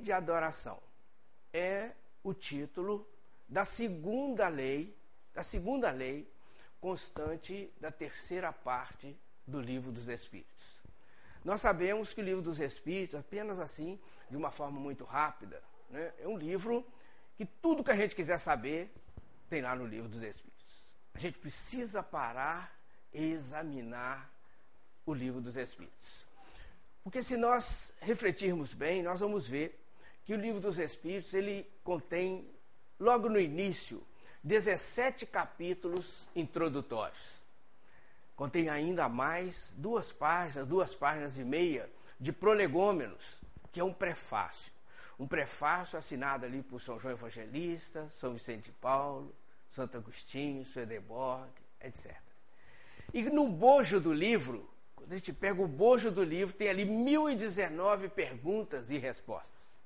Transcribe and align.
de 0.00 0.12
adoração 0.12 0.80
é 1.52 1.92
o 2.22 2.34
título 2.34 3.06
da 3.48 3.64
segunda 3.64 4.48
lei, 4.48 4.96
da 5.34 5.42
segunda 5.42 5.90
lei 5.90 6.30
constante 6.80 7.72
da 7.80 7.90
terceira 7.90 8.52
parte 8.52 9.16
do 9.46 9.60
livro 9.60 9.92
dos 9.92 10.08
Espíritos. 10.08 10.80
Nós 11.44 11.60
sabemos 11.60 12.14
que 12.14 12.20
o 12.20 12.24
livro 12.24 12.42
dos 12.42 12.60
Espíritos, 12.60 13.18
apenas 13.18 13.58
assim, 13.58 13.98
de 14.30 14.36
uma 14.36 14.50
forma 14.50 14.78
muito 14.78 15.04
rápida, 15.04 15.62
né, 15.88 16.12
é 16.18 16.28
um 16.28 16.36
livro 16.36 16.86
que 17.36 17.44
tudo 17.44 17.84
que 17.84 17.90
a 17.90 17.96
gente 17.96 18.14
quiser 18.14 18.38
saber 18.38 18.92
tem 19.48 19.62
lá 19.62 19.74
no 19.74 19.86
livro 19.86 20.08
dos 20.08 20.22
Espíritos. 20.22 20.96
A 21.14 21.18
gente 21.18 21.38
precisa 21.38 22.02
parar 22.02 22.78
e 23.12 23.32
examinar 23.32 24.30
o 25.04 25.12
livro 25.12 25.40
dos 25.40 25.56
Espíritos. 25.56 26.24
Porque 27.02 27.22
se 27.22 27.36
nós 27.36 27.94
refletirmos 28.00 28.74
bem, 28.74 29.02
nós 29.02 29.20
vamos 29.20 29.48
ver 29.48 29.80
que 30.24 30.34
o 30.34 30.36
livro 30.36 30.60
dos 30.60 30.78
Espíritos 30.78 31.34
ele 31.34 31.66
contém 31.82 32.48
logo 32.98 33.28
no 33.28 33.40
início 33.40 34.06
17 34.42 35.26
capítulos 35.26 36.26
introdutórios. 36.34 37.42
Contém 38.34 38.70
ainda 38.70 39.08
mais 39.08 39.74
duas 39.76 40.12
páginas, 40.12 40.66
duas 40.66 40.94
páginas 40.94 41.36
e 41.36 41.44
meia 41.44 41.90
de 42.18 42.32
prolegômenos, 42.32 43.38
que 43.70 43.80
é 43.80 43.84
um 43.84 43.92
prefácio. 43.92 44.72
Um 45.18 45.26
prefácio 45.26 45.98
assinado 45.98 46.46
ali 46.46 46.62
por 46.62 46.80
São 46.80 46.98
João 46.98 47.12
Evangelista, 47.12 48.08
São 48.10 48.32
Vicente 48.32 48.64
de 48.64 48.72
Paulo, 48.72 49.34
Santo 49.68 49.98
Agostinho, 49.98 50.64
Swedenborg, 50.64 51.50
etc. 51.82 52.16
E 53.12 53.22
no 53.24 53.48
bojo 53.48 54.00
do 54.00 54.12
livro, 54.12 54.68
quando 54.96 55.12
a 55.12 55.16
gente 55.16 55.32
pega 55.32 55.60
o 55.60 55.68
bojo 55.68 56.10
do 56.10 56.22
livro, 56.22 56.54
tem 56.54 56.68
ali 56.68 56.84
1019 56.84 58.08
perguntas 58.08 58.90
e 58.90 58.96
respostas. 58.96 59.79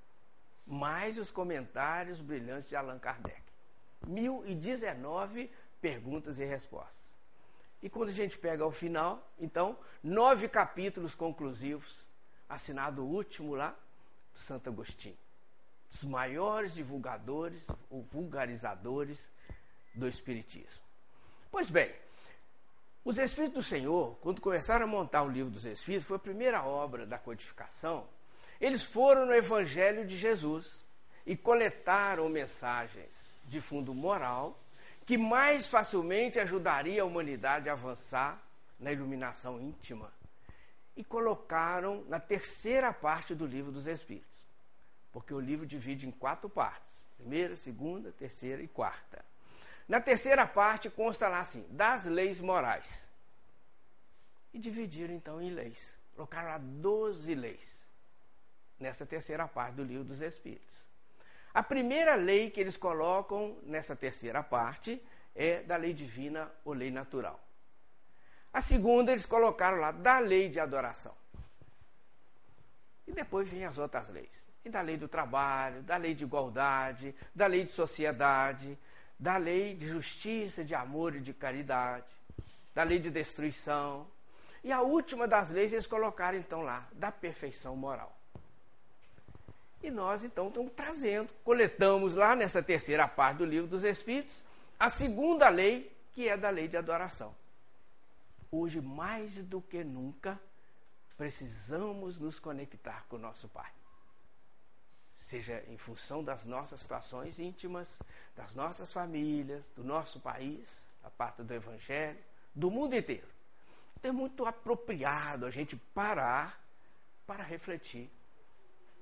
Mais 0.66 1.18
os 1.18 1.30
comentários 1.30 2.20
brilhantes 2.20 2.68
de 2.68 2.76
Allan 2.76 2.98
Kardec. 2.98 3.42
1019 4.06 5.50
perguntas 5.80 6.38
e 6.38 6.44
respostas. 6.44 7.16
E 7.82 7.90
quando 7.90 8.08
a 8.08 8.12
gente 8.12 8.38
pega 8.38 8.64
ao 8.64 8.72
final, 8.72 9.30
então, 9.38 9.78
nove 10.02 10.48
capítulos 10.48 11.14
conclusivos, 11.14 12.06
assinado 12.48 13.04
o 13.04 13.06
último 13.06 13.54
lá, 13.54 13.76
Santo 14.32 14.70
Agostinho. 14.70 15.18
Dos 15.90 16.04
maiores 16.04 16.74
divulgadores 16.74 17.68
ou 17.90 18.02
vulgarizadores 18.02 19.30
do 19.94 20.08
Espiritismo. 20.08 20.82
Pois 21.50 21.70
bem, 21.70 21.94
os 23.04 23.18
Espíritos 23.18 23.54
do 23.54 23.62
Senhor, 23.62 24.16
quando 24.16 24.40
começaram 24.40 24.84
a 24.84 24.88
montar 24.88 25.22
o 25.22 25.28
livro 25.28 25.50
dos 25.50 25.66
Espíritos, 25.66 26.08
foi 26.08 26.16
a 26.16 26.20
primeira 26.20 26.64
obra 26.64 27.06
da 27.06 27.18
codificação. 27.18 28.08
Eles 28.64 28.82
foram 28.82 29.26
no 29.26 29.34
Evangelho 29.34 30.06
de 30.06 30.16
Jesus 30.16 30.82
e 31.26 31.36
coletaram 31.36 32.30
mensagens 32.30 33.30
de 33.44 33.60
fundo 33.60 33.92
moral 33.92 34.58
que 35.04 35.18
mais 35.18 35.66
facilmente 35.66 36.40
ajudaria 36.40 37.02
a 37.02 37.04
humanidade 37.04 37.68
a 37.68 37.74
avançar 37.74 38.42
na 38.80 38.90
iluminação 38.90 39.60
íntima. 39.60 40.10
E 40.96 41.04
colocaram 41.04 42.06
na 42.08 42.18
terceira 42.18 42.90
parte 42.90 43.34
do 43.34 43.44
livro 43.44 43.70
dos 43.70 43.86
Espíritos. 43.86 44.46
Porque 45.12 45.34
o 45.34 45.40
livro 45.40 45.66
divide 45.66 46.08
em 46.08 46.10
quatro 46.10 46.48
partes: 46.48 47.06
primeira, 47.18 47.58
segunda, 47.58 48.12
terceira 48.12 48.62
e 48.62 48.66
quarta. 48.66 49.22
Na 49.86 50.00
terceira 50.00 50.46
parte 50.46 50.88
consta 50.88 51.28
lá 51.28 51.40
assim: 51.40 51.66
das 51.68 52.06
leis 52.06 52.40
morais. 52.40 53.10
E 54.54 54.58
dividiram 54.58 55.12
então 55.12 55.38
em 55.38 55.50
leis. 55.50 55.94
Colocaram 56.14 56.48
lá 56.48 56.56
12 56.56 57.34
leis 57.34 57.92
nessa 58.78 59.06
terceira 59.06 59.46
parte 59.46 59.74
do 59.74 59.84
livro 59.84 60.04
dos 60.04 60.20
Espíritos. 60.20 60.84
A 61.52 61.62
primeira 61.62 62.14
lei 62.14 62.50
que 62.50 62.60
eles 62.60 62.76
colocam 62.76 63.56
nessa 63.62 63.94
terceira 63.94 64.42
parte 64.42 65.00
é 65.34 65.62
da 65.62 65.76
lei 65.76 65.92
divina 65.92 66.50
ou 66.64 66.72
lei 66.72 66.90
natural. 66.90 67.40
A 68.52 68.60
segunda 68.60 69.12
eles 69.12 69.26
colocaram 69.26 69.78
lá 69.78 69.90
da 69.90 70.18
lei 70.18 70.48
de 70.48 70.60
adoração. 70.60 71.14
E 73.06 73.12
depois 73.12 73.48
vem 73.48 73.64
as 73.64 73.78
outras 73.78 74.08
leis. 74.08 74.48
E 74.64 74.68
da 74.70 74.80
lei 74.80 74.96
do 74.96 75.08
trabalho, 75.08 75.82
da 75.82 75.96
lei 75.96 76.14
de 76.14 76.24
igualdade, 76.24 77.14
da 77.34 77.46
lei 77.46 77.64
de 77.64 77.72
sociedade, 77.72 78.78
da 79.18 79.36
lei 79.36 79.74
de 79.74 79.86
justiça, 79.86 80.64
de 80.64 80.74
amor 80.74 81.14
e 81.16 81.20
de 81.20 81.34
caridade, 81.34 82.12
da 82.74 82.82
lei 82.82 82.98
de 82.98 83.10
destruição. 83.10 84.06
E 84.62 84.72
a 84.72 84.80
última 84.80 85.28
das 85.28 85.50
leis 85.50 85.72
eles 85.72 85.86
colocaram 85.86 86.38
então 86.38 86.62
lá, 86.62 86.88
da 86.92 87.12
perfeição 87.12 87.76
moral. 87.76 88.13
E 89.84 89.90
nós 89.90 90.24
então 90.24 90.48
estamos 90.48 90.72
trazendo, 90.72 91.28
coletamos 91.44 92.14
lá 92.14 92.34
nessa 92.34 92.62
terceira 92.62 93.06
parte 93.06 93.36
do 93.36 93.44
livro 93.44 93.68
dos 93.68 93.84
Espíritos, 93.84 94.42
a 94.80 94.88
segunda 94.88 95.50
lei, 95.50 95.94
que 96.14 96.26
é 96.26 96.38
da 96.38 96.48
lei 96.48 96.66
de 96.66 96.78
adoração. 96.78 97.36
Hoje, 98.50 98.80
mais 98.80 99.44
do 99.44 99.60
que 99.60 99.84
nunca, 99.84 100.40
precisamos 101.18 102.18
nos 102.18 102.38
conectar 102.38 103.04
com 103.10 103.16
o 103.16 103.18
nosso 103.18 103.46
Pai. 103.46 103.70
Seja 105.14 105.62
em 105.68 105.76
função 105.76 106.24
das 106.24 106.46
nossas 106.46 106.80
situações 106.80 107.38
íntimas, 107.38 108.02
das 108.34 108.54
nossas 108.54 108.90
famílias, 108.90 109.68
do 109.68 109.84
nosso 109.84 110.18
país, 110.18 110.88
a 111.02 111.10
parte 111.10 111.42
do 111.42 111.52
Evangelho, 111.52 112.18
do 112.54 112.70
mundo 112.70 112.96
inteiro. 112.96 113.28
Então 113.98 114.08
é 114.12 114.14
muito 114.14 114.46
apropriado 114.46 115.44
a 115.44 115.50
gente 115.50 115.76
parar 115.76 116.58
para 117.26 117.44
refletir 117.44 118.10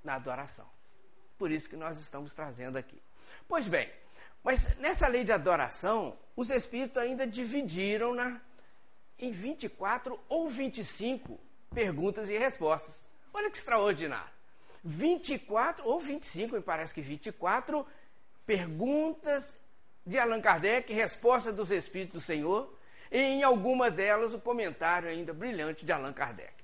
na 0.02 0.14
adoração. 0.14 0.71
Por 1.42 1.50
isso 1.50 1.68
que 1.68 1.74
nós 1.74 1.98
estamos 1.98 2.34
trazendo 2.34 2.78
aqui. 2.78 3.02
Pois 3.48 3.66
bem, 3.66 3.90
mas 4.44 4.76
nessa 4.76 5.08
lei 5.08 5.24
de 5.24 5.32
adoração, 5.32 6.16
os 6.36 6.50
espíritos 6.52 7.02
ainda 7.02 7.26
dividiram 7.26 8.14
na, 8.14 8.40
em 9.18 9.32
24 9.32 10.20
ou 10.28 10.48
25 10.48 11.36
perguntas 11.74 12.28
e 12.28 12.38
respostas. 12.38 13.08
Olha 13.34 13.50
que 13.50 13.56
extraordinário. 13.56 14.30
24 14.84 15.84
ou 15.84 15.98
25, 15.98 16.54
me 16.54 16.60
parece 16.60 16.94
que 16.94 17.00
24 17.00 17.84
perguntas 18.46 19.56
de 20.06 20.20
Allan 20.20 20.40
Kardec, 20.40 20.92
resposta 20.92 21.52
dos 21.52 21.72
Espíritos 21.72 22.22
do 22.22 22.24
Senhor, 22.24 22.72
e 23.10 23.18
em 23.18 23.42
alguma 23.42 23.90
delas 23.90 24.32
o 24.32 24.38
comentário 24.38 25.08
ainda 25.08 25.34
brilhante 25.34 25.84
de 25.84 25.90
Allan 25.90 26.12
Kardec. 26.12 26.54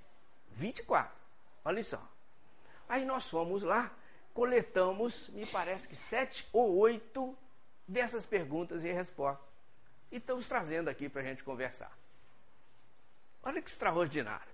24. 0.53 1.21
Olha 1.65 1.83
só. 1.83 2.01
Aí 2.89 3.05
nós 3.05 3.29
fomos 3.29 3.65
lá, 3.65 3.93
coletamos, 4.39 5.31
me 5.31 5.45
parece 5.47 5.89
que 5.89 5.97
sete 5.97 6.49
ou 6.53 6.77
oito 6.77 7.37
dessas 7.89 8.25
perguntas 8.25 8.85
e 8.85 8.93
respostas. 8.93 9.53
E 10.13 10.19
estamos 10.19 10.47
trazendo 10.47 10.89
aqui 10.89 11.09
para 11.09 11.23
a 11.23 11.25
gente 11.25 11.43
conversar. 11.43 11.91
Olha 13.43 13.61
que 13.61 13.69
extraordinário. 13.69 14.47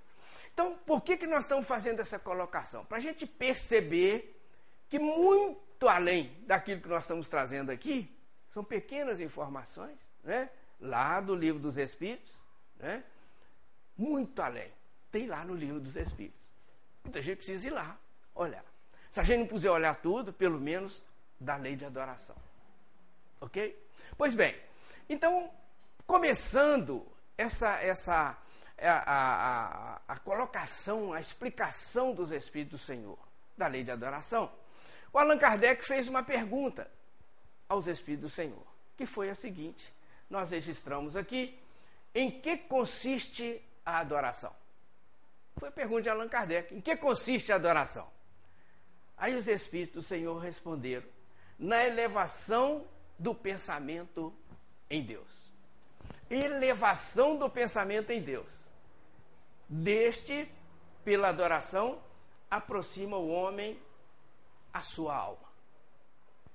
Então, 0.55 0.79
por 0.87 1.03
que, 1.03 1.19
que 1.19 1.27
nós 1.27 1.45
estamos 1.45 1.67
fazendo 1.67 2.01
essa 2.01 2.19
colocação? 2.19 2.83
Para 2.87 2.97
a 2.97 3.01
gente 3.01 3.27
perceber 3.27 4.41
que 4.89 4.99
muito 4.99 5.87
além 5.87 6.35
daquilo 6.47 6.81
que 6.81 6.89
nós 6.89 7.05
estamos 7.05 7.29
trazendo 7.29 7.71
aqui, 7.71 8.11
são 8.49 8.65
pequenas 8.65 9.21
informações, 9.21 10.11
né? 10.23 10.49
lá 10.81 11.21
do 11.21 11.35
livro 11.35 11.61
dos 11.61 11.77
Espíritos, 11.77 12.43
né? 12.79 13.05
muito 13.99 14.41
além. 14.41 14.73
Tem 15.13 15.27
lá 15.27 15.45
no 15.45 15.55
livro 15.55 15.79
dos 15.79 15.95
Espíritos. 15.95 16.49
Então 17.05 17.21
a 17.21 17.23
gente 17.23 17.37
precisa 17.37 17.67
ir 17.67 17.71
lá, 17.71 17.99
olhar. 18.35 18.74
Se 19.15 19.21
a 19.21 19.23
gente 19.23 19.39
não 19.39 19.47
puder 19.47 19.71
olhar 19.71 19.95
tudo, 19.95 20.33
pelo 20.33 20.59
menos 20.59 21.05
da 21.39 21.55
lei 21.55 21.77
de 21.77 21.85
adoração. 21.85 22.35
Ok? 23.41 23.81
Pois 24.19 24.35
bem, 24.35 24.61
então, 25.09 25.53
começando 26.05 27.07
essa, 27.39 27.81
essa 27.81 28.37
a, 28.77 29.15
a, 29.15 30.01
a 30.09 30.19
colocação, 30.19 31.13
a 31.13 31.21
explicação 31.21 32.13
dos 32.13 32.33
Espíritos 32.33 32.81
do 32.81 32.85
Senhor, 32.85 33.17
da 33.57 33.69
lei 33.69 33.85
de 33.85 33.93
adoração, 33.93 34.51
o 35.13 35.19
Allan 35.21 35.39
Kardec 35.39 35.85
fez 35.85 36.09
uma 36.09 36.25
pergunta 36.25 36.91
aos 37.69 37.87
Espíritos 37.87 38.33
do 38.33 38.35
Senhor, 38.35 38.67
que 38.97 39.07
foi 39.07 39.31
a 39.31 39.35
seguinte: 39.37 39.95
nós 40.29 40.51
registramos 40.51 41.15
aqui, 41.15 41.57
em 42.13 42.33
que 42.41 42.57
consiste 42.57 43.63
a 43.87 44.01
adoração? 44.01 44.53
Foi 45.57 45.69
a 45.69 45.73
pergunta 45.73 46.03
de 46.03 46.09
Allan 46.09 46.29
Kardec: 46.29 46.75
em 46.75 46.81
que 46.81 46.97
consiste 46.97 47.53
a 47.53 47.55
adoração? 47.55 48.13
Aí 49.17 49.35
os 49.35 49.49
Espíritos 49.49 49.95
do 49.95 50.03
Senhor 50.03 50.39
responderam: 50.39 51.07
na 51.59 51.85
elevação 51.85 52.87
do 53.19 53.35
pensamento 53.35 54.35
em 54.91 55.03
Deus. 55.03 55.29
Elevação 56.29 57.37
do 57.37 57.49
pensamento 57.49 58.11
em 58.11 58.21
Deus. 58.21 58.69
Deste, 59.69 60.51
pela 61.05 61.29
adoração, 61.29 62.03
aproxima 62.51 63.17
o 63.17 63.29
homem 63.29 63.81
a 64.73 64.81
sua 64.81 65.15
alma. 65.15 65.45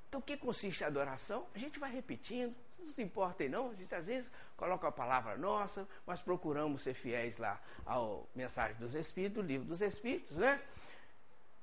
Então, 0.08 0.20
o 0.20 0.24
que 0.24 0.36
consiste 0.36 0.84
a 0.84 0.88
adoração? 0.88 1.46
A 1.54 1.58
gente 1.58 1.80
vai 1.80 1.92
repetindo, 1.92 2.56
não 2.80 2.90
se 2.90 3.02
importem 3.02 3.48
não, 3.48 3.70
a 3.70 3.76
gente 3.76 3.94
às 3.94 4.08
vezes 4.08 4.32
coloca 4.58 4.88
a 4.88 4.92
palavra 4.92 5.38
nossa, 5.38 5.88
mas 6.06 6.22
procuramos 6.22 6.82
ser 6.82 6.94
fiéis 6.94 7.38
lá 7.38 7.62
ao 7.86 8.28
Mensagem 8.36 8.76
dos 8.78 8.96
Espíritos, 8.96 9.44
o 9.44 9.46
Livro 9.46 9.68
dos 9.68 9.82
Espíritos, 9.82 10.36
né? 10.36 10.62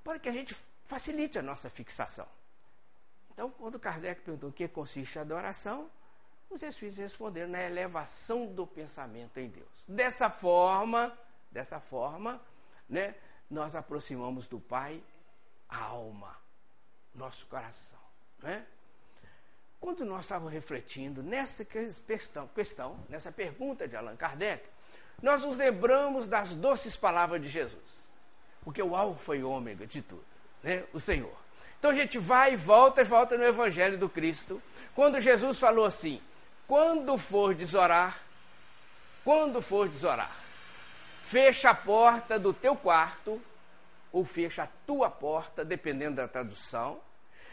Para 0.04 0.18
que 0.18 0.28
a 0.28 0.32
gente 0.32 0.56
facilite 0.86 1.38
a 1.38 1.42
nossa 1.42 1.68
fixação. 1.68 2.26
Então, 3.32 3.50
quando 3.50 3.78
Kardec 3.78 4.22
perguntou 4.22 4.50
o 4.50 4.52
que 4.52 4.66
consiste 4.66 5.18
a 5.18 5.22
adoração, 5.22 5.90
os 6.48 6.62
Espíritos 6.62 6.98
responderam 6.98 7.50
na 7.50 7.62
elevação 7.62 8.46
do 8.46 8.66
pensamento 8.66 9.38
em 9.38 9.48
Deus. 9.48 9.84
Dessa 9.86 10.30
forma, 10.30 11.16
dessa 11.50 11.80
forma, 11.80 12.40
né, 12.88 13.14
nós 13.50 13.74
aproximamos 13.74 14.48
do 14.48 14.60
Pai 14.60 15.02
a 15.68 15.82
alma, 15.82 16.36
nosso 17.14 17.46
coração. 17.46 17.98
Né? 18.38 18.64
Quando 19.80 20.04
nós 20.04 20.24
estávamos 20.24 20.52
refletindo 20.52 21.22
nessa 21.22 21.64
questão, 21.64 22.48
questão, 22.48 22.98
nessa 23.08 23.30
pergunta 23.30 23.86
de 23.86 23.96
Allan 23.96 24.16
Kardec, 24.16 24.66
nós 25.22 25.44
nos 25.44 25.58
lembramos 25.58 26.28
das 26.28 26.54
doces 26.54 26.96
palavras 26.96 27.40
de 27.42 27.48
Jesus. 27.48 28.06
Porque 28.62 28.82
o 28.82 28.96
alfa 28.96 29.36
e 29.36 29.44
ômega 29.44 29.86
de 29.86 30.02
tudo, 30.02 30.26
né? 30.66 30.84
o 30.92 30.98
Senhor. 30.98 31.32
Então 31.78 31.92
a 31.92 31.94
gente 31.94 32.18
vai 32.18 32.54
e 32.54 32.56
volta 32.56 33.00
e 33.00 33.04
volta 33.04 33.38
no 33.38 33.44
Evangelho 33.44 33.96
do 33.96 34.08
Cristo, 34.08 34.60
quando 34.94 35.20
Jesus 35.20 35.60
falou 35.60 35.84
assim: 35.84 36.20
quando 36.66 37.16
for 37.16 37.54
desorar, 37.54 38.20
quando 39.24 39.62
for 39.62 39.88
desorar, 39.88 40.36
fecha 41.22 41.70
a 41.70 41.74
porta 41.74 42.38
do 42.38 42.52
teu 42.52 42.74
quarto, 42.74 43.40
ou 44.10 44.24
fecha 44.24 44.64
a 44.64 44.68
tua 44.84 45.08
porta, 45.08 45.64
dependendo 45.64 46.16
da 46.16 46.26
tradução. 46.26 47.00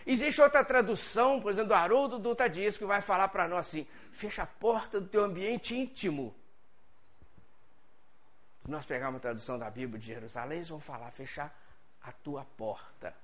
Existe 0.05 0.41
outra 0.41 0.65
tradução, 0.65 1.39
por 1.39 1.51
exemplo, 1.51 1.69
do 1.69 1.75
Haroldo 1.75 2.19
Dutra 2.19 2.49
Dias, 2.49 2.77
que 2.77 2.83
vai 2.83 2.99
falar 2.99 3.27
para 3.27 3.47
nós 3.47 3.67
assim: 3.67 3.85
fecha 4.11 4.41
a 4.41 4.47
porta 4.47 4.99
do 4.99 5.07
teu 5.07 5.23
ambiente 5.23 5.77
íntimo. 5.77 6.33
Se 8.65 8.71
nós 8.71 8.85
pegarmos 8.85 9.17
a 9.17 9.21
tradução 9.21 9.59
da 9.59 9.69
Bíblia 9.69 9.99
de 9.99 10.07
Jerusalém, 10.07 10.57
eles 10.57 10.69
vão 10.69 10.79
falar: 10.79 11.11
fechar 11.11 11.62
a 12.03 12.11
tua 12.11 12.45
porta. 12.45 13.15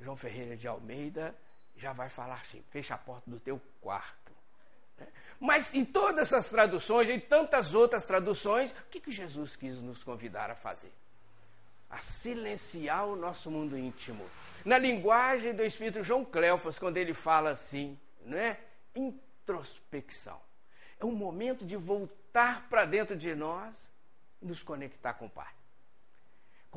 João 0.00 0.16
Ferreira 0.16 0.56
de 0.56 0.68
Almeida 0.68 1.34
já 1.76 1.92
vai 1.92 2.08
falar 2.08 2.40
assim: 2.40 2.62
fecha 2.70 2.94
a 2.94 2.98
porta 2.98 3.30
do 3.30 3.40
teu 3.40 3.60
quarto. 3.80 4.32
Mas 5.38 5.74
em 5.74 5.84
todas 5.84 6.32
essas 6.32 6.48
traduções, 6.48 7.10
em 7.10 7.20
tantas 7.20 7.74
outras 7.74 8.06
traduções, 8.06 8.72
o 8.72 8.84
que, 8.90 9.00
que 9.00 9.12
Jesus 9.12 9.54
quis 9.54 9.80
nos 9.80 10.02
convidar 10.02 10.50
a 10.50 10.54
fazer? 10.54 10.92
A 11.90 11.98
silenciar 11.98 13.06
o 13.06 13.16
nosso 13.16 13.50
mundo 13.50 13.76
íntimo. 13.76 14.28
Na 14.64 14.78
linguagem 14.78 15.54
do 15.54 15.62
Espírito 15.62 16.02
João 16.02 16.24
Cleofas, 16.24 16.78
quando 16.78 16.96
ele 16.96 17.12
fala 17.12 17.50
assim, 17.50 17.98
não 18.24 18.38
é? 18.38 18.58
Introspecção. 18.94 20.40
É 20.98 21.04
um 21.04 21.12
momento 21.12 21.66
de 21.66 21.76
voltar 21.76 22.66
para 22.68 22.86
dentro 22.86 23.14
de 23.14 23.34
nós 23.34 23.90
e 24.40 24.46
nos 24.46 24.62
conectar 24.62 25.14
com 25.14 25.26
o 25.26 25.30
Pai. 25.30 25.52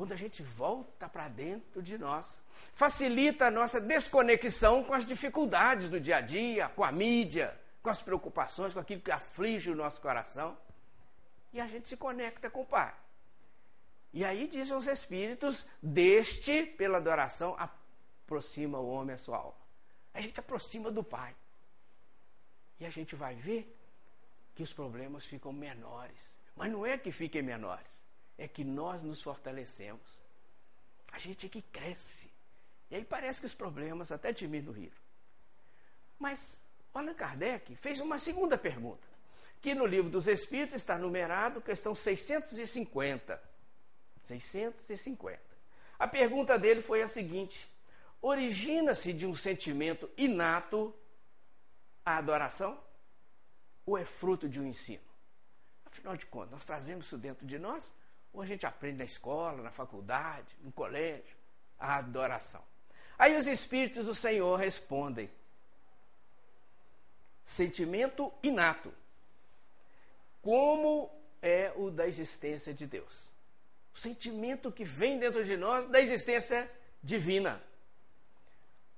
Quando 0.00 0.12
a 0.12 0.16
gente 0.16 0.42
volta 0.42 1.10
para 1.10 1.28
dentro 1.28 1.82
de 1.82 1.98
nós, 1.98 2.40
facilita 2.72 3.48
a 3.48 3.50
nossa 3.50 3.78
desconexão 3.78 4.82
com 4.82 4.94
as 4.94 5.04
dificuldades 5.04 5.90
do 5.90 6.00
dia 6.00 6.16
a 6.16 6.20
dia, 6.22 6.70
com 6.70 6.82
a 6.82 6.90
mídia, 6.90 7.54
com 7.82 7.90
as 7.90 8.00
preocupações, 8.00 8.72
com 8.72 8.80
aquilo 8.80 9.02
que 9.02 9.10
aflige 9.10 9.70
o 9.70 9.76
nosso 9.76 10.00
coração. 10.00 10.56
E 11.52 11.60
a 11.60 11.66
gente 11.66 11.86
se 11.86 11.98
conecta 11.98 12.48
com 12.48 12.62
o 12.62 12.64
Pai. 12.64 12.94
E 14.10 14.24
aí 14.24 14.48
dizem 14.48 14.74
os 14.74 14.86
Espíritos: 14.86 15.66
deste, 15.82 16.64
pela 16.64 16.96
adoração, 16.96 17.54
aproxima 17.58 18.80
o 18.80 18.88
homem 18.88 19.16
a 19.16 19.18
sua 19.18 19.36
alma. 19.36 19.60
A 20.14 20.20
gente 20.22 20.40
aproxima 20.40 20.90
do 20.90 21.04
Pai. 21.04 21.36
E 22.78 22.86
a 22.86 22.90
gente 22.90 23.14
vai 23.14 23.34
ver 23.34 23.78
que 24.54 24.62
os 24.62 24.72
problemas 24.72 25.26
ficam 25.26 25.52
menores. 25.52 26.38
Mas 26.56 26.72
não 26.72 26.86
é 26.86 26.96
que 26.96 27.12
fiquem 27.12 27.42
menores, 27.42 28.08
é 28.40 28.48
que 28.48 28.64
nós 28.64 29.02
nos 29.02 29.20
fortalecemos. 29.20 30.22
A 31.12 31.18
gente 31.18 31.44
é 31.44 31.48
que 31.48 31.60
cresce. 31.60 32.32
E 32.90 32.96
aí 32.96 33.04
parece 33.04 33.38
que 33.38 33.46
os 33.46 33.54
problemas 33.54 34.10
até 34.10 34.32
diminuíram. 34.32 34.96
Mas 36.18 36.58
Allan 36.94 37.12
Kardec 37.12 37.76
fez 37.76 38.00
uma 38.00 38.18
segunda 38.18 38.56
pergunta, 38.56 39.06
que 39.60 39.74
no 39.74 39.84
livro 39.84 40.10
dos 40.10 40.26
Espíritos 40.26 40.74
está 40.74 40.96
numerado, 40.96 41.60
questão 41.60 41.94
650. 41.94 43.40
650. 44.24 45.38
A 45.98 46.08
pergunta 46.08 46.58
dele 46.58 46.80
foi 46.80 47.02
a 47.02 47.08
seguinte: 47.08 47.70
origina-se 48.22 49.12
de 49.12 49.26
um 49.26 49.34
sentimento 49.34 50.08
inato 50.16 50.94
a 52.06 52.16
adoração 52.16 52.82
ou 53.84 53.98
é 53.98 54.04
fruto 54.06 54.48
de 54.48 54.58
um 54.58 54.66
ensino? 54.66 55.04
Afinal 55.84 56.16
de 56.16 56.24
contas, 56.24 56.52
nós 56.52 56.64
trazemos 56.64 57.04
isso 57.04 57.18
dentro 57.18 57.46
de 57.46 57.58
nós 57.58 57.92
ou 58.32 58.42
a 58.42 58.46
gente 58.46 58.66
aprende 58.66 58.98
na 58.98 59.04
escola, 59.04 59.62
na 59.62 59.70
faculdade, 59.70 60.56
no 60.62 60.72
colégio, 60.72 61.36
a 61.78 61.96
adoração? 61.96 62.62
Aí 63.18 63.36
os 63.36 63.46
Espíritos 63.46 64.04
do 64.06 64.14
Senhor 64.14 64.56
respondem: 64.56 65.30
sentimento 67.44 68.32
inato, 68.42 68.92
como 70.42 71.10
é 71.42 71.72
o 71.76 71.90
da 71.90 72.06
existência 72.06 72.72
de 72.72 72.86
Deus. 72.86 73.28
O 73.94 73.98
sentimento 73.98 74.70
que 74.70 74.84
vem 74.84 75.18
dentro 75.18 75.44
de 75.44 75.56
nós 75.56 75.86
da 75.86 76.00
existência 76.00 76.70
divina. 77.02 77.60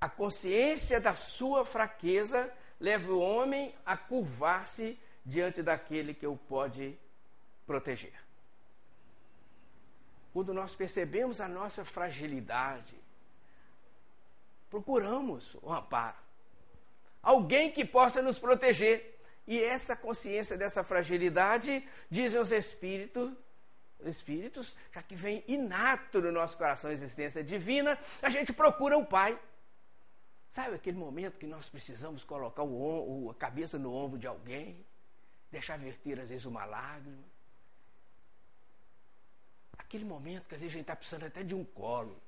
A 0.01 0.09
consciência 0.09 1.01
da 1.01 1.15
sua 1.15 1.65
fraqueza 1.65 2.53
leva 2.79 3.13
o 3.13 3.21
homem 3.21 3.75
a 3.87 3.97
curvar-se 3.97 4.99
diante 5.25 5.63
daquele 5.63 6.13
que 6.13 6.27
o 6.27 6.37
pode 6.37 6.99
proteger. 7.65 8.22
Quando 10.33 10.55
nós 10.55 10.75
percebemos 10.75 11.41
a 11.41 11.49
nossa 11.49 11.85
fragilidade, 11.85 12.95
procuramos 14.71 15.57
o 15.63 15.73
amparo 15.73 16.23
alguém 17.23 17.71
que 17.71 17.85
possa 17.85 18.21
nos 18.21 18.39
proteger. 18.39 19.21
E 19.47 19.63
essa 19.63 19.97
consciência 19.97 20.57
dessa 20.57 20.85
fragilidade, 20.85 21.87
dizem 22.11 22.41
os 22.41 22.53
espíritos, 22.53 23.33
espíritos, 24.05 24.77
já 24.93 25.03
que 25.03 25.15
vem 25.15 25.45
inato 25.47 26.21
no 26.21 26.33
nosso 26.33 26.57
coração 26.57 26.91
a 26.91 26.93
existência 26.93 27.43
divina, 27.43 27.99
a 28.21 28.31
gente 28.31 28.53
procura 28.53 28.99
o 28.99 29.07
Pai. 29.07 29.39
Sabe 30.51 30.75
aquele 30.75 30.99
momento 30.99 31.39
que 31.39 31.47
nós 31.47 31.69
precisamos 31.69 32.25
colocar 32.25 32.63
o, 32.63 33.31
a 33.31 33.35
cabeça 33.35 33.79
no 33.79 33.93
ombro 33.93 34.19
de 34.19 34.27
alguém, 34.27 34.85
deixar 35.51 35.79
verter 35.79 36.21
às 36.21 36.29
vezes 36.29 36.45
uma 36.45 36.65
lágrima? 36.65 37.32
Aquele 39.93 40.07
momento 40.07 40.49
que 40.49 40.55
às 40.55 40.61
vezes 40.63 40.73
a 40.75 40.79
gente 40.79 40.85
está 40.85 40.97
precisando 40.97 41.27
até 41.27 41.43
de 41.43 41.55
um 41.55 41.63
colo. 41.63 42.19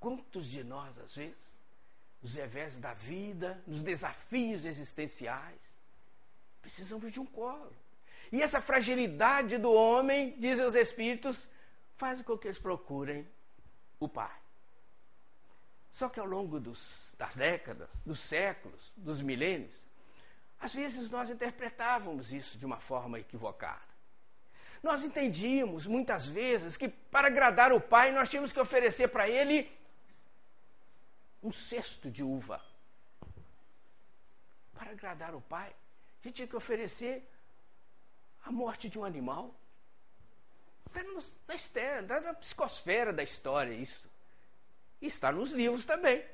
Quantos 0.00 0.46
de 0.46 0.64
nós, 0.64 0.98
às 0.98 1.14
vezes, 1.14 1.58
nos 2.22 2.36
revés 2.36 2.78
da 2.78 2.94
vida, 2.94 3.62
nos 3.66 3.82
desafios 3.82 4.64
existenciais. 4.64 5.76
Precisamos 6.62 7.12
de 7.12 7.20
um 7.20 7.26
colo. 7.26 7.76
E 8.32 8.40
essa 8.40 8.62
fragilidade 8.62 9.58
do 9.58 9.70
homem, 9.70 10.38
dizem 10.38 10.64
os 10.64 10.74
Espíritos, 10.74 11.46
faz 11.98 12.22
com 12.22 12.38
que 12.38 12.48
eles 12.48 12.58
procurem 12.58 13.28
o 14.00 14.08
Pai. 14.08 14.40
Só 15.92 16.08
que 16.08 16.18
ao 16.18 16.24
longo 16.24 16.58
dos, 16.58 17.14
das 17.18 17.36
décadas, 17.36 18.00
dos 18.06 18.20
séculos, 18.20 18.94
dos 18.96 19.20
milênios, 19.20 19.86
às 20.58 20.74
vezes 20.74 21.10
nós 21.10 21.28
interpretávamos 21.28 22.32
isso 22.32 22.56
de 22.56 22.64
uma 22.64 22.80
forma 22.80 23.20
equivocada. 23.20 23.87
Nós 24.82 25.02
entendíamos 25.04 25.86
muitas 25.86 26.26
vezes 26.26 26.76
que 26.76 26.88
para 26.88 27.28
agradar 27.28 27.72
o 27.72 27.80
Pai 27.80 28.12
nós 28.12 28.28
tínhamos 28.28 28.52
que 28.52 28.60
oferecer 28.60 29.08
para 29.08 29.28
Ele 29.28 29.70
um 31.42 31.52
cesto 31.52 32.10
de 32.10 32.22
uva. 32.22 32.60
Para 34.74 34.90
agradar 34.90 35.34
o 35.34 35.40
pai, 35.40 35.74
a 36.22 36.26
gente 36.26 36.36
tinha 36.36 36.48
que 36.48 36.56
oferecer 36.56 37.28
a 38.44 38.52
morte 38.52 38.88
de 38.88 38.98
um 38.98 39.04
animal. 39.04 39.54
Está 40.86 41.02
na, 41.02 41.54
está 41.54 42.20
na 42.20 42.34
psicosfera 42.34 43.12
da 43.12 43.22
história 43.22 43.72
isso. 43.72 44.08
Está 45.00 45.30
nos 45.32 45.52
livros 45.52 45.84
também. 45.84 46.24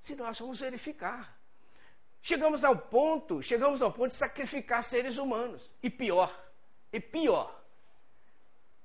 Se 0.00 0.14
nós 0.16 0.38
vamos 0.38 0.60
verificar. 0.60 1.38
Chegamos 2.22 2.64
ao 2.64 2.76
ponto, 2.76 3.42
chegamos 3.42 3.80
ao 3.80 3.92
ponto 3.92 4.08
de 4.08 4.16
sacrificar 4.16 4.82
seres 4.84 5.16
humanos. 5.16 5.74
E 5.82 5.88
pior, 5.88 6.34
e 6.92 7.00
pior, 7.00 7.62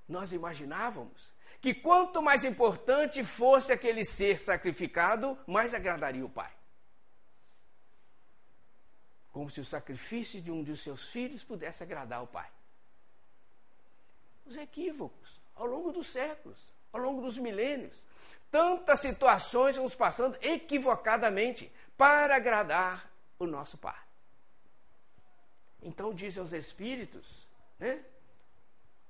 nós 0.07 0.31
imaginávamos 0.31 1.33
que 1.59 1.73
quanto 1.73 2.21
mais 2.21 2.43
importante 2.43 3.23
fosse 3.23 3.73
aquele 3.73 4.05
ser 4.05 4.39
sacrificado, 4.39 5.37
mais 5.47 5.73
agradaria 5.73 6.23
o 6.23 6.29
Pai. 6.29 6.53
Como 9.31 9.49
se 9.49 9.59
o 9.59 9.65
sacrifício 9.65 10.41
de 10.41 10.51
um 10.51 10.63
de 10.63 10.77
seus 10.77 11.07
filhos 11.07 11.43
pudesse 11.43 11.81
agradar 11.81 12.21
o 12.21 12.27
Pai. 12.27 12.49
Os 14.45 14.55
equívocos, 14.57 15.41
ao 15.55 15.65
longo 15.65 15.91
dos 15.91 16.07
séculos, 16.07 16.71
ao 16.93 17.01
longo 17.01 17.21
dos 17.21 17.37
milênios, 17.37 18.03
tantas 18.51 18.99
situações 18.99 19.75
vamos 19.75 19.95
passando 19.95 20.37
equivocadamente 20.41 21.71
para 21.97 22.35
agradar 22.35 23.11
o 23.39 23.47
nosso 23.47 23.77
Pai. 23.77 23.99
Então 25.81 26.13
dizem 26.13 26.41
os 26.43 26.53
Espíritos, 26.53 27.44
né? 27.79 28.03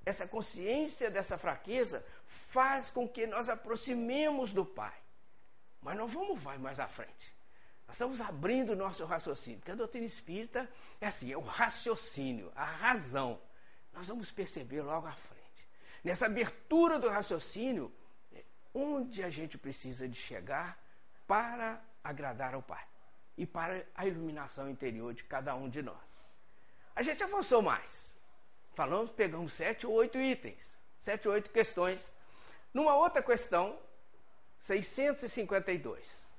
essa 0.06 0.26
consciência 0.26 1.10
dessa 1.10 1.36
fraqueza 1.36 2.06
faz 2.24 2.90
com 2.90 3.08
que 3.08 3.26
nós 3.26 3.48
aproximemos 3.48 4.52
do 4.52 4.64
Pai. 4.64 4.94
Mas 5.82 5.96
não 5.96 6.06
vamos 6.06 6.40
vai 6.40 6.56
mais 6.58 6.78
à 6.78 6.86
frente. 6.86 7.34
Nós 7.88 7.96
estamos 7.96 8.20
abrindo 8.20 8.70
o 8.70 8.76
nosso 8.76 9.04
raciocínio, 9.04 9.58
porque 9.58 9.72
a 9.72 9.76
doutrina 9.76 10.06
espírita 10.06 10.70
é 11.00 11.08
assim, 11.08 11.32
é 11.32 11.36
o 11.36 11.40
raciocínio, 11.40 12.52
a 12.54 12.64
razão. 12.64 13.40
Nós 13.92 14.06
vamos 14.06 14.30
perceber 14.30 14.82
logo 14.82 15.08
à 15.08 15.12
frente. 15.12 15.68
Nessa 16.04 16.26
abertura 16.26 17.00
do 17.00 17.08
raciocínio, 17.08 17.92
é 18.32 18.44
onde 18.72 19.24
a 19.24 19.30
gente 19.30 19.58
precisa 19.58 20.08
de 20.08 20.16
chegar 20.16 20.80
para 21.26 21.82
agradar 22.02 22.54
ao 22.54 22.62
Pai 22.62 22.86
e 23.36 23.44
para 23.44 23.84
a 23.94 24.06
iluminação 24.06 24.70
interior 24.70 25.12
de 25.12 25.24
cada 25.24 25.54
um 25.56 25.68
de 25.68 25.82
nós. 25.82 26.24
A 26.94 27.02
gente 27.02 27.22
avançou 27.24 27.60
mais. 27.60 28.15
Falamos, 28.76 29.10
pegamos 29.10 29.54
sete 29.54 29.86
ou 29.86 29.94
oito 29.94 30.18
itens, 30.18 30.76
sete 30.98 31.26
ou 31.26 31.32
oito 31.32 31.48
questões. 31.48 32.12
Numa 32.74 32.94
outra 32.94 33.22
questão, 33.22 33.78
652, 34.60 36.30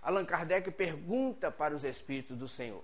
Allan 0.00 0.24
Kardec 0.24 0.70
pergunta 0.70 1.50
para 1.50 1.76
os 1.76 1.84
Espíritos 1.84 2.38
do 2.38 2.48
Senhor: 2.48 2.82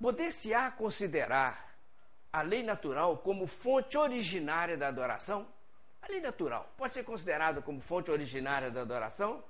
Poder-se-á 0.00 0.70
considerar 0.70 1.76
a 2.32 2.40
lei 2.40 2.62
natural 2.62 3.18
como 3.18 3.46
fonte 3.46 3.98
originária 3.98 4.78
da 4.78 4.88
adoração? 4.88 5.46
A 6.00 6.08
lei 6.08 6.22
natural 6.22 6.72
pode 6.78 6.94
ser 6.94 7.04
considerada 7.04 7.60
como 7.60 7.78
fonte 7.82 8.10
originária 8.10 8.70
da 8.70 8.80
adoração? 8.80 9.44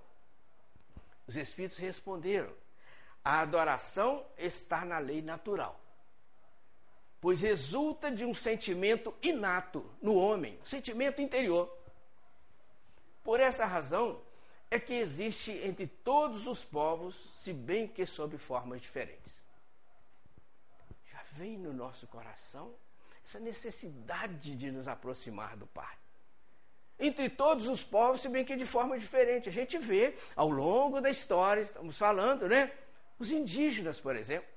Os 1.29 1.37
Espíritos 1.37 1.79
responderam: 1.79 2.53
a 3.25 3.39
adoração 3.39 4.27
está 4.37 4.85
na 4.85 4.99
lei 4.99 5.23
natural, 5.23 5.81
pois 7.27 7.41
resulta 7.41 8.09
de 8.09 8.25
um 8.25 8.33
sentimento 8.33 9.13
inato 9.21 9.85
no 10.01 10.15
homem, 10.15 10.57
um 10.63 10.65
sentimento 10.65 11.21
interior. 11.21 11.69
Por 13.25 13.41
essa 13.41 13.67
razão 13.67 14.23
é 14.71 14.79
que 14.79 14.95
existe 14.95 15.51
entre 15.51 15.89
todos 15.89 16.47
os 16.47 16.65
povos, 16.65 17.33
se 17.35 17.53
bem 17.53 17.89
que 17.89 18.07
sob 18.07 18.39
formas 18.39 18.81
diferentes. 18.81 19.43
Já 21.11 21.21
vem 21.33 21.59
no 21.59 21.73
nosso 21.73 22.07
coração 22.07 22.73
essa 23.25 23.41
necessidade 23.41 24.55
de 24.55 24.71
nos 24.71 24.87
aproximar 24.87 25.57
do 25.57 25.67
Pai 25.67 25.97
entre 26.97 27.29
todos 27.29 27.67
os 27.67 27.83
povos, 27.83 28.21
se 28.21 28.29
bem 28.29 28.45
que 28.45 28.55
de 28.55 28.65
forma 28.65 28.97
diferente. 28.97 29.49
A 29.49 29.53
gente 29.53 29.79
vê 29.79 30.17
ao 30.37 30.49
longo 30.49 31.01
da 31.01 31.11
história, 31.11 31.61
estamos 31.61 31.99
falando, 31.99 32.49
né? 32.49 32.71
Os 33.19 33.33
indígenas, 33.33 33.99
por 33.99 34.15
exemplo, 34.15 34.49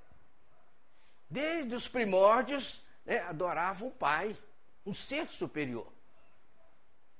desde 1.30 1.76
os 1.76 1.88
primórdios, 1.88 2.84
né, 3.06 3.20
adoravam 3.20 3.90
o 3.90 3.92
Pai, 3.92 4.36
um 4.86 4.94
ser 4.94 5.28
superior. 5.28 5.92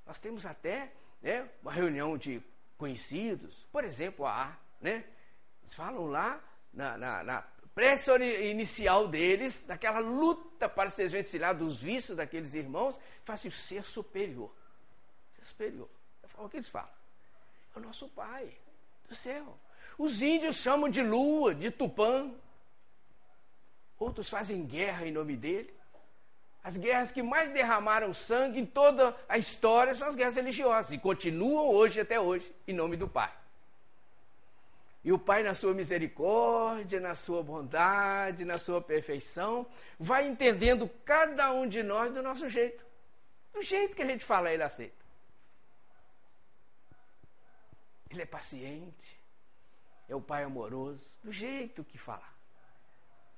Nós 0.06 0.18
temos 0.18 0.44
até 0.44 0.92
né, 1.22 1.48
uma 1.62 1.72
reunião 1.72 2.18
de 2.18 2.42
conhecidos, 2.76 3.66
por 3.70 3.84
exemplo, 3.84 4.26
a 4.26 4.58
né? 4.80 5.04
Eles 5.62 5.74
falam 5.74 6.06
lá 6.06 6.42
na, 6.72 6.96
na, 6.96 7.22
na 7.22 7.44
inicial 8.50 9.08
deles, 9.08 9.62
daquela 9.62 10.00
luta 10.00 10.68
para 10.68 10.90
se 10.90 10.98
desvencilhar 10.98 11.56
dos 11.56 11.80
vícios 11.80 12.16
daqueles 12.16 12.54
irmãos, 12.54 12.98
faz 13.24 13.40
assim, 13.40 13.48
o 13.48 13.52
ser 13.52 13.84
superior. 13.84 14.54
Ser 15.34 15.44
superior. 15.44 15.88
O 16.36 16.48
que 16.48 16.56
eles 16.56 16.68
falam? 16.68 16.92
É 17.74 17.78
o 17.78 17.82
nosso 17.82 18.08
Pai 18.08 18.50
do 19.08 19.14
céu. 19.14 19.58
Os 19.98 20.22
índios 20.22 20.56
chamam 20.56 20.88
de 20.88 21.02
lua, 21.02 21.54
de 21.54 21.70
tupã. 21.70 22.32
Outros 24.00 24.28
fazem 24.28 24.66
guerra 24.66 25.06
em 25.06 25.12
nome 25.12 25.36
dele. 25.36 25.72
As 26.64 26.76
guerras 26.76 27.12
que 27.12 27.22
mais 27.22 27.50
derramaram 27.50 28.12
sangue 28.12 28.58
em 28.58 28.66
toda 28.66 29.16
a 29.28 29.38
história 29.38 29.94
são 29.94 30.08
as 30.08 30.16
guerras 30.16 30.34
religiosas 30.34 30.90
e 30.90 30.98
continuam 30.98 31.68
hoje 31.68 32.00
até 32.00 32.18
hoje 32.18 32.52
em 32.66 32.74
nome 32.74 32.96
do 32.96 33.06
Pai. 33.06 33.32
E 35.04 35.12
o 35.12 35.18
Pai, 35.18 35.44
na 35.44 35.54
sua 35.54 35.72
misericórdia, 35.72 36.98
na 36.98 37.14
sua 37.14 37.42
bondade, 37.42 38.44
na 38.44 38.58
sua 38.58 38.82
perfeição, 38.82 39.64
vai 39.98 40.26
entendendo 40.26 40.90
cada 41.04 41.52
um 41.52 41.68
de 41.68 41.82
nós 41.82 42.12
do 42.12 42.22
nosso 42.22 42.48
jeito. 42.48 42.84
Do 43.52 43.62
jeito 43.62 43.94
que 43.94 44.02
a 44.02 44.06
gente 44.06 44.24
fala, 44.24 44.52
ele 44.52 44.64
aceita. 44.64 45.00
Ele 48.10 48.22
é 48.22 48.26
paciente 48.26 49.20
é 50.10 50.16
o 50.16 50.20
pai 50.20 50.42
amoroso, 50.42 51.08
do 51.22 51.30
jeito 51.30 51.84
que 51.84 51.96
falar. 51.96 52.34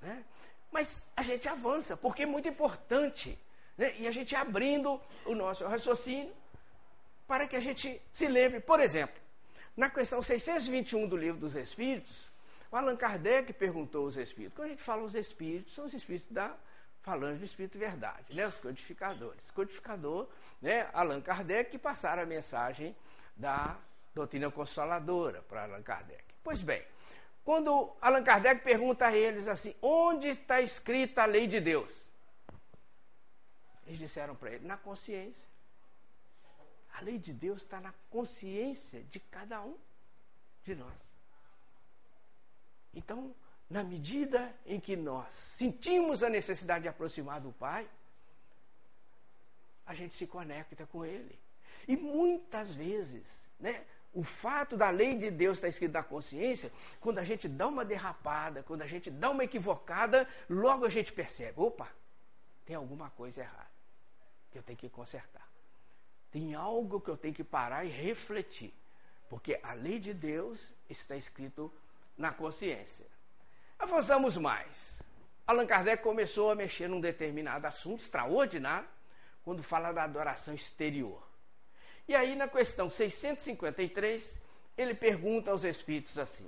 Né? 0.01 0.25
Mas 0.73 1.05
a 1.15 1.23
gente 1.23 1.49
avança, 1.49 1.97
porque 1.97 2.23
é 2.23 2.27
muito 2.27 2.49
importante. 2.49 3.39
Né? 3.77 3.95
E 3.99 4.09
a 4.09 4.11
gente 4.11 4.35
abrindo 4.35 5.01
o 5.25 5.35
nosso 5.35 5.65
raciocínio 5.67 6.33
para 7.29 7.47
que 7.47 7.55
a 7.55 7.61
gente 7.61 8.01
se 8.13 8.27
lembre. 8.27 8.59
Por 8.59 8.81
exemplo, 8.81 9.21
na 9.77 9.91
questão 9.91 10.23
621 10.23 11.07
do 11.07 11.17
Livro 11.17 11.39
dos 11.39 11.55
Espíritos, 11.55 12.31
o 12.71 12.77
Allan 12.77 12.97
Kardec 12.97 13.53
perguntou 13.53 14.07
aos 14.07 14.17
Espíritos. 14.17 14.57
Quando 14.57 14.67
a 14.67 14.71
gente 14.71 14.83
fala 14.83 15.03
os 15.03 15.15
Espíritos, 15.15 15.75
são 15.75 15.85
os 15.85 15.95
Espíritos 15.95 16.33
da 16.33 16.57
falando 17.03 17.39
do 17.39 17.45
Espírito 17.45 17.79
Verdade, 17.79 18.35
né? 18.35 18.47
os 18.47 18.59
codificadores. 18.59 19.51
Codificador, 19.51 20.29
né? 20.61 20.89
Allan 20.93 21.21
Kardec, 21.21 21.71
que 21.71 21.79
passaram 21.79 22.23
a 22.23 22.27
mensagem 22.27 22.97
da 23.37 23.77
doutrina 24.15 24.51
consoladora 24.51 25.43
para 25.43 25.65
Allan 25.65 25.83
Kardec. 25.83 26.23
Pois 26.45 26.63
bem, 26.63 26.83
quando 27.45 27.93
Allan 28.01 28.23
Kardec 28.23 28.63
pergunta 28.63 29.07
a 29.07 29.17
eles 29.17 29.49
assim: 29.49 29.75
onde 29.83 30.29
está 30.29 30.61
escrita 30.61 31.23
a 31.23 31.27
lei 31.27 31.47
de 31.47 31.61
Deus? 31.61 32.09
Eles 33.87 33.99
disseram 33.99 34.35
para 34.37 34.53
ele: 34.53 34.67
na 34.67 34.77
consciência. 34.77 35.51
A 36.95 37.01
lei 37.01 37.19
de 37.19 37.33
Deus 37.33 37.63
está 37.63 37.81
na 37.81 37.93
consciência 38.11 39.03
de 39.05 39.19
cada 39.19 39.63
um 39.63 39.77
de 40.63 40.75
nós. 40.75 41.13
Então, 42.95 43.35
na 43.69 43.83
medida 43.83 44.55
em 44.67 44.79
que 44.79 44.95
nós 44.95 45.35
sentimos 45.35 46.23
a 46.23 46.29
necessidade 46.29 46.83
de 46.83 46.89
aproximar 46.89 47.41
do 47.41 47.51
Pai, 47.53 47.89
a 49.87 49.95
gente 49.95 50.15
se 50.15 50.27
conecta 50.27 50.87
com 50.87 51.05
Ele. 51.05 51.39
E 51.89 51.97
muitas 51.97 52.75
vezes, 52.75 53.49
né, 53.59 53.85
o 54.13 54.23
fato 54.23 54.77
da 54.77 54.91
lei 54.91 55.17
de 55.17 55.31
Deus 55.31 55.59
estar 55.59 55.69
escrito 55.69 55.93
na 55.93 56.03
consciência, 56.03 56.71
quando 57.01 57.19
a 57.19 57.25
gente 57.25 57.49
dá 57.49 57.67
uma 57.67 57.85
derrapada, 57.85 58.63
quando 58.63 58.83
a 58.83 58.87
gente 58.87 59.11
dá 59.11 59.31
uma 59.31 59.45
equivocada, 59.45 60.29
logo 60.49 60.85
a 60.85 60.89
gente 60.89 61.13
percebe: 61.13 61.55
opa, 61.57 61.91
tem 62.65 62.77
alguma 62.77 63.11
coisa 63.11 63.41
errada 63.41 63.71
que 64.51 64.59
eu 64.59 64.63
tenho 64.63 64.79
que 64.79 64.89
consertar. 64.89 65.51
Tem 66.31 66.55
algo 66.55 67.01
que 67.01 67.11
eu 67.11 67.17
tenho 67.17 67.35
que 67.35 67.45
parar 67.45 67.85
e 67.85 67.89
refletir. 67.89 68.75
Porque 69.29 69.59
a 69.63 69.73
lei 69.73 69.99
de 69.99 70.13
Deus 70.13 70.75
está 70.89 71.17
escrito 71.17 71.73
na 72.17 72.33
consciência. 72.33 73.07
Avançamos 73.79 74.37
mais. 74.37 74.99
Allan 75.47 75.67
Kardec 75.67 76.03
começou 76.03 76.51
a 76.51 76.55
mexer 76.55 76.89
num 76.89 77.01
determinado 77.01 77.67
assunto 77.67 78.01
extraordinário 78.01 78.89
quando 79.43 79.63
fala 79.63 79.91
da 79.91 80.05
adoração 80.05 80.55
exterior. 80.55 81.32
E 82.13 82.15
aí, 82.15 82.37
na 82.37 82.47
questão 82.47 82.91
653, 82.91 84.39
ele 84.77 84.95
pergunta 84.95 85.51
aos 85.51 85.65
espíritos 85.65 86.19
assim: 86.19 86.47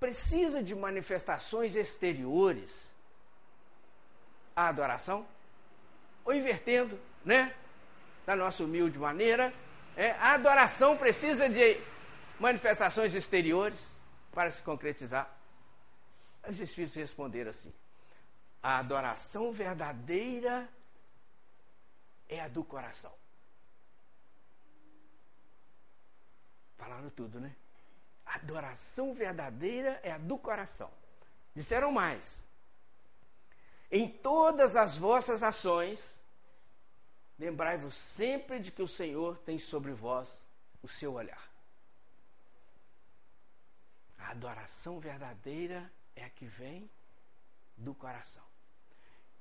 precisa 0.00 0.60
de 0.60 0.74
manifestações 0.74 1.76
exteriores 1.76 2.90
a 4.56 4.66
adoração? 4.66 5.24
Ou 6.24 6.34
invertendo, 6.34 6.98
né? 7.24 7.54
Da 8.26 8.34
nossa 8.34 8.64
humilde 8.64 8.98
maneira, 8.98 9.54
é, 9.96 10.10
a 10.10 10.32
adoração 10.32 10.96
precisa 10.96 11.48
de 11.48 11.80
manifestações 12.40 13.14
exteriores 13.14 13.96
para 14.32 14.50
se 14.50 14.60
concretizar? 14.60 15.32
Os 16.48 16.58
espíritos 16.58 16.96
responderam 16.96 17.50
assim: 17.50 17.72
a 18.60 18.78
adoração 18.78 19.52
verdadeira 19.52 20.68
é 22.28 22.40
a 22.40 22.48
do 22.48 22.64
coração. 22.64 23.12
Falaram 26.76 27.10
tudo, 27.10 27.40
né? 27.40 27.54
Adoração 28.24 29.14
verdadeira 29.14 30.00
é 30.02 30.12
a 30.12 30.18
do 30.18 30.38
coração. 30.38 30.90
Disseram 31.54 31.92
mais. 31.92 32.42
Em 33.90 34.08
todas 34.08 34.74
as 34.76 34.96
vossas 34.96 35.42
ações, 35.42 36.20
lembrai-vos 37.38 37.94
sempre 37.94 38.58
de 38.58 38.72
que 38.72 38.82
o 38.82 38.88
Senhor 38.88 39.38
tem 39.38 39.58
sobre 39.58 39.92
vós 39.92 40.36
o 40.82 40.88
seu 40.88 41.12
olhar. 41.14 41.50
A 44.18 44.30
adoração 44.30 44.98
verdadeira 44.98 45.92
é 46.16 46.24
a 46.24 46.30
que 46.30 46.46
vem 46.46 46.90
do 47.76 47.94
coração. 47.94 48.42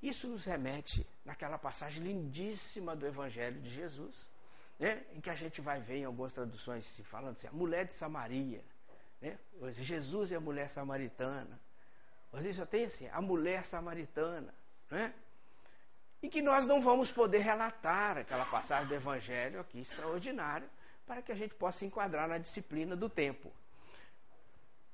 Isso 0.01 0.27
nos 0.27 0.45
remete 0.45 1.07
naquela 1.23 1.57
passagem 1.57 2.03
lindíssima 2.03 2.95
do 2.95 3.07
Evangelho 3.07 3.61
de 3.61 3.73
Jesus, 3.73 4.29
né, 4.79 5.03
em 5.13 5.21
que 5.21 5.29
a 5.29 5.35
gente 5.35 5.61
vai 5.61 5.79
ver 5.79 5.97
em 5.97 6.05
algumas 6.05 6.33
traduções 6.33 6.85
se 6.85 7.03
falando 7.03 7.33
assim, 7.33 7.47
a 7.47 7.51
mulher 7.51 7.85
de 7.85 7.93
Samaria, 7.93 8.63
né, 9.21 9.37
Jesus 9.71 10.31
é 10.31 10.35
a 10.35 10.39
mulher 10.39 10.69
samaritana. 10.69 11.59
Vezes 12.31 12.55
só 12.55 12.65
tem 12.65 12.85
assim, 12.85 13.07
a 13.09 13.21
mulher 13.21 13.63
samaritana. 13.63 14.53
Né? 14.89 15.13
e 16.23 16.29
que 16.29 16.41
nós 16.41 16.65
não 16.65 16.79
vamos 16.81 17.11
poder 17.11 17.39
relatar 17.39 18.17
aquela 18.17 18.45
passagem 18.45 18.87
do 18.87 18.95
Evangelho 18.95 19.59
aqui 19.59 19.81
extraordinária, 19.81 20.67
para 21.05 21.21
que 21.21 21.33
a 21.33 21.35
gente 21.35 21.53
possa 21.53 21.85
enquadrar 21.85 22.29
na 22.29 22.37
disciplina 22.37 22.95
do 22.95 23.09
tempo. 23.09 23.51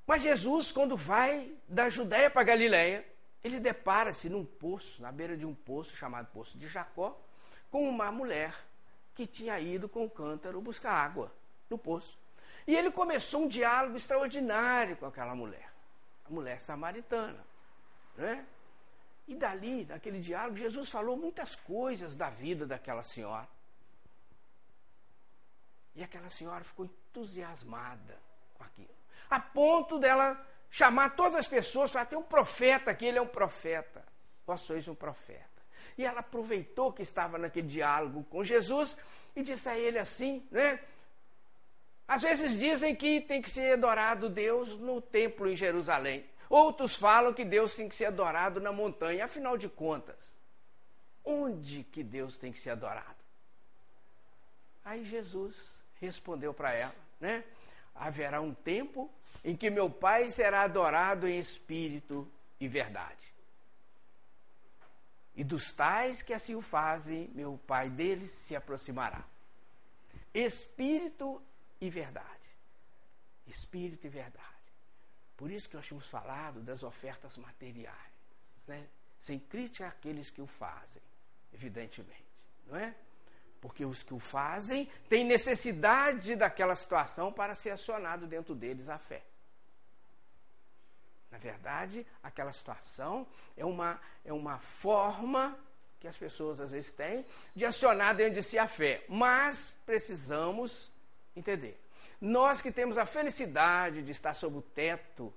Mas 0.08 0.24
Jesus, 0.24 0.72
quando 0.72 0.98
vai 0.98 1.54
da 1.68 1.88
Judéia 1.88 2.32
para 2.32 2.42
Galiléia, 2.42 3.06
ele 3.44 3.60
depara-se 3.60 4.28
num 4.28 4.44
poço, 4.44 5.04
na 5.04 5.12
beira 5.12 5.38
de 5.38 5.46
um 5.46 5.54
poço 5.54 5.96
chamado 5.96 6.26
Poço 6.34 6.58
de 6.58 6.68
Jacó, 6.68 7.16
com 7.70 7.88
uma 7.88 8.12
mulher 8.12 8.56
que 9.16 9.28
tinha 9.28 9.60
ido 9.60 9.90
com 9.90 10.06
o 10.06 10.10
cântaro 10.10 10.62
buscar 10.62 10.94
água 10.94 11.34
no 11.70 11.78
poço. 11.78 12.18
E 12.66 12.76
ele 12.76 12.92
começou 12.92 13.44
um 13.44 13.48
diálogo 13.48 13.98
extraordinário 13.98 14.96
com 14.98 15.06
aquela 15.06 15.36
mulher, 15.36 15.72
a 16.26 16.30
mulher 16.30 16.62
samaritana. 16.62 17.44
Né? 18.16 18.46
E 19.28 19.36
dali, 19.36 19.86
naquele 19.86 20.20
diálogo, 20.20 20.56
Jesus 20.56 20.90
falou 20.90 21.18
muitas 21.18 21.56
coisas 21.56 22.16
da 22.16 22.30
vida 22.30 22.66
daquela 22.66 23.04
senhora. 23.04 23.48
E 25.96 26.04
aquela 26.04 26.30
senhora 26.30 26.64
ficou 26.64 26.86
entusiasmada 26.86 28.18
com 28.56 28.64
aquilo. 28.64 28.94
A 29.30 29.40
ponto 29.40 30.00
dela 30.00 30.40
chamar 30.70 31.16
todas 31.16 31.36
as 31.36 31.48
pessoas, 31.48 31.92
falar, 31.92 32.06
tem 32.06 32.18
um 32.18 32.24
profeta 32.24 32.92
aqui, 32.92 33.06
ele 33.06 33.18
é 33.18 33.22
um 33.22 33.28
profeta. 33.28 34.04
Vós 34.46 34.62
sois 34.62 34.88
um 34.88 34.96
profeta. 34.96 35.49
E 35.98 36.06
ela 36.06 36.20
aproveitou 36.20 36.94
que 36.94 37.02
estava 37.02 37.38
naquele 37.38 37.68
diálogo 37.68 38.24
com 38.26 38.44
Jesus 38.44 38.98
e 39.36 39.44
disse 39.44 39.70
a 39.70 39.78
ele 39.78 39.98
assim, 39.98 40.46
né? 40.52 40.80
Às 42.08 42.24
vezes 42.24 42.58
dizem 42.58 42.96
que 42.96 43.22
tem 43.22 43.42
que 43.42 43.50
ser 43.50 43.74
adorado 43.74 44.30
Deus 44.30 44.76
no 44.78 45.00
templo 45.00 45.48
em 45.48 45.56
Jerusalém. 45.56 46.26
Outros 46.50 46.96
falam 46.96 47.32
que 47.34 47.46
Deus 47.46 47.76
tem 47.76 47.88
que 47.88 47.96
ser 47.96 48.06
adorado 48.06 48.60
na 48.60 48.72
montanha. 48.72 49.26
Afinal 49.26 49.56
de 49.56 49.70
contas, 49.70 50.18
onde 51.24 51.84
que 51.84 52.04
Deus 52.04 52.40
tem 52.40 52.52
que 52.52 52.60
ser 52.60 52.72
adorado? 52.72 53.20
Aí 54.84 55.06
Jesus 55.06 55.80
respondeu 56.02 56.52
para 56.52 56.74
ela, 56.74 56.96
né? 57.20 57.44
Haverá 57.94 58.42
um 58.42 58.56
tempo 58.56 59.12
em 59.44 59.56
que 59.56 59.70
meu 59.70 59.88
Pai 59.88 60.32
será 60.32 60.64
adorado 60.64 61.28
em 61.28 61.38
espírito 61.38 62.28
e 62.60 62.68
verdade. 62.68 63.34
E 65.40 65.44
dos 65.46 65.72
tais 65.72 66.22
que 66.22 66.34
assim 66.34 66.54
o 66.54 66.62
fazem, 66.62 67.30
meu 67.34 67.58
Pai 67.66 67.90
deles 67.90 68.30
se 68.30 68.58
aproximará. 68.58 69.24
Espírito 70.34 71.42
e 71.80 71.90
verdade. 71.90 72.28
Espírito 73.48 74.06
e 74.06 74.10
verdade. 74.10 74.44
Por 75.38 75.50
isso 75.50 75.70
que 75.70 75.78
nós 75.78 75.88
tínhamos 75.88 76.10
falado 76.10 76.60
das 76.60 76.84
ofertas 76.84 77.38
materiais. 77.38 78.12
Né? 78.68 78.86
Sem 79.18 79.40
crítica 79.40 79.88
àqueles 79.88 80.30
que 80.30 80.42
o 80.42 80.46
fazem, 80.46 81.02
evidentemente. 81.54 82.28
Não 82.68 82.76
é? 82.76 82.94
Porque 83.62 83.86
os 83.86 84.04
que 84.04 84.14
o 84.14 84.20
fazem 84.20 84.92
têm 85.08 85.24
necessidade 85.24 86.36
daquela 86.36 86.76
situação 86.76 87.32
para 87.32 87.56
ser 87.56 87.70
acionado 87.70 88.28
dentro 88.28 88.54
deles 88.54 88.90
a 88.90 89.00
fé. 89.00 89.24
Na 91.32 91.38
verdade, 91.38 92.06
aquela 92.24 92.52
situação 92.52 93.28
é 93.56 93.66
uma, 93.66 94.00
é 94.26 94.34
uma 94.34 94.58
forma 94.60 95.58
que 96.00 96.08
as 96.08 96.18
pessoas 96.18 96.60
às 96.60 96.72
vezes 96.72 96.92
têm 96.92 97.26
de 97.56 97.66
acionar 97.66 98.16
dentro 98.16 98.36
de 98.36 98.44
si 98.44 98.58
a 98.58 98.68
fé. 98.68 99.04
Mas 99.08 99.74
precisamos 99.86 100.92
entender 101.36 101.80
nós 102.22 102.62
que 102.62 102.72
temos 102.72 102.98
a 102.98 103.06
felicidade 103.06 104.02
de 104.02 104.12
estar 104.12 104.34
sob 104.34 104.58
o 104.58 104.62
teto 104.62 105.34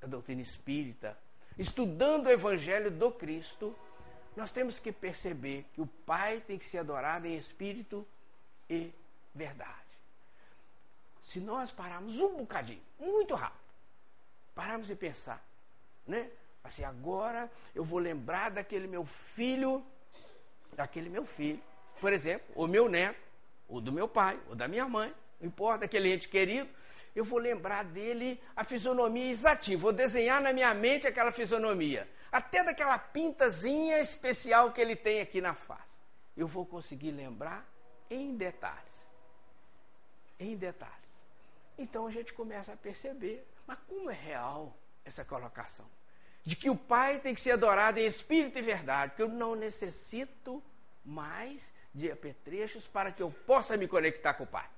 da 0.00 0.08
doutrina 0.08 0.40
espírita, 0.40 1.16
estudando 1.56 2.26
o 2.26 2.30
Evangelho 2.30 2.90
do 2.90 3.12
Cristo, 3.12 3.76
nós 4.36 4.50
temos 4.50 4.80
que 4.80 4.90
perceber 4.90 5.66
que 5.72 5.80
o 5.80 5.86
Pai 5.86 6.40
tem 6.40 6.58
que 6.58 6.64
ser 6.64 6.78
adorado 6.78 7.26
em 7.26 7.36
espírito 7.36 8.06
e 8.68 8.92
verdade. 9.34 9.78
Se 11.22 11.38
nós 11.38 11.70
pararmos 11.70 12.18
um 12.18 12.38
bocadinho, 12.38 12.82
muito 12.98 13.34
rápido, 13.34 13.59
pararmos 14.54 14.90
e 14.90 14.96
pensar, 14.96 15.44
né? 16.06 16.30
Assim, 16.62 16.84
agora 16.84 17.50
eu 17.74 17.84
vou 17.84 17.98
lembrar 17.98 18.50
daquele 18.50 18.86
meu 18.86 19.04
filho, 19.04 19.84
daquele 20.74 21.08
meu 21.08 21.24
filho, 21.24 21.62
por 22.00 22.12
exemplo, 22.12 22.46
ou 22.54 22.68
meu 22.68 22.88
neto, 22.88 23.20
ou 23.68 23.80
do 23.80 23.92
meu 23.92 24.08
pai, 24.08 24.40
ou 24.48 24.54
da 24.54 24.66
minha 24.68 24.88
mãe, 24.88 25.14
não 25.40 25.48
importa, 25.48 25.84
aquele 25.84 26.12
ente 26.12 26.28
querido, 26.28 26.68
eu 27.14 27.24
vou 27.24 27.38
lembrar 27.38 27.84
dele 27.84 28.40
a 28.54 28.62
fisionomia 28.62 29.30
exatinha, 29.30 29.78
vou 29.78 29.92
desenhar 29.92 30.40
na 30.40 30.52
minha 30.52 30.72
mente 30.74 31.06
aquela 31.06 31.32
fisionomia, 31.32 32.08
até 32.30 32.62
daquela 32.62 32.98
pintazinha 32.98 33.98
especial 34.00 34.72
que 34.72 34.80
ele 34.80 34.94
tem 34.94 35.20
aqui 35.20 35.40
na 35.40 35.54
face. 35.54 35.98
Eu 36.36 36.46
vou 36.46 36.64
conseguir 36.64 37.10
lembrar 37.10 37.66
em 38.08 38.36
detalhes. 38.36 39.08
Em 40.38 40.56
detalhes. 40.56 40.96
Então 41.76 42.06
a 42.06 42.10
gente 42.10 42.32
começa 42.32 42.72
a 42.72 42.76
perceber, 42.76 43.46
mas 43.70 43.78
como 43.86 44.10
é 44.10 44.14
real 44.14 44.76
essa 45.04 45.24
colocação? 45.24 45.86
De 46.44 46.56
que 46.56 46.68
o 46.68 46.74
Pai 46.74 47.20
tem 47.20 47.32
que 47.32 47.40
ser 47.40 47.52
adorado 47.52 48.00
em 48.00 48.04
espírito 48.04 48.58
e 48.58 48.62
verdade, 48.62 49.14
que 49.14 49.22
eu 49.22 49.28
não 49.28 49.54
necessito 49.54 50.60
mais 51.04 51.72
de 51.94 52.10
apetrechos 52.10 52.88
para 52.88 53.12
que 53.12 53.22
eu 53.22 53.30
possa 53.30 53.76
me 53.76 53.86
conectar 53.86 54.34
com 54.34 54.42
o 54.42 54.46
Pai. 54.48 54.68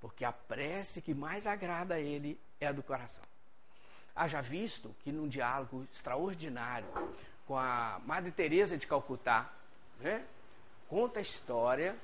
Porque 0.00 0.22
a 0.22 0.32
prece 0.32 1.00
que 1.00 1.14
mais 1.14 1.46
agrada 1.46 1.94
a 1.94 2.00
ele 2.00 2.38
é 2.60 2.66
a 2.66 2.72
do 2.72 2.82
coração. 2.82 3.24
Haja 4.14 4.42
visto 4.42 4.94
que 5.00 5.10
num 5.10 5.28
diálogo 5.28 5.88
extraordinário 5.90 6.88
com 7.46 7.56
a 7.56 8.02
Madre 8.04 8.30
Teresa 8.32 8.76
de 8.76 8.86
Calcutá, 8.86 9.50
né, 9.98 10.26
conta 10.90 11.20
a 11.20 11.22
história 11.22 11.96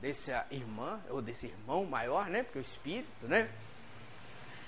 dessa 0.00 0.46
irmã, 0.50 0.98
ou 1.10 1.20
desse 1.20 1.48
irmão 1.48 1.84
maior, 1.84 2.30
né, 2.30 2.42
porque 2.42 2.56
é 2.56 2.62
o 2.62 2.62
espírito, 2.62 3.28
né? 3.28 3.52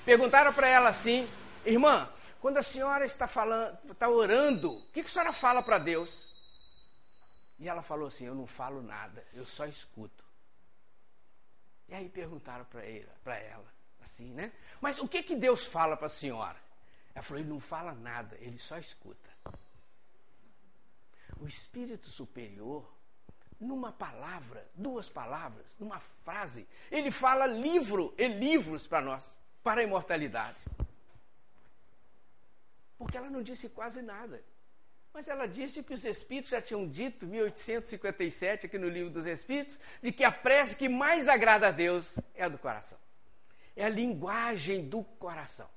Perguntaram 0.04 0.52
para 0.52 0.68
ela 0.68 0.88
assim: 0.88 1.28
"Irmã, 1.64 2.10
quando 2.40 2.58
a 2.58 2.62
senhora 2.62 3.04
está 3.04 3.26
falando, 3.26 3.78
está 3.90 4.08
orando, 4.08 4.72
o 4.72 4.82
que, 4.88 5.02
que 5.02 5.08
a 5.08 5.12
senhora 5.12 5.32
fala 5.32 5.62
para 5.62 5.78
Deus?" 5.78 6.32
E 7.58 7.68
ela 7.68 7.82
falou 7.82 8.08
assim: 8.08 8.26
"Eu 8.26 8.34
não 8.34 8.46
falo 8.46 8.82
nada, 8.82 9.26
eu 9.32 9.46
só 9.46 9.64
escuto." 9.66 10.22
E 11.88 11.94
aí 11.94 12.08
perguntaram 12.08 12.64
para 12.64 13.36
ela, 13.36 13.70
assim, 14.00 14.32
né? 14.32 14.50
Mas 14.80 14.98
o 14.98 15.06
que, 15.06 15.22
que 15.22 15.36
Deus 15.36 15.66
fala 15.66 15.94
para 15.94 16.06
a 16.06 16.10
senhora? 16.10 16.58
Ela 17.14 17.22
falou: 17.22 17.40
Ele 17.42 17.50
não 17.50 17.60
fala 17.60 17.92
nada, 17.92 18.36
ele 18.40 18.58
só 18.58 18.78
escuta. 18.78 19.30
O 21.38 21.46
Espírito 21.46 22.08
Superior, 22.08 22.90
numa 23.60 23.92
palavra, 23.92 24.66
duas 24.74 25.08
palavras, 25.08 25.76
numa 25.78 26.00
frase, 26.00 26.66
ele 26.90 27.10
fala 27.10 27.46
livro 27.46 28.14
e 28.16 28.26
livros 28.26 28.86
para 28.86 29.00
nós, 29.00 29.38
para 29.62 29.80
a 29.80 29.84
imortalidade. 29.84 30.58
Porque 32.98 33.16
ela 33.16 33.30
não 33.30 33.42
disse 33.42 33.68
quase 33.68 34.00
nada. 34.00 34.42
Mas 35.12 35.28
ela 35.28 35.46
disse 35.46 35.82
que 35.82 35.92
os 35.92 36.04
Espíritos 36.04 36.50
já 36.50 36.62
tinham 36.62 36.88
dito, 36.88 37.26
1857, 37.26 38.66
aqui 38.66 38.78
no 38.78 38.88
Livro 38.88 39.10
dos 39.10 39.26
Espíritos, 39.26 39.78
de 40.00 40.10
que 40.10 40.24
a 40.24 40.32
prece 40.32 40.76
que 40.76 40.88
mais 40.88 41.28
agrada 41.28 41.68
a 41.68 41.70
Deus 41.70 42.18
é 42.34 42.44
a 42.44 42.48
do 42.48 42.58
coração. 42.58 42.98
É 43.76 43.84
a 43.84 43.88
linguagem 43.88 44.88
do 44.88 45.04
coração. 45.04 45.68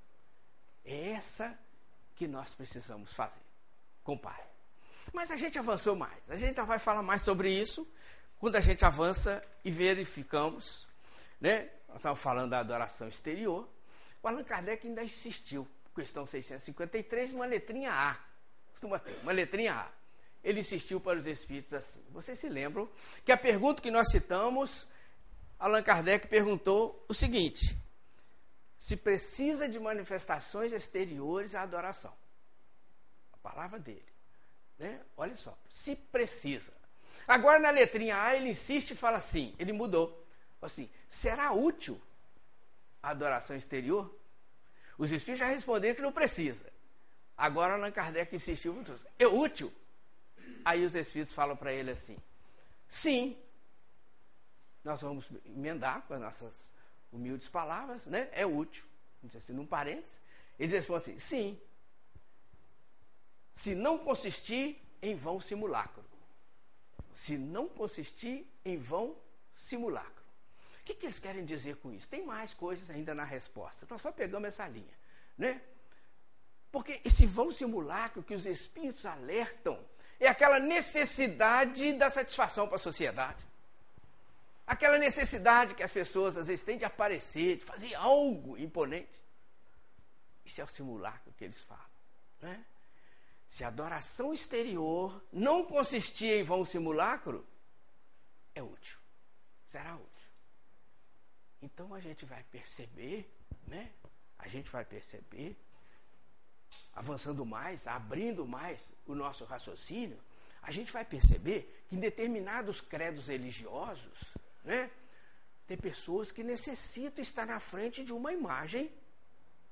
É 0.86 1.12
essa 1.12 1.58
que 2.16 2.28
nós 2.28 2.54
precisamos 2.54 3.12
fazer 3.12 3.42
com 4.04 4.14
o 4.14 4.20
Pai. 4.20 4.42
Mas 5.12 5.32
a 5.32 5.36
gente 5.36 5.60
avançou 5.60 5.96
mais. 5.96 6.18
A 6.30 6.38
gente 6.38 6.62
vai 6.62 6.80
falar 6.80 7.02
mais 7.02 7.22
sobre 7.22 7.50
isso 7.50 7.88
quando 8.40 8.56
a 8.56 8.62
gente 8.62 8.86
avança 8.86 9.44
e 9.64 9.72
verificamos. 9.72 10.88
Né? 11.42 11.70
Nós 11.90 11.98
estamos 11.98 12.20
falando 12.20 12.52
da 12.52 12.60
adoração 12.60 13.08
exterior. 13.08 13.68
O 14.26 14.28
Allan 14.28 14.44
Kardec 14.44 14.88
ainda 14.88 15.04
insistiu, 15.04 15.68
questão 15.94 16.26
653, 16.26 17.34
uma 17.34 17.46
letrinha 17.46 17.92
A 17.92 18.18
costuma 18.72 18.98
ter, 18.98 19.16
uma 19.22 19.32
letrinha 19.32 19.76
A. 19.76 19.92
Ele 20.44 20.62
insistiu 20.62 21.00
para 21.00 21.20
os 21.20 21.28
espíritos 21.28 21.76
assim. 21.76 22.04
Vocês 22.10 22.40
se 22.40 22.50
lembram 22.50 22.90
que 23.24 23.32
a 23.32 23.38
pergunta 23.38 23.84
que 23.84 23.92
nós 23.92 24.10
citamos, 24.10 24.88
Allan 25.60 25.84
Kardec 25.84 26.28
perguntou 26.28 27.06
o 27.08 27.14
seguinte: 27.14 27.78
se 28.80 28.98
precisa 28.98 29.70
de 29.70 29.80
manifestações 29.80 30.74
exteriores 30.74 31.54
à 31.54 31.62
adoração. 31.62 32.14
A 33.32 33.38
palavra 33.38 33.78
dele. 33.78 34.12
Né? 34.80 35.02
Olha 35.16 35.38
só, 35.38 35.56
se 35.70 35.96
precisa. 35.96 36.74
Agora 37.28 37.60
na 37.60 37.70
letrinha 37.70 38.20
A 38.20 38.36
ele 38.36 38.50
insiste 38.50 38.90
e 38.90 38.96
fala 38.96 39.20
assim, 39.20 39.54
ele 39.60 39.72
mudou. 39.72 40.26
Assim, 40.64 40.90
será 41.08 41.52
útil 41.52 42.02
adoração 43.10 43.56
exterior? 43.56 44.14
Os 44.98 45.12
espíritos 45.12 45.40
já 45.40 45.48
responderam 45.48 45.96
que 45.96 46.02
não 46.02 46.12
precisa. 46.12 46.72
Agora 47.38 47.74
Allan 47.74 47.92
Kardec 47.92 48.36
insistiu 48.36 48.74
muito. 48.74 48.94
É 49.20 49.28
útil? 49.28 49.72
Aí 50.64 50.84
os 50.84 50.96
espíritos 50.96 51.34
falam 51.34 51.56
para 51.56 51.74
ele 51.74 51.92
assim: 51.92 52.18
sim, 52.88 53.38
nós 54.84 55.02
vamos 55.02 55.30
emendar 55.46 56.04
com 56.04 56.14
as 56.14 56.22
nossas 56.22 56.72
humildes 57.12 57.50
palavras, 57.50 58.08
né? 58.08 58.30
É 58.32 58.46
útil. 58.46 58.86
Assim, 59.36 59.54
num 59.54 59.66
parênteses. 59.66 60.22
Eles 60.58 60.72
respondem 60.72 61.16
assim: 61.16 61.20
sim. 61.20 61.62
Se 63.54 63.76
não 63.76 63.98
consistir 63.98 64.82
em 65.02 65.16
vão 65.16 65.40
simulacro. 65.40 66.04
Se 67.14 67.38
não 67.38 67.68
consistir 67.68 68.48
em 68.64 68.78
vão 68.78 69.18
simulacro. 69.56 70.25
O 70.86 70.88
que, 70.88 70.94
que 70.94 71.08
eles 71.08 71.18
querem 71.18 71.44
dizer 71.44 71.78
com 71.78 71.92
isso? 71.92 72.08
Tem 72.08 72.24
mais 72.24 72.54
coisas 72.54 72.92
ainda 72.92 73.16
na 73.16 73.24
resposta. 73.24 73.88
Nós 73.90 74.04
só 74.04 74.12
pegamos 74.12 74.48
essa 74.48 74.68
linha. 74.68 74.94
Né? 75.36 75.60
Porque 76.72 77.02
esse 77.04 77.26
vão 77.26 77.52
simulacro 77.52 78.22
que 78.22 78.36
os 78.36 78.46
espíritos 78.46 79.04
alertam 79.04 79.84
é 80.20 80.28
aquela 80.28 80.60
necessidade 80.60 81.92
da 81.94 82.08
satisfação 82.08 82.68
para 82.68 82.76
a 82.76 82.80
sociedade. 82.80 83.44
Aquela 84.68 85.00
necessidade 85.00 85.74
que 85.74 85.82
as 85.82 85.92
pessoas 85.92 86.38
às 86.38 86.46
vezes 86.46 86.64
têm 86.64 86.78
de 86.78 86.86
aparecer, 86.86 87.58
de 87.58 87.66
fazer 87.66 87.96
algo 87.96 88.56
imponente. 88.56 89.20
Isso 90.46 90.62
é 90.62 90.64
o 90.64 90.68
simulacro 90.68 91.34
que 91.34 91.46
eles 91.46 91.64
falam. 91.64 91.84
Né? 92.42 92.64
Se 93.50 93.64
a 93.64 93.70
adoração 93.70 94.32
exterior 94.32 95.20
não 95.34 95.66
consistir 95.66 96.28
em 96.28 96.44
vão 96.44 96.64
simulacro, 96.64 97.44
é 98.54 98.62
útil. 98.62 99.00
Será 99.68 99.96
útil. 99.96 100.15
Então 101.66 101.96
a 101.96 102.00
gente 102.00 102.26
vai 102.26 102.44
perceber, 102.44 103.28
né? 103.66 103.92
A 104.38 104.48
gente 104.48 104.70
vai 104.70 104.86
perceber, 104.86 105.58
avançando 106.94 107.44
mais, 107.44 107.88
abrindo 107.88 108.46
mais 108.46 108.92
o 109.08 109.16
nosso 109.16 109.46
raciocínio, 109.46 110.20
a 110.62 110.70
gente 110.70 110.92
vai 110.92 111.04
perceber 111.04 111.86
que 111.88 111.96
em 111.96 112.00
determinados 112.00 112.82
credos 112.82 113.28
religiosos, 113.28 114.20
né? 114.64 114.92
Tem 115.66 115.76
pessoas 115.76 116.32
que 116.32 116.44
necessitam 116.44 117.24
estar 117.24 117.48
na 117.48 117.60
frente 117.60 118.04
de 118.04 118.14
uma 118.14 118.32
imagem 118.32 118.92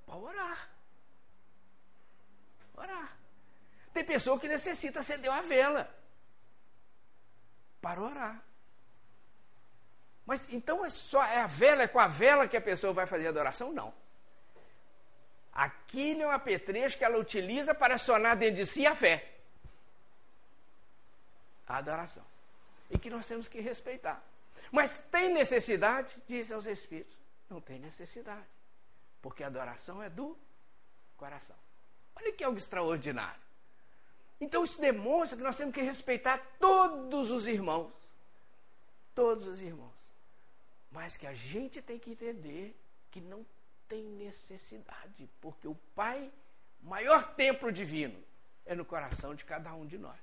para 0.05 0.15
orar. 0.15 0.69
Orar. 2.73 3.19
Tem 3.93 4.03
pessoa 4.03 4.39
que 4.39 4.47
necessita 4.47 5.01
acender 5.01 5.31
a 5.31 5.41
vela 5.43 5.83
para 7.79 8.01
orar. 8.01 8.43
Mas 10.25 10.49
então 10.49 10.85
é 10.85 10.89
só 10.89 11.23
é 11.23 11.41
a 11.41 11.47
vela, 11.47 11.83
é 11.83 11.87
com 11.87 11.99
a 11.99 12.07
vela 12.07 12.47
que 12.47 12.55
a 12.55 12.61
pessoa 12.61 12.93
vai 12.93 13.05
fazer 13.05 13.27
a 13.27 13.29
adoração? 13.29 13.71
Não. 13.71 13.93
Aquilo 15.51 16.23
é 16.23 16.27
um 16.27 16.31
apetrecho 16.31 16.97
que 16.97 17.03
ela 17.03 17.17
utiliza 17.17 17.75
para 17.75 17.95
acionar 17.95 18.35
dentro 18.35 18.55
de 18.55 18.65
si 18.65 18.87
a 18.87 18.95
fé. 18.95 19.31
A 21.67 21.77
adoração. 21.77 22.25
E 22.89 22.97
que 22.97 23.09
nós 23.09 23.27
temos 23.27 23.47
que 23.47 23.59
respeitar. 23.59 24.21
Mas 24.71 24.97
tem 25.11 25.31
necessidade? 25.31 26.17
Dizem 26.27 26.55
aos 26.55 26.65
Espíritos. 26.65 27.15
Não 27.49 27.61
tem 27.61 27.77
necessidade. 27.79 28.47
Porque 29.21 29.43
a 29.43 29.47
adoração 29.47 30.01
é 30.01 30.09
do 30.09 30.37
coração. 31.15 31.55
Olha 32.15 32.33
que 32.33 32.43
algo 32.43 32.57
extraordinário. 32.57 33.41
Então 34.41 34.63
isso 34.63 34.81
demonstra 34.81 35.37
que 35.37 35.43
nós 35.43 35.55
temos 35.55 35.73
que 35.73 35.81
respeitar 35.81 36.39
todos 36.59 37.29
os 37.29 37.47
irmãos. 37.47 37.93
Todos 39.13 39.47
os 39.47 39.61
irmãos. 39.61 39.92
Mas 40.93 41.17
que 41.17 41.25
a 41.25 41.33
gente 41.33 41.81
tem 41.81 41.97
que 41.97 42.11
entender 42.11 42.79
que 43.09 43.19
não 43.19 43.43
tem 43.87 44.03
necessidade, 44.03 45.27
porque 45.41 45.67
o 45.67 45.75
Pai, 45.95 46.31
maior 46.81 47.35
templo 47.35 47.71
divino, 47.71 48.23
é 48.65 48.75
no 48.75 48.85
coração 48.85 49.33
de 49.33 49.43
cada 49.43 49.73
um 49.73 49.85
de 49.85 49.97
nós. 49.97 50.19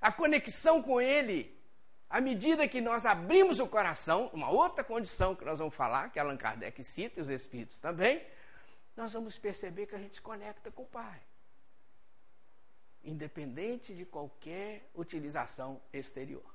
A 0.00 0.12
conexão 0.12 0.82
com 0.82 1.00
Ele, 1.00 1.58
à 2.08 2.20
medida 2.20 2.68
que 2.68 2.82
nós 2.82 3.06
abrimos 3.06 3.58
o 3.60 3.66
coração, 3.66 4.30
uma 4.32 4.50
outra 4.50 4.84
condição 4.84 5.34
que 5.34 5.44
nós 5.44 5.58
vamos 5.58 5.74
falar, 5.74 6.10
que 6.10 6.18
Allan 6.18 6.36
Kardec 6.36 6.84
cita 6.84 7.18
e 7.18 7.22
os 7.22 7.30
Espíritos 7.30 7.80
também, 7.80 8.24
nós 8.94 9.14
vamos 9.14 9.38
perceber 9.38 9.86
que 9.86 9.94
a 9.94 9.98
gente 9.98 10.16
se 10.16 10.22
conecta 10.22 10.70
com 10.70 10.82
o 10.82 10.86
Pai. 10.86 11.20
Independente 13.02 13.94
de 13.94 14.04
qualquer 14.04 14.90
utilização 14.94 15.80
exterior. 15.92 16.53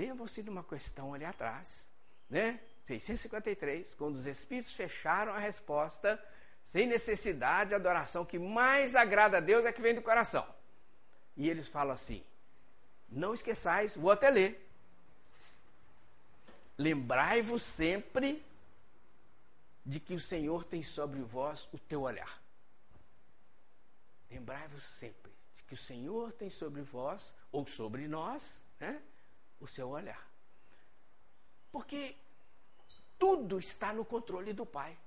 Lembram-se 0.00 0.42
de 0.42 0.48
uma 0.48 0.64
questão 0.64 1.12
ali 1.12 1.26
atrás, 1.26 1.86
né? 2.30 2.58
653, 2.86 3.92
quando 3.92 4.14
os 4.14 4.26
espíritos 4.26 4.72
fecharam 4.72 5.34
a 5.34 5.38
resposta, 5.38 6.18
sem 6.64 6.86
necessidade, 6.86 7.74
a 7.74 7.76
adoração 7.76 8.24
que 8.24 8.38
mais 8.38 8.96
agrada 8.96 9.36
a 9.36 9.40
Deus 9.40 9.66
é 9.66 9.72
que 9.72 9.82
vem 9.82 9.94
do 9.94 10.00
coração. 10.00 10.46
E 11.36 11.50
eles 11.50 11.68
falam 11.68 11.92
assim: 11.92 12.24
não 13.10 13.34
esqueçais, 13.34 13.94
vou 13.94 14.10
até 14.10 14.30
ler. 14.30 14.66
Lembrai-vos 16.78 17.62
sempre 17.62 18.42
de 19.84 20.00
que 20.00 20.14
o 20.14 20.20
Senhor 20.20 20.64
tem 20.64 20.82
sobre 20.82 21.20
vós 21.20 21.68
o 21.72 21.78
teu 21.78 22.00
olhar. 22.00 22.42
Lembrai-vos 24.30 24.82
sempre 24.82 25.30
de 25.58 25.62
que 25.64 25.74
o 25.74 25.76
Senhor 25.76 26.32
tem 26.32 26.48
sobre 26.48 26.80
vós, 26.80 27.34
ou 27.52 27.66
sobre 27.66 28.08
nós, 28.08 28.62
né, 28.78 29.02
o 29.60 29.66
seu 29.66 29.88
olhar. 29.90 30.28
Porque 31.70 32.16
tudo 33.18 33.58
está 33.58 33.92
no 33.92 34.04
controle 34.04 34.52
do 34.52 34.66
Pai. 34.66 34.98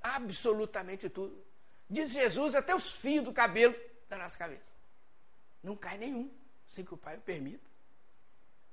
Absolutamente 0.00 1.10
tudo. 1.10 1.44
Diz 1.88 2.10
Jesus, 2.10 2.54
até 2.54 2.74
os 2.74 2.94
fios 2.94 3.24
do 3.24 3.32
cabelo 3.32 3.74
da 4.08 4.16
nossa 4.16 4.38
cabeça. 4.38 4.74
Não 5.62 5.76
cai 5.76 5.98
nenhum, 5.98 6.32
sem 6.68 6.84
que 6.84 6.94
o 6.94 6.96
Pai 6.96 7.18
o 7.18 7.20
permita. 7.20 7.70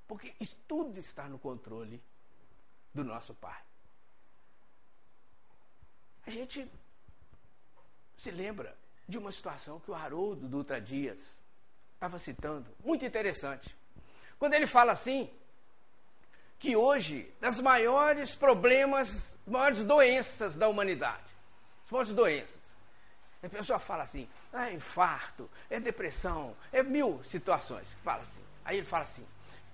Porque 0.07 0.33
isso 0.39 0.55
tudo 0.67 0.97
está 0.99 1.27
no 1.27 1.37
controle 1.37 2.01
do 2.93 3.03
nosso 3.03 3.33
Pai. 3.35 3.61
A 6.25 6.29
gente 6.29 6.71
se 8.17 8.31
lembra 8.31 8.77
de 9.07 9.17
uma 9.17 9.31
situação 9.31 9.79
que 9.79 9.89
o 9.89 9.95
Haroldo 9.95 10.47
Dutra 10.47 10.79
Dias 10.79 11.41
estava 11.93 12.19
citando, 12.19 12.75
muito 12.83 13.03
interessante. 13.05 13.75
Quando 14.39 14.53
ele 14.53 14.65
fala 14.65 14.93
assim, 14.93 15.29
que 16.57 16.75
hoje, 16.75 17.31
das 17.41 17.59
maiores 17.59 18.33
problemas, 18.33 19.37
maiores 19.45 19.83
doenças 19.83 20.55
da 20.55 20.67
humanidade, 20.67 21.35
as 21.85 21.91
maiores 21.91 22.13
doenças, 22.13 22.77
a 23.43 23.49
pessoa 23.49 23.79
fala 23.79 24.03
assim, 24.03 24.27
ah, 24.51 24.69
é 24.69 24.73
infarto, 24.73 25.49
é 25.69 25.79
depressão, 25.79 26.55
é 26.71 26.81
mil 26.81 27.21
situações, 27.23 27.97
fala 28.03 28.21
assim. 28.21 28.41
Aí 28.63 28.77
ele 28.77 28.85
fala 28.85 29.03
assim, 29.03 29.25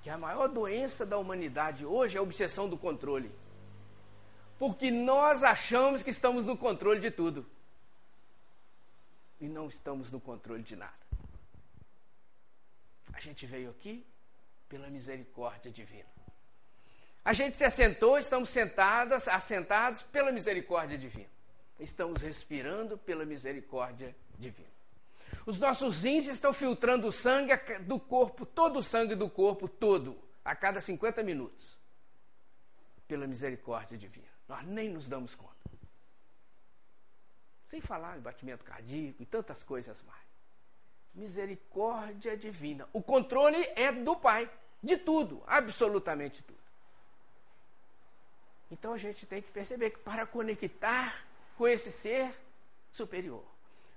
que 0.03 0.09
a 0.09 0.17
maior 0.17 0.47
doença 0.47 1.05
da 1.05 1.17
humanidade 1.17 1.85
hoje 1.85 2.17
é 2.17 2.19
a 2.19 2.23
obsessão 2.23 2.67
do 2.67 2.77
controle. 2.77 3.31
Porque 4.57 4.89
nós 4.89 5.43
achamos 5.43 6.03
que 6.03 6.09
estamos 6.09 6.45
no 6.45 6.57
controle 6.57 6.99
de 6.99 7.11
tudo. 7.11 7.45
E 9.39 9.49
não 9.49 9.67
estamos 9.67 10.11
no 10.11 10.19
controle 10.19 10.63
de 10.63 10.75
nada. 10.75 10.93
A 13.13 13.19
gente 13.19 13.45
veio 13.45 13.69
aqui 13.69 14.05
pela 14.75 14.89
misericórdia 14.89 15.71
divina. 15.71 16.09
A 17.23 17.31
gente 17.31 17.55
se 17.55 17.63
assentou, 17.63 18.17
estamos 18.17 18.49
sentados, 18.49 19.25
assentados 19.29 20.03
pela 20.03 20.33
misericórdia 20.33 20.97
divina. 20.97 21.29
Estamos 21.79 22.21
respirando 22.21 22.97
pela 22.97 23.25
misericórdia 23.25 24.13
divina. 24.37 24.67
Os 25.45 25.61
nossos 25.61 26.03
rins 26.03 26.27
estão 26.27 26.51
filtrando 26.51 27.07
o 27.07 27.11
sangue 27.11 27.55
do 27.83 27.97
corpo, 27.97 28.45
todo 28.45 28.79
o 28.79 28.83
sangue 28.83 29.15
do 29.15 29.29
corpo, 29.29 29.69
todo, 29.69 30.21
a 30.43 30.53
cada 30.53 30.81
50 30.81 31.23
minutos. 31.23 31.79
Pela 33.07 33.25
misericórdia 33.25 33.97
divina. 33.97 34.27
Nós 34.45 34.65
nem 34.65 34.89
nos 34.89 35.07
damos 35.07 35.35
conta. 35.35 35.55
Sem 37.65 37.79
falar 37.79 38.17
em 38.17 38.21
batimento 38.21 38.65
cardíaco 38.65 39.23
e 39.23 39.25
tantas 39.25 39.63
coisas 39.63 40.03
mais. 40.03 40.25
Misericórdia 41.13 42.35
divina. 42.35 42.89
O 42.91 43.01
controle 43.01 43.65
é 43.77 43.89
do 43.89 44.17
Pai 44.17 44.51
de 44.85 44.97
tudo, 44.97 45.43
absolutamente 45.47 46.43
tudo. 46.43 46.59
Então 48.69 48.93
a 48.93 48.97
gente 48.97 49.25
tem 49.25 49.41
que 49.41 49.51
perceber 49.51 49.89
que 49.89 49.99
para 49.99 50.27
conectar 50.27 51.25
com 51.57 51.67
esse 51.67 51.91
ser 51.91 52.35
superior, 52.91 53.43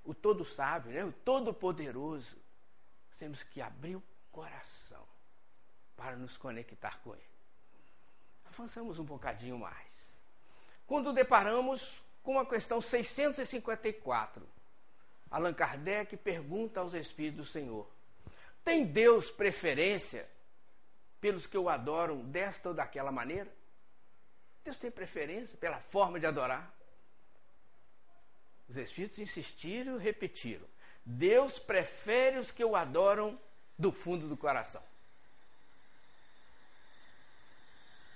o 0.05 0.15
todo 0.15 0.45
sábio, 0.45 0.93
né, 0.93 1.05
o 1.05 1.13
todo 1.13 1.53
poderoso, 1.53 2.37
temos 3.19 3.43
que 3.43 3.61
abrir 3.61 3.97
o 3.97 4.03
coração 4.31 5.05
para 5.97 6.17
nos 6.17 6.37
conectar 6.37 7.01
com 7.01 7.13
ele. 7.13 7.23
Avançamos 8.47 8.99
um 8.99 9.05
bocadinho 9.05 9.59
mais. 9.59 10.17
Quando 10.87 11.13
deparamos 11.13 12.03
com 12.23 12.39
a 12.39 12.47
questão 12.47 12.81
654, 12.81 14.49
Allan 15.31 15.53
Kardec 15.53 16.17
pergunta 16.17 16.81
aos 16.81 16.95
Espíritos 16.95 17.47
do 17.47 17.53
Senhor: 17.53 17.87
Tem 18.65 18.87
Deus 18.87 19.31
preferência 19.31 20.29
pelos 21.21 21.47
que 21.47 21.59
o 21.59 21.69
adoram 21.69 22.25
desta 22.25 22.69
ou 22.69 22.75
daquela 22.75 23.11
maneira? 23.13 23.53
Deus 24.65 24.79
tem 24.79 24.91
preferência 24.91 25.57
pela 25.57 25.81
forma 25.81 26.21
de 26.21 26.27
adorar? 26.27 26.75
Os 28.69 28.77
Espíritos 28.77 29.19
insistiram 29.19 29.99
e 29.99 30.03
repetiram: 30.03 30.67
Deus 31.05 31.59
prefere 31.59 32.39
os 32.39 32.51
que 32.51 32.65
o 32.65 32.77
adoram 32.77 33.41
do 33.79 33.91
fundo 33.91 34.29
do 34.29 34.37
coração. 34.37 34.83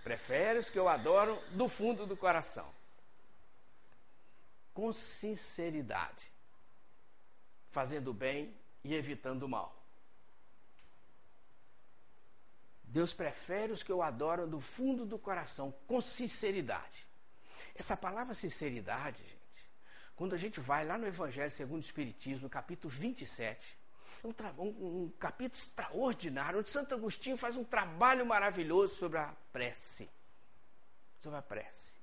Prefere 0.02 0.58
os 0.58 0.68
que 0.68 0.78
o 0.78 0.88
adoram 0.88 1.40
do 1.52 1.68
fundo 1.68 2.06
do 2.06 2.16
coração. 2.16 2.70
Com 4.74 4.92
sinceridade. 4.92 6.30
fazendo 7.70 8.12
bem 8.12 8.54
e 8.84 8.94
evitando 8.94 9.44
o 9.44 9.48
mal. 9.48 9.81
Deus 12.92 13.14
prefere 13.14 13.72
os 13.72 13.82
que 13.82 13.90
o 13.90 14.02
adoram 14.02 14.46
do 14.46 14.60
fundo 14.60 15.06
do 15.06 15.18
coração, 15.18 15.72
com 15.86 15.98
sinceridade. 16.02 17.06
Essa 17.74 17.96
palavra 17.96 18.34
sinceridade, 18.34 19.22
gente, 19.22 19.70
quando 20.14 20.34
a 20.34 20.36
gente 20.36 20.60
vai 20.60 20.84
lá 20.84 20.98
no 20.98 21.06
Evangelho 21.06 21.50
segundo 21.50 21.78
o 21.78 21.84
Espiritismo, 21.84 22.50
capítulo 22.50 22.92
27, 22.92 23.78
é 24.22 24.26
um, 24.26 24.62
um, 24.62 25.04
um 25.04 25.12
capítulo 25.18 25.58
extraordinário, 25.58 26.58
onde 26.58 26.68
Santo 26.68 26.94
Agostinho 26.94 27.38
faz 27.38 27.56
um 27.56 27.64
trabalho 27.64 28.26
maravilhoso 28.26 28.94
sobre 28.96 29.18
a 29.18 29.34
prece. 29.50 30.06
Sobre 31.22 31.38
a 31.38 31.42
prece. 31.42 31.94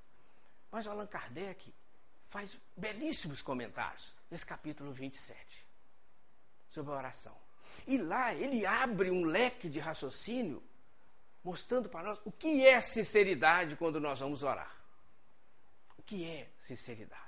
Mas 0.72 0.88
Allan 0.88 1.06
Kardec 1.06 1.72
faz 2.26 2.58
belíssimos 2.76 3.44
comentários 3.44 4.12
nesse 4.32 4.46
capítulo 4.46 4.92
27 4.92 5.68
sobre 6.68 6.92
a 6.92 6.98
oração. 6.98 7.38
E 7.86 7.96
lá 8.00 8.34
ele 8.34 8.66
abre 8.66 9.12
um 9.12 9.24
leque 9.24 9.70
de 9.70 9.80
raciocínio 9.80 10.64
mostrando 11.50 11.90
para 11.90 12.04
nós 12.04 12.22
o 12.26 12.32
que 12.32 12.64
é 12.64 12.80
sinceridade 12.80 13.76
quando 13.76 14.00
nós 14.00 14.20
vamos 14.20 14.44
orar. 14.44 14.72
O 15.98 16.04
que 16.04 16.24
é 16.24 16.48
sinceridade? 16.60 17.24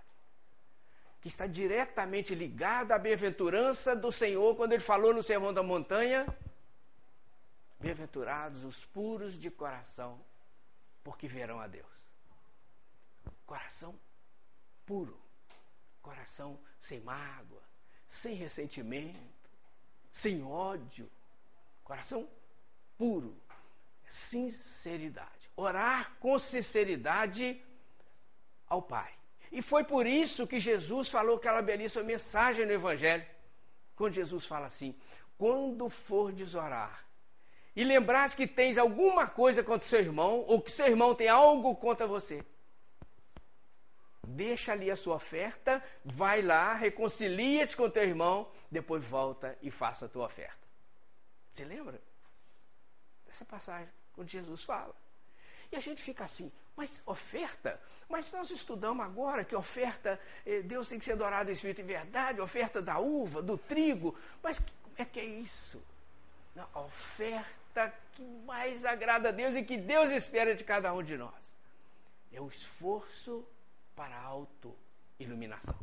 Que 1.20 1.28
está 1.28 1.48
diretamente 1.48 2.36
ligada 2.36 2.94
à 2.94 3.00
bem-aventurança 3.00 3.96
do 3.96 4.12
Senhor 4.12 4.56
quando 4.56 4.74
ele 4.74 4.84
falou 4.84 5.12
no 5.12 5.24
Sermão 5.24 5.52
da 5.52 5.64
Montanha: 5.64 6.28
Bem-aventurados 7.80 8.64
os 8.64 8.86
puros 8.86 9.40
de 9.40 9.50
coração, 9.50 10.24
porque 11.04 11.28
verão 11.28 11.60
a 11.60 11.66
Deus. 11.66 11.92
Coração 13.44 14.00
puro, 14.86 15.20
coração 16.00 16.60
sem 16.80 17.00
mágoa, 17.00 17.64
sem 18.08 18.36
ressentimento, 18.36 19.50
sem 20.12 20.44
ódio, 20.44 21.10
coração 21.84 22.30
puro, 23.00 23.36
sinceridade. 24.12 25.50
Orar 25.56 26.18
com 26.20 26.38
sinceridade 26.38 27.64
ao 28.68 28.82
Pai. 28.82 29.10
E 29.52 29.62
foi 29.62 29.84
por 29.86 30.06
isso 30.06 30.46
que 30.46 30.60
Jesus 30.60 31.10
falou 31.10 31.38
aquela 31.38 31.62
belíssima 31.62 32.04
mensagem 32.04 32.66
no 32.66 32.74
Evangelho. 32.74 33.26
Quando 33.96 34.14
Jesus 34.14 34.46
fala 34.46 34.66
assim: 34.66 34.96
quando 35.38 35.90
fordes 35.90 36.56
orar 36.56 37.06
e 37.74 37.86
lembrares 37.86 38.36
que 38.36 38.46
tens 38.46 38.78
alguma 38.78 39.28
coisa 39.28 39.64
contra 39.64 39.88
seu 39.88 40.00
irmão, 40.00 40.44
ou 40.48 40.62
que 40.62 40.72
seu 40.72 40.88
irmão 40.88 41.16
tem 41.16 41.30
algo 41.30 41.74
contra 41.76 42.06
você, 42.06 42.44
deixa 44.28 44.74
ali 44.74 44.92
a 44.92 44.96
sua 44.98 45.16
oferta, 45.16 45.82
vai 46.04 46.42
lá, 46.42 46.74
reconcilia-te 46.74 47.78
com 47.78 47.90
teu 47.90 48.04
irmão, 48.04 48.52
depois 48.70 49.04
volta 49.06 49.58
e 49.62 49.72
faça 49.72 50.06
a 50.06 50.10
tua 50.10 50.26
oferta. 50.26 50.68
Você 51.50 51.64
lembra 51.64 52.02
dessa 53.26 53.46
passagem? 53.46 54.01
Quando 54.22 54.30
Jesus 54.30 54.64
fala. 54.64 54.96
E 55.72 55.76
a 55.76 55.80
gente 55.80 56.02
fica 56.02 56.24
assim, 56.24 56.52
mas 56.76 57.02
oferta? 57.08 57.82
Mas 58.08 58.32
nós 58.32 58.52
estudamos 58.52 59.04
agora 59.04 59.44
que 59.44 59.56
oferta, 59.56 60.20
eh, 60.46 60.62
Deus 60.62 60.88
tem 60.88 61.00
que 61.00 61.06
ser 61.06 61.14
adorado 61.14 61.50
em 61.50 61.54
espírito 61.54 61.82
e 61.82 61.84
verdade, 61.84 62.40
oferta 62.40 62.82
da 62.82 63.00
uva, 63.00 63.42
do 63.42 63.58
trigo. 63.58 64.16
Mas 64.44 64.60
como 64.60 64.96
é 64.98 65.06
que 65.06 65.20
é 65.20 65.26
isso? 65.26 65.82
Não, 66.54 66.68
a 66.74 66.82
oferta 66.82 67.94
que 68.14 68.22
mais 68.46 68.86
agrada 68.86 69.30
a 69.30 69.32
Deus 69.32 69.56
e 69.56 69.64
que 69.64 69.78
Deus 69.78 70.12
espera 70.12 70.54
de 70.54 70.64
cada 70.64 70.94
um 70.94 71.02
de 71.02 71.18
nós 71.18 71.56
é 72.32 72.40
o 72.40 72.48
esforço 72.48 73.46
para 73.96 74.16
a 74.16 74.24
auto-iluminação. 74.24 75.80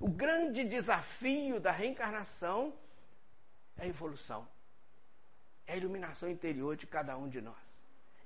O 0.00 0.08
grande 0.08 0.64
desafio 0.64 1.60
da 1.60 1.70
reencarnação 1.70 2.74
é 3.76 3.84
a 3.84 3.86
evolução 3.86 4.48
é 5.66 5.74
a 5.74 5.76
iluminação 5.76 6.28
interior 6.28 6.76
de 6.76 6.86
cada 6.86 7.16
um 7.16 7.28
de 7.28 7.40
nós. 7.40 7.56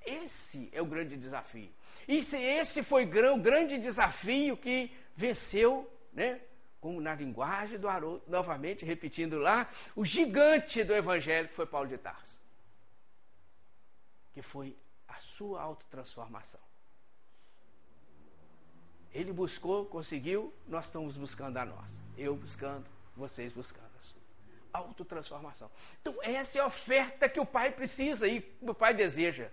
Esse 0.05 0.69
é 0.71 0.81
o 0.81 0.85
grande 0.85 1.17
desafio. 1.17 1.71
E 2.07 2.17
esse 2.17 2.83
foi 2.83 3.05
o 3.05 3.37
grande 3.37 3.77
desafio 3.77 4.57
que 4.57 4.91
venceu, 5.15 5.89
né? 6.11 6.41
Como 6.81 7.01
na 7.01 7.13
linguagem 7.13 7.77
do 7.77 7.89
Haroldo, 7.89 8.23
novamente 8.27 8.85
repetindo 8.85 9.37
lá, 9.37 9.69
o 9.95 10.05
gigante 10.05 10.83
do 10.83 10.93
evangelho 10.93 11.49
que 11.49 11.53
foi 11.53 11.65
Paulo 11.65 11.87
de 11.87 11.97
Tarso. 11.97 12.39
Que 14.33 14.41
foi 14.41 14.75
a 15.07 15.19
sua 15.19 15.61
autotransformação. 15.61 16.61
Ele 19.11 19.33
buscou, 19.33 19.85
conseguiu, 19.85 20.53
nós 20.67 20.85
estamos 20.85 21.17
buscando 21.17 21.57
a 21.57 21.65
nossa. 21.65 22.01
Eu 22.17 22.35
buscando, 22.35 22.89
vocês 23.15 23.51
buscando 23.51 23.91
a 23.97 24.01
sua 24.01 24.18
autotransformação. 24.73 25.69
Então, 26.01 26.15
essa 26.21 26.59
é 26.59 26.61
a 26.61 26.67
oferta 26.67 27.29
que 27.29 27.39
o 27.39 27.45
Pai 27.45 27.71
precisa 27.71 28.27
e 28.27 28.57
o 28.61 28.73
Pai 28.73 28.93
deseja. 28.93 29.49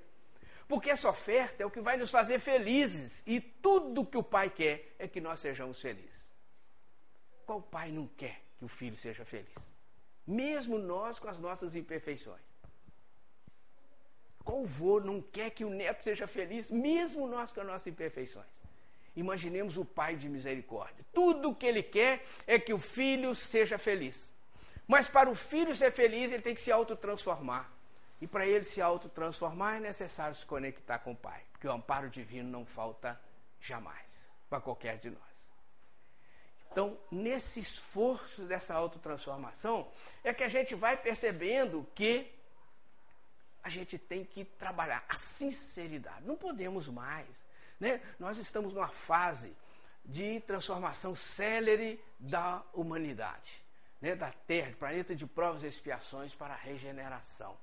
Porque 0.68 0.90
essa 0.90 1.08
oferta 1.08 1.62
é 1.62 1.66
o 1.66 1.70
que 1.70 1.80
vai 1.80 1.96
nos 1.96 2.10
fazer 2.10 2.38
felizes. 2.38 3.22
E 3.26 3.40
tudo 3.40 4.04
que 4.04 4.16
o 4.16 4.22
Pai 4.22 4.50
quer 4.50 4.94
é 4.98 5.06
que 5.06 5.20
nós 5.20 5.40
sejamos 5.40 5.80
felizes. 5.80 6.30
Qual 7.46 7.62
pai 7.62 7.92
não 7.92 8.08
quer 8.08 8.42
que 8.58 8.64
o 8.64 8.68
filho 8.68 8.96
seja 8.96 9.24
feliz? 9.24 9.72
Mesmo 10.26 10.78
nós 10.78 11.20
com 11.20 11.28
as 11.28 11.38
nossas 11.38 11.76
imperfeições. 11.76 12.42
Qual 14.42 14.64
vô 14.64 14.98
não 14.98 15.22
quer 15.22 15.50
que 15.50 15.64
o 15.64 15.70
neto 15.70 16.02
seja 16.02 16.26
feliz? 16.26 16.68
Mesmo 16.68 17.26
nós 17.28 17.52
com 17.52 17.60
as 17.60 17.66
nossas 17.66 17.86
imperfeições. 17.86 18.50
Imaginemos 19.14 19.78
o 19.78 19.84
pai 19.84 20.16
de 20.16 20.28
misericórdia. 20.28 21.04
Tudo 21.12 21.50
o 21.50 21.54
que 21.54 21.66
ele 21.66 21.82
quer 21.82 22.26
é 22.46 22.58
que 22.58 22.74
o 22.74 22.78
filho 22.78 23.34
seja 23.34 23.78
feliz. 23.78 24.32
Mas 24.86 25.08
para 25.08 25.28
o 25.28 25.34
filho 25.34 25.74
ser 25.74 25.90
feliz, 25.90 26.32
ele 26.32 26.42
tem 26.42 26.54
que 26.54 26.62
se 26.62 26.70
autotransformar. 26.70 27.70
E 28.20 28.26
para 28.26 28.46
ele 28.46 28.64
se 28.64 28.80
autotransformar 28.80 29.76
é 29.76 29.80
necessário 29.80 30.34
se 30.34 30.46
conectar 30.46 30.98
com 31.00 31.12
o 31.12 31.16
Pai, 31.16 31.42
porque 31.52 31.66
o 31.66 31.72
amparo 31.72 32.08
divino 32.08 32.48
não 32.48 32.64
falta 32.64 33.20
jamais 33.60 34.28
para 34.48 34.60
qualquer 34.60 34.98
de 34.98 35.10
nós. 35.10 35.20
Então, 36.70 36.98
nesse 37.10 37.60
esforço 37.60 38.42
dessa 38.42 38.74
autotransformação, 38.74 39.90
é 40.22 40.32
que 40.32 40.44
a 40.44 40.48
gente 40.48 40.74
vai 40.74 40.96
percebendo 40.96 41.86
que 41.94 42.32
a 43.62 43.68
gente 43.68 43.98
tem 43.98 44.24
que 44.24 44.44
trabalhar 44.44 45.04
a 45.08 45.16
sinceridade. 45.16 46.24
Não 46.24 46.36
podemos 46.36 46.88
mais. 46.88 47.44
Né? 47.80 48.00
Nós 48.18 48.38
estamos 48.38 48.72
numa 48.72 48.88
fase 48.88 49.56
de 50.04 50.40
transformação 50.40 51.14
célere 51.14 52.02
da 52.18 52.62
humanidade 52.72 53.65
né, 54.00 54.14
da 54.14 54.30
Terra, 54.30 54.74
planeta 54.78 55.14
de 55.14 55.26
provas 55.26 55.62
e 55.62 55.66
expiações 55.66 56.34
para 56.34 56.54
a 56.54 56.56
regeneração. 56.56 57.56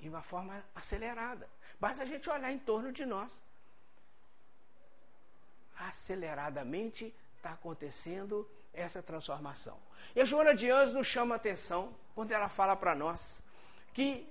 De 0.00 0.08
uma 0.08 0.22
forma 0.22 0.64
acelerada. 0.74 1.48
Basta 1.78 2.02
a 2.02 2.06
gente 2.06 2.28
olhar 2.28 2.50
em 2.50 2.58
torno 2.58 2.92
de 2.92 3.06
nós. 3.06 3.42
Aceleradamente 5.76 7.14
está 7.36 7.52
acontecendo 7.52 8.48
essa 8.72 9.02
transformação. 9.02 9.78
E 10.14 10.20
a 10.20 10.24
Joana 10.24 10.54
de 10.54 10.70
Anjos 10.70 10.94
nos 10.94 11.06
chama 11.06 11.34
a 11.34 11.36
atenção 11.36 11.94
quando 12.14 12.32
ela 12.32 12.48
fala 12.48 12.76
para 12.76 12.94
nós 12.94 13.40
que 13.92 14.28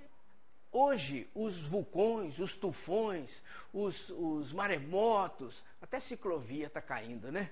hoje 0.70 1.30
os 1.34 1.66
vulcões, 1.66 2.38
os 2.38 2.56
tufões, 2.56 3.42
os, 3.72 4.10
os 4.10 4.52
maremotos, 4.52 5.64
até 5.80 6.00
ciclovia 6.00 6.66
está 6.66 6.80
caindo, 6.80 7.30
né? 7.30 7.50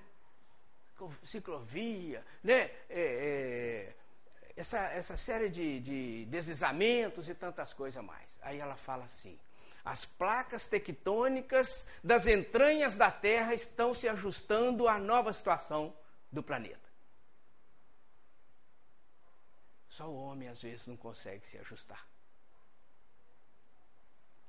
Ciclovia, 1.23 2.25
né? 2.43 2.71
É, 2.89 2.89
é, 2.89 3.95
essa, 4.55 4.79
essa 4.79 5.17
série 5.17 5.49
de, 5.49 5.79
de 5.79 6.25
deslizamentos 6.25 7.29
e 7.29 7.33
tantas 7.33 7.73
coisas 7.73 8.03
mais. 8.03 8.39
Aí 8.41 8.59
ela 8.59 8.75
fala 8.75 9.05
assim: 9.05 9.39
as 9.83 10.05
placas 10.05 10.67
tectônicas 10.67 11.85
das 12.03 12.27
entranhas 12.27 12.95
da 12.95 13.09
Terra 13.09 13.53
estão 13.53 13.93
se 13.93 14.07
ajustando 14.07 14.87
à 14.87 14.99
nova 14.99 15.33
situação 15.33 15.93
do 16.31 16.43
planeta. 16.43 16.89
Só 19.89 20.07
o 20.07 20.15
homem 20.15 20.47
às 20.47 20.61
vezes 20.61 20.87
não 20.87 20.95
consegue 20.95 21.45
se 21.47 21.57
ajustar. 21.57 22.07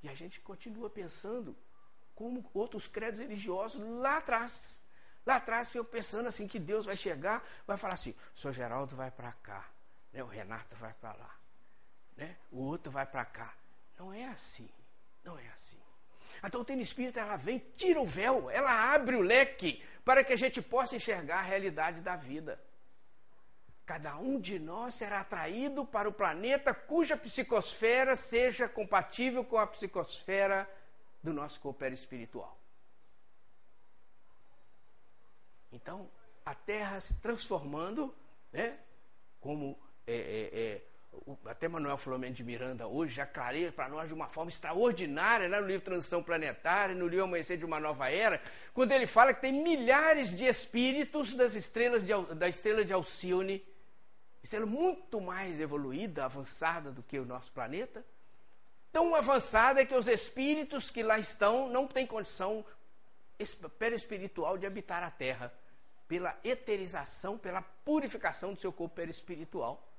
E 0.01 0.09
a 0.09 0.13
gente 0.13 0.39
continua 0.41 0.89
pensando 0.89 1.55
como 2.13 2.49
outros 2.53 2.87
credos 2.87 3.19
religiosos 3.19 3.81
lá 3.99 4.17
atrás 4.17 4.79
Lá 5.25 5.37
atrás 5.37 5.73
eu 5.73 5.85
pensando 5.85 6.27
assim 6.27 6.47
que 6.47 6.59
Deus 6.59 6.85
vai 6.85 6.97
chegar, 6.97 7.43
vai 7.65 7.77
falar 7.77 7.93
assim, 7.93 8.13
o 8.35 8.39
senhor 8.39 8.53
Geraldo 8.53 8.95
vai 8.95 9.09
para 9.09 9.31
cá, 9.31 9.65
né? 10.11 10.23
o 10.23 10.27
Renato 10.27 10.75
vai 10.75 10.93
para 10.93 11.13
lá, 11.13 11.35
né? 12.17 12.35
o 12.51 12.59
outro 12.61 12.91
vai 12.91 13.05
para 13.05 13.23
cá. 13.25 13.53
Não 13.97 14.13
é 14.13 14.25
assim, 14.25 14.69
não 15.23 15.37
é 15.37 15.47
assim. 15.49 15.77
A 16.41 16.49
doutrina 16.49 16.81
espírita 16.81 17.21
ela 17.21 17.37
vem, 17.37 17.59
tira 17.77 18.01
o 18.01 18.05
véu, 18.05 18.49
ela 18.49 18.93
abre 18.93 19.15
o 19.15 19.21
leque 19.21 19.81
para 20.03 20.23
que 20.23 20.33
a 20.33 20.37
gente 20.37 20.61
possa 20.61 20.95
enxergar 20.95 21.39
a 21.39 21.43
realidade 21.43 22.01
da 22.01 22.15
vida. 22.15 22.59
Cada 23.85 24.17
um 24.17 24.39
de 24.39 24.59
nós 24.59 24.95
será 24.95 25.21
atraído 25.21 25.85
para 25.85 26.07
o 26.07 26.13
planeta 26.13 26.73
cuja 26.73 27.17
psicosfera 27.17 28.15
seja 28.15 28.67
compatível 28.67 29.43
com 29.43 29.57
a 29.57 29.67
psicosfera 29.67 30.69
do 31.21 31.33
nosso 31.33 31.59
corpo 31.59 31.85
espiritual. 31.85 32.57
Então, 35.73 36.07
a 36.45 36.53
terra 36.53 37.01
se 37.01 37.15
transformando, 37.15 38.13
né? 38.51 38.77
Como 39.41 39.77
é, 40.05 40.13
é, 40.13 40.59
é, 40.59 40.81
até 41.45 41.67
Manuel 41.67 41.97
Flamengo 41.97 42.35
de 42.35 42.43
Miranda 42.43 42.87
hoje 42.87 43.15
já 43.15 43.25
clareia 43.25 43.71
para 43.71 43.89
nós 43.89 44.07
de 44.07 44.13
uma 44.13 44.27
forma 44.27 44.51
extraordinária, 44.51 45.49
né, 45.49 45.59
no 45.59 45.67
livro 45.67 45.83
Transição 45.83 46.21
Planetária, 46.21 46.95
no 46.95 47.07
livro 47.07 47.25
Amanhecer 47.25 47.57
de 47.57 47.65
uma 47.65 47.79
Nova 47.79 48.09
Era, 48.09 48.41
quando 48.73 48.91
ele 48.91 49.07
fala 49.07 49.33
que 49.33 49.41
tem 49.41 49.51
milhares 49.51 50.35
de 50.35 50.45
espíritos 50.45 51.33
das 51.33 51.55
estrelas 51.55 52.03
de, 52.03 52.13
da 52.35 52.47
estrela 52.47 52.85
de 52.85 52.93
Alcione, 52.93 53.65
estrela 54.41 54.65
muito 54.65 55.19
mais 55.19 55.59
evoluída, 55.59 56.25
avançada 56.25 56.91
do 56.91 57.01
que 57.01 57.17
o 57.19 57.25
nosso 57.25 57.51
planeta, 57.51 58.05
tão 58.91 59.15
avançada 59.15 59.85
que 59.85 59.95
os 59.95 60.07
espíritos 60.07 60.91
que 60.91 61.01
lá 61.01 61.17
estão 61.17 61.67
não 61.67 61.87
têm 61.87 62.05
condição 62.05 62.63
perispiritual 63.79 64.57
de 64.57 64.65
habitar 64.65 65.03
a 65.03 65.11
Terra, 65.11 65.53
pela 66.07 66.37
eterização, 66.43 67.37
pela 67.37 67.61
purificação 67.61 68.53
do 68.53 68.59
seu 68.59 68.71
corpo 68.71 68.95
perispiritual. 68.95 69.89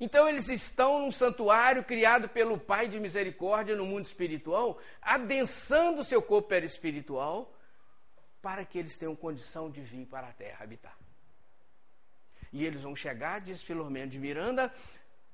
Então 0.00 0.28
eles 0.28 0.48
estão 0.48 1.00
num 1.00 1.10
santuário 1.10 1.84
criado 1.84 2.28
pelo 2.28 2.58
Pai 2.58 2.88
de 2.88 2.98
misericórdia 2.98 3.76
no 3.76 3.86
mundo 3.86 4.04
espiritual, 4.04 4.78
adensando 5.00 6.02
seu 6.02 6.20
corpo 6.20 6.48
perispiritual, 6.48 7.56
para 8.42 8.64
que 8.64 8.78
eles 8.78 8.98
tenham 8.98 9.14
condição 9.14 9.70
de 9.70 9.80
vir 9.80 10.06
para 10.06 10.28
a 10.28 10.32
terra 10.32 10.64
habitar. 10.64 10.98
E 12.52 12.66
eles 12.66 12.82
vão 12.82 12.94
chegar, 12.94 13.40
diz 13.40 13.62
Filomeno 13.62 14.10
de 14.10 14.18
Miranda, 14.18 14.72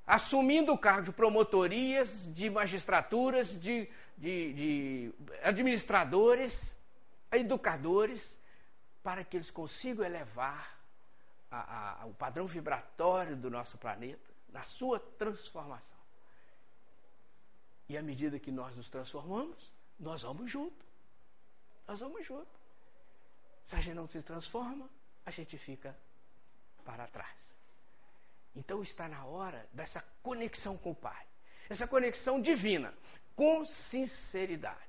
assumindo 0.05 0.71
o 0.71 0.77
cargo 0.77 1.03
de 1.03 1.11
promotorias, 1.11 2.31
de 2.33 2.49
magistraturas, 2.49 3.59
de, 3.59 3.89
de, 4.17 4.53
de 4.53 5.13
administradores, 5.43 6.75
educadores, 7.31 8.38
para 9.03 9.23
que 9.23 9.37
eles 9.37 9.51
consigam 9.51 10.05
elevar 10.05 10.79
a, 11.49 12.01
a, 12.01 12.05
o 12.05 12.13
padrão 12.13 12.45
vibratório 12.45 13.35
do 13.35 13.49
nosso 13.49 13.77
planeta 13.77 14.29
na 14.51 14.63
sua 14.63 14.99
transformação. 14.99 15.97
E 17.87 17.97
à 17.97 18.01
medida 18.01 18.39
que 18.39 18.51
nós 18.51 18.75
nos 18.75 18.89
transformamos, 18.89 19.71
nós 19.99 20.21
vamos 20.21 20.51
junto. 20.51 20.85
Nós 21.87 21.99
vamos 21.99 22.25
junto. 22.25 22.59
Se 23.65 23.75
a 23.75 23.79
gente 23.79 23.95
não 23.95 24.07
se 24.07 24.21
transforma, 24.21 24.89
a 25.25 25.31
gente 25.31 25.57
fica 25.57 25.97
para 26.83 27.07
trás. 27.07 27.55
Então 28.55 28.81
está 28.81 29.07
na 29.07 29.25
hora 29.25 29.67
dessa 29.73 30.01
conexão 30.21 30.77
com 30.77 30.91
o 30.91 30.95
Pai. 30.95 31.25
Essa 31.69 31.87
conexão 31.87 32.41
divina, 32.41 32.93
com 33.35 33.63
sinceridade. 33.63 34.88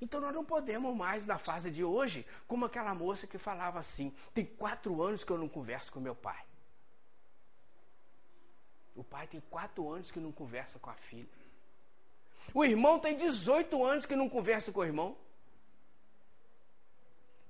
Então 0.00 0.20
nós 0.20 0.34
não 0.34 0.44
podemos 0.44 0.94
mais, 0.94 1.24
na 1.24 1.38
fase 1.38 1.70
de 1.70 1.82
hoje, 1.82 2.26
como 2.46 2.66
aquela 2.66 2.94
moça 2.94 3.26
que 3.26 3.38
falava 3.38 3.78
assim: 3.78 4.14
tem 4.34 4.44
quatro 4.44 5.02
anos 5.02 5.24
que 5.24 5.32
eu 5.32 5.38
não 5.38 5.48
converso 5.48 5.92
com 5.92 6.00
meu 6.00 6.14
pai. 6.14 6.44
O 8.94 9.04
pai 9.04 9.26
tem 9.26 9.40
quatro 9.40 9.88
anos 9.90 10.10
que 10.10 10.20
não 10.20 10.32
conversa 10.32 10.78
com 10.78 10.90
a 10.90 10.94
filha. 10.94 11.28
O 12.54 12.64
irmão 12.64 12.98
tem 12.98 13.16
18 13.16 13.84
anos 13.84 14.06
que 14.06 14.16
não 14.16 14.28
conversa 14.28 14.72
com 14.72 14.80
o 14.80 14.84
irmão. 14.84 15.16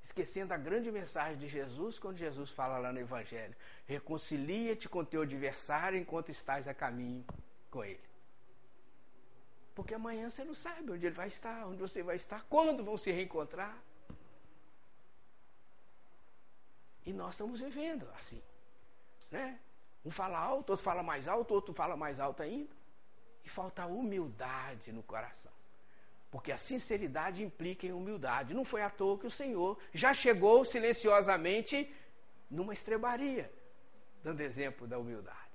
Esquecendo 0.03 0.55
a 0.55 0.57
grande 0.57 0.91
mensagem 0.91 1.37
de 1.37 1.49
Jesus, 1.49 1.99
quando 1.99 2.17
Jesus 2.17 2.51
fala 2.51 2.79
lá 2.79 2.93
no 2.93 3.01
Evangelho: 3.01 3.55
reconcilia-te 3.87 4.89
com 4.89 5.05
teu 5.05 5.23
adversário 5.23 5.99
enquanto 5.99 6.31
estás 6.31 6.69
a 6.69 6.75
caminho 6.75 7.25
com 7.71 7.85
ele. 7.85 8.16
Porque 9.77 9.93
amanhã 9.93 10.31
você 10.31 10.43
não 10.43 10.55
sabe 10.55 10.93
onde 10.93 11.05
ele 11.05 11.15
vai 11.15 11.29
estar, 11.29 11.67
onde 11.67 11.83
você 11.83 12.03
vai 12.03 12.17
estar, 12.17 12.43
quando 12.49 12.83
vão 12.83 12.97
se 12.97 13.12
reencontrar. 13.12 13.79
E 17.05 17.12
nós 17.12 17.35
estamos 17.35 17.61
vivendo 17.61 18.09
assim. 18.17 18.43
Né? 19.31 19.61
Um 20.03 20.11
fala 20.11 20.39
alto, 20.39 20.71
outro 20.71 20.83
fala 20.83 21.03
mais 21.03 21.29
alto, 21.29 21.53
outro 21.53 21.75
fala 21.75 21.95
mais 21.95 22.19
alto 22.19 22.43
ainda. 22.43 22.75
E 23.45 23.51
falta 23.51 23.85
humildade 23.85 24.91
no 24.93 25.03
coração. 25.03 25.53
Porque 26.31 26.51
a 26.51 26.57
sinceridade 26.57 27.45
implica 27.45 27.87
em 27.87 27.93
humildade. 27.93 28.55
Não 28.55 28.65
foi 28.65 28.81
à 28.81 28.89
toa 28.89 29.19
que 29.19 29.27
o 29.27 29.31
Senhor 29.31 29.79
já 29.93 30.15
chegou 30.15 30.65
silenciosamente 30.65 31.95
numa 32.51 32.73
estrebaria, 32.73 33.53
dando 34.23 34.41
exemplo 34.41 34.87
da 34.87 34.99
humildade. 34.99 35.46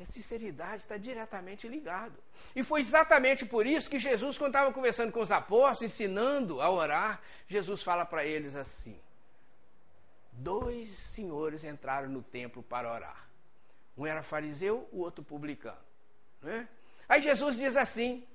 A 0.00 0.04
sinceridade 0.04 0.82
está 0.82 0.96
diretamente 0.96 1.68
ligado. 1.68 2.14
E 2.56 2.62
foi 2.62 2.80
exatamente 2.80 3.44
por 3.44 3.66
isso 3.66 3.90
que 3.90 3.98
Jesus, 3.98 4.38
quando 4.38 4.52
estava 4.52 4.72
conversando 4.72 5.12
com 5.12 5.20
os 5.20 5.30
apóstolos, 5.30 5.92
ensinando 5.92 6.60
a 6.62 6.70
orar, 6.70 7.20
Jesus 7.46 7.82
fala 7.82 8.06
para 8.06 8.24
eles 8.24 8.56
assim: 8.56 8.98
Dois 10.32 10.88
senhores 10.90 11.64
entraram 11.64 12.08
no 12.08 12.22
templo 12.22 12.62
para 12.62 12.90
orar. 12.90 13.28
Um 13.96 14.06
era 14.06 14.22
fariseu, 14.22 14.88
o 14.90 15.00
outro 15.00 15.22
publicano. 15.22 15.76
Né? 16.40 16.66
Aí 17.06 17.20
Jesus 17.20 17.58
diz 17.58 17.76
assim: 17.76 18.26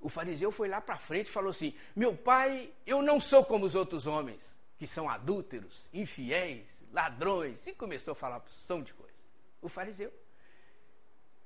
o 0.00 0.08
fariseu 0.08 0.50
foi 0.50 0.66
lá 0.66 0.80
para 0.80 0.98
frente 0.98 1.26
e 1.26 1.30
falou 1.30 1.50
assim: 1.50 1.74
Meu 1.94 2.16
pai, 2.16 2.72
eu 2.86 3.02
não 3.02 3.20
sou 3.20 3.44
como 3.44 3.66
os 3.66 3.74
outros 3.74 4.06
homens, 4.06 4.58
que 4.78 4.86
são 4.86 5.08
adúlteros, 5.08 5.88
infiéis, 5.92 6.82
ladrões. 6.90 7.66
E 7.66 7.74
começou 7.74 8.12
a 8.12 8.16
falar 8.16 8.42
som 8.48 8.82
de 8.82 8.94
coisa. 8.94 9.12
O 9.60 9.68
fariseu. 9.68 10.10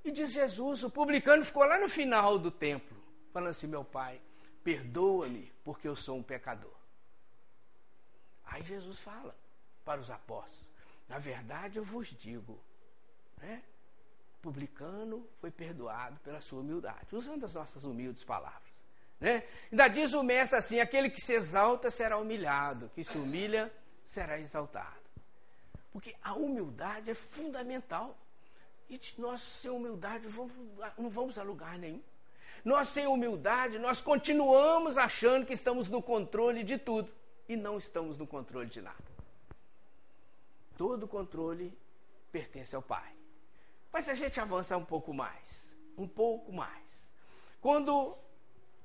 E 0.04 0.10
diz 0.10 0.32
Jesus: 0.32 0.84
o 0.84 0.90
publicano 0.90 1.44
ficou 1.44 1.64
lá 1.64 1.78
no 1.78 1.88
final 1.88 2.38
do 2.38 2.50
templo, 2.50 2.96
falando 3.32 3.50
assim: 3.50 3.66
Meu 3.66 3.84
pai, 3.84 4.20
perdoa-me, 4.62 5.52
porque 5.64 5.88
eu 5.88 5.96
sou 5.96 6.18
um 6.18 6.22
pecador. 6.22 6.74
Aí 8.44 8.62
Jesus 8.62 9.00
fala 9.00 9.34
para 9.84 10.00
os 10.00 10.10
apóstolos: 10.10 10.70
Na 11.08 11.18
verdade 11.18 11.78
eu 11.78 11.84
vos 11.84 12.08
digo 12.08 12.60
né? 13.44 13.62
Publicano 14.40 15.26
foi 15.40 15.50
perdoado 15.50 16.18
pela 16.20 16.40
sua 16.40 16.60
humildade, 16.60 17.14
usando 17.14 17.44
as 17.44 17.54
nossas 17.54 17.84
humildes 17.84 18.24
palavras. 18.24 18.62
Né? 19.20 19.42
Ainda 19.70 19.88
diz 19.88 20.12
o 20.12 20.22
mestre 20.22 20.58
assim: 20.58 20.80
aquele 20.80 21.08
que 21.08 21.20
se 21.20 21.32
exalta 21.32 21.90
será 21.90 22.18
humilhado, 22.18 22.90
que 22.94 23.04
se 23.04 23.16
humilha 23.16 23.72
será 24.04 24.38
exaltado. 24.38 25.04
Porque 25.92 26.14
a 26.22 26.34
humildade 26.34 27.10
é 27.10 27.14
fundamental. 27.14 28.18
E 28.88 29.00
nós, 29.18 29.40
sem 29.40 29.70
humildade, 29.70 30.26
não 30.98 31.10
vamos 31.10 31.38
a 31.38 31.42
lugar 31.42 31.78
nenhum. 31.78 32.02
Nós, 32.64 32.88
sem 32.88 33.06
humildade, 33.06 33.78
nós 33.78 34.00
continuamos 34.00 34.96
achando 34.96 35.44
que 35.44 35.52
estamos 35.52 35.90
no 35.90 36.02
controle 36.02 36.62
de 36.62 36.78
tudo 36.78 37.12
e 37.48 37.56
não 37.56 37.76
estamos 37.76 38.16
no 38.16 38.26
controle 38.26 38.68
de 38.68 38.80
nada. 38.80 39.04
Todo 40.76 41.06
controle 41.06 41.76
pertence 42.32 42.74
ao 42.74 42.82
Pai. 42.82 43.14
Mas 43.92 44.08
a 44.08 44.14
gente 44.14 44.40
avança 44.40 44.76
um 44.76 44.84
pouco 44.84 45.12
mais, 45.12 45.76
um 45.96 46.08
pouco 46.08 46.52
mais. 46.52 47.12
Quando 47.60 48.16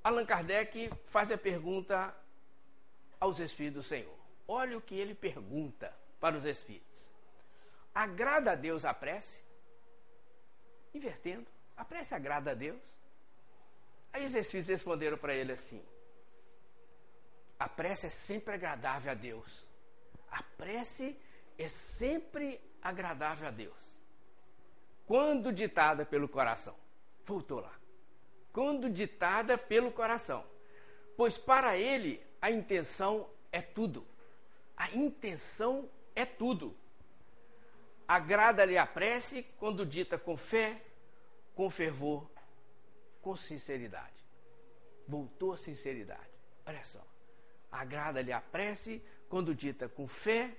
Allan 0.03 0.25
Kardec 0.25 0.91
faz 1.05 1.31
a 1.31 1.37
pergunta 1.37 2.15
aos 3.19 3.39
Espíritos 3.39 3.83
do 3.83 3.87
Senhor, 3.87 4.17
olha 4.47 4.77
o 4.77 4.81
que 4.81 4.95
ele 4.95 5.15
pergunta 5.15 5.91
para 6.19 6.37
os 6.37 6.45
Espíritos: 6.45 7.09
agrada 7.93 8.51
a 8.51 8.55
Deus 8.55 8.85
a 8.85 8.93
prece? 8.93 9.41
Invertendo, 10.93 11.47
a 11.75 11.85
prece 11.85 12.15
agrada 12.15 12.51
a 12.51 12.53
Deus? 12.53 12.81
Aí 14.11 14.25
os 14.25 14.33
Espíritos 14.33 14.69
responderam 14.69 15.17
para 15.17 15.33
ele 15.33 15.51
assim: 15.51 15.83
a 17.57 17.69
prece 17.69 18.07
é 18.07 18.09
sempre 18.09 18.53
agradável 18.55 19.11
a 19.11 19.15
Deus. 19.15 19.67
A 20.31 20.43
prece 20.43 21.17
é 21.57 21.67
sempre 21.67 22.59
agradável 22.81 23.47
a 23.47 23.51
Deus 23.51 23.89
quando 25.09 25.51
ditada 25.51 26.05
pelo 26.05 26.29
coração. 26.29 26.75
Voltou 27.25 27.61
lá. 27.61 27.73
Quando 28.53 28.87
ditada 28.87 29.57
pelo 29.57 29.91
coração. 29.91 30.45
Pois 31.17 31.35
para 31.35 31.75
ele 31.75 32.23
a 32.39 32.51
intenção 32.51 33.27
é 33.51 33.59
tudo. 33.59 34.05
A 34.77 34.91
intenção 34.91 35.89
é 36.15 36.25
tudo. 36.27 36.77
Agrada-lhe 38.09 38.75
a 38.75 38.87
prece 38.87 39.43
quando 39.59 39.85
dita 39.85 40.17
com 40.17 40.35
fé, 40.35 40.81
com 41.53 41.69
fervor, 41.69 42.27
com 43.21 43.37
sinceridade. 43.37 44.25
Voltou 45.07 45.53
a 45.53 45.57
sinceridade. 45.57 46.31
Olha 46.65 46.83
só. 46.83 47.05
Agrada-lhe 47.71 48.33
a 48.33 48.41
prece 48.41 48.99
quando 49.29 49.53
dita 49.53 49.87
com 49.87 50.07
fé, 50.07 50.57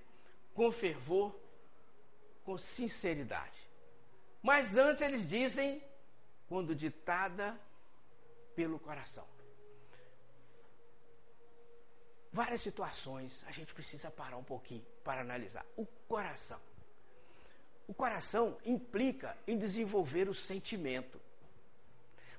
com 0.54 0.70
fervor, 0.70 1.36
com 2.44 2.56
sinceridade. 2.56 3.68
Mas 4.40 4.76
antes 4.76 5.02
eles 5.02 5.26
dizem, 5.26 5.82
quando 6.48 6.72
ditada 6.72 7.60
pelo 8.54 8.78
coração. 8.78 9.26
Várias 12.32 12.62
situações 12.62 13.44
a 13.48 13.50
gente 13.50 13.74
precisa 13.74 14.08
parar 14.08 14.36
um 14.36 14.44
pouquinho 14.44 14.86
para 15.02 15.22
analisar. 15.22 15.66
O 15.76 15.84
coração. 15.84 16.69
O 17.90 17.92
coração 17.92 18.56
implica 18.64 19.36
em 19.48 19.58
desenvolver 19.58 20.28
o 20.28 20.32
sentimento. 20.32 21.20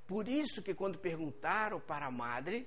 Por 0.08 0.26
isso 0.30 0.62
que 0.62 0.74
quando 0.74 0.98
perguntaram 0.98 1.78
para 1.78 2.06
a 2.06 2.10
madre, 2.10 2.66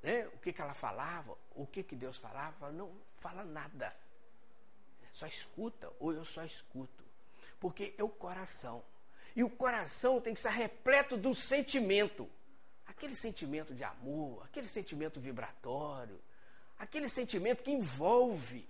né, 0.00 0.28
o 0.28 0.38
que, 0.38 0.52
que 0.52 0.62
ela 0.62 0.72
falava, 0.72 1.36
o 1.56 1.66
que, 1.66 1.82
que 1.82 1.96
Deus 1.96 2.18
falava, 2.18 2.70
não 2.70 2.92
fala 3.16 3.42
nada. 3.42 3.92
só 5.12 5.26
escuta 5.26 5.92
ou 5.98 6.12
eu 6.12 6.24
só 6.24 6.44
escuto. 6.44 7.04
Porque 7.58 7.96
é 7.98 8.04
o 8.04 8.08
coração. 8.08 8.84
E 9.34 9.42
o 9.42 9.50
coração 9.50 10.20
tem 10.20 10.32
que 10.32 10.38
estar 10.38 10.50
repleto 10.50 11.16
do 11.16 11.34
sentimento. 11.34 12.30
Aquele 12.86 13.16
sentimento 13.16 13.74
de 13.74 13.82
amor, 13.82 14.44
aquele 14.44 14.68
sentimento 14.68 15.18
vibratório, 15.18 16.22
aquele 16.78 17.08
sentimento 17.08 17.64
que 17.64 17.72
envolve 17.72 18.68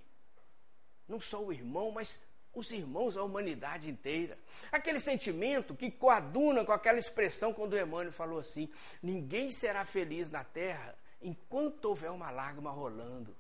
não 1.06 1.20
só 1.20 1.44
o 1.44 1.52
irmão, 1.52 1.90
mas 1.90 2.18
os 2.54 2.70
irmãos, 2.70 3.16
a 3.16 3.22
humanidade 3.22 3.88
inteira. 3.88 4.38
Aquele 4.72 5.00
sentimento 5.00 5.74
que 5.74 5.90
coaduna 5.90 6.64
com 6.64 6.72
aquela 6.72 6.98
expressão 6.98 7.52
quando 7.52 7.74
o 7.74 7.78
Emmanuel 7.78 8.12
falou 8.12 8.38
assim: 8.38 8.68
ninguém 9.02 9.50
será 9.50 9.84
feliz 9.84 10.30
na 10.30 10.44
terra 10.44 10.96
enquanto 11.20 11.84
houver 11.86 12.10
uma 12.10 12.30
lágrima 12.30 12.70
rolando. 12.70 13.36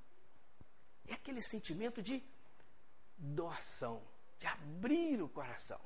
É 1.08 1.14
aquele 1.14 1.42
sentimento 1.42 2.00
de 2.00 2.22
doação, 3.16 4.02
de 4.38 4.46
abrir 4.46 5.20
o 5.22 5.28
coração. 5.28 5.80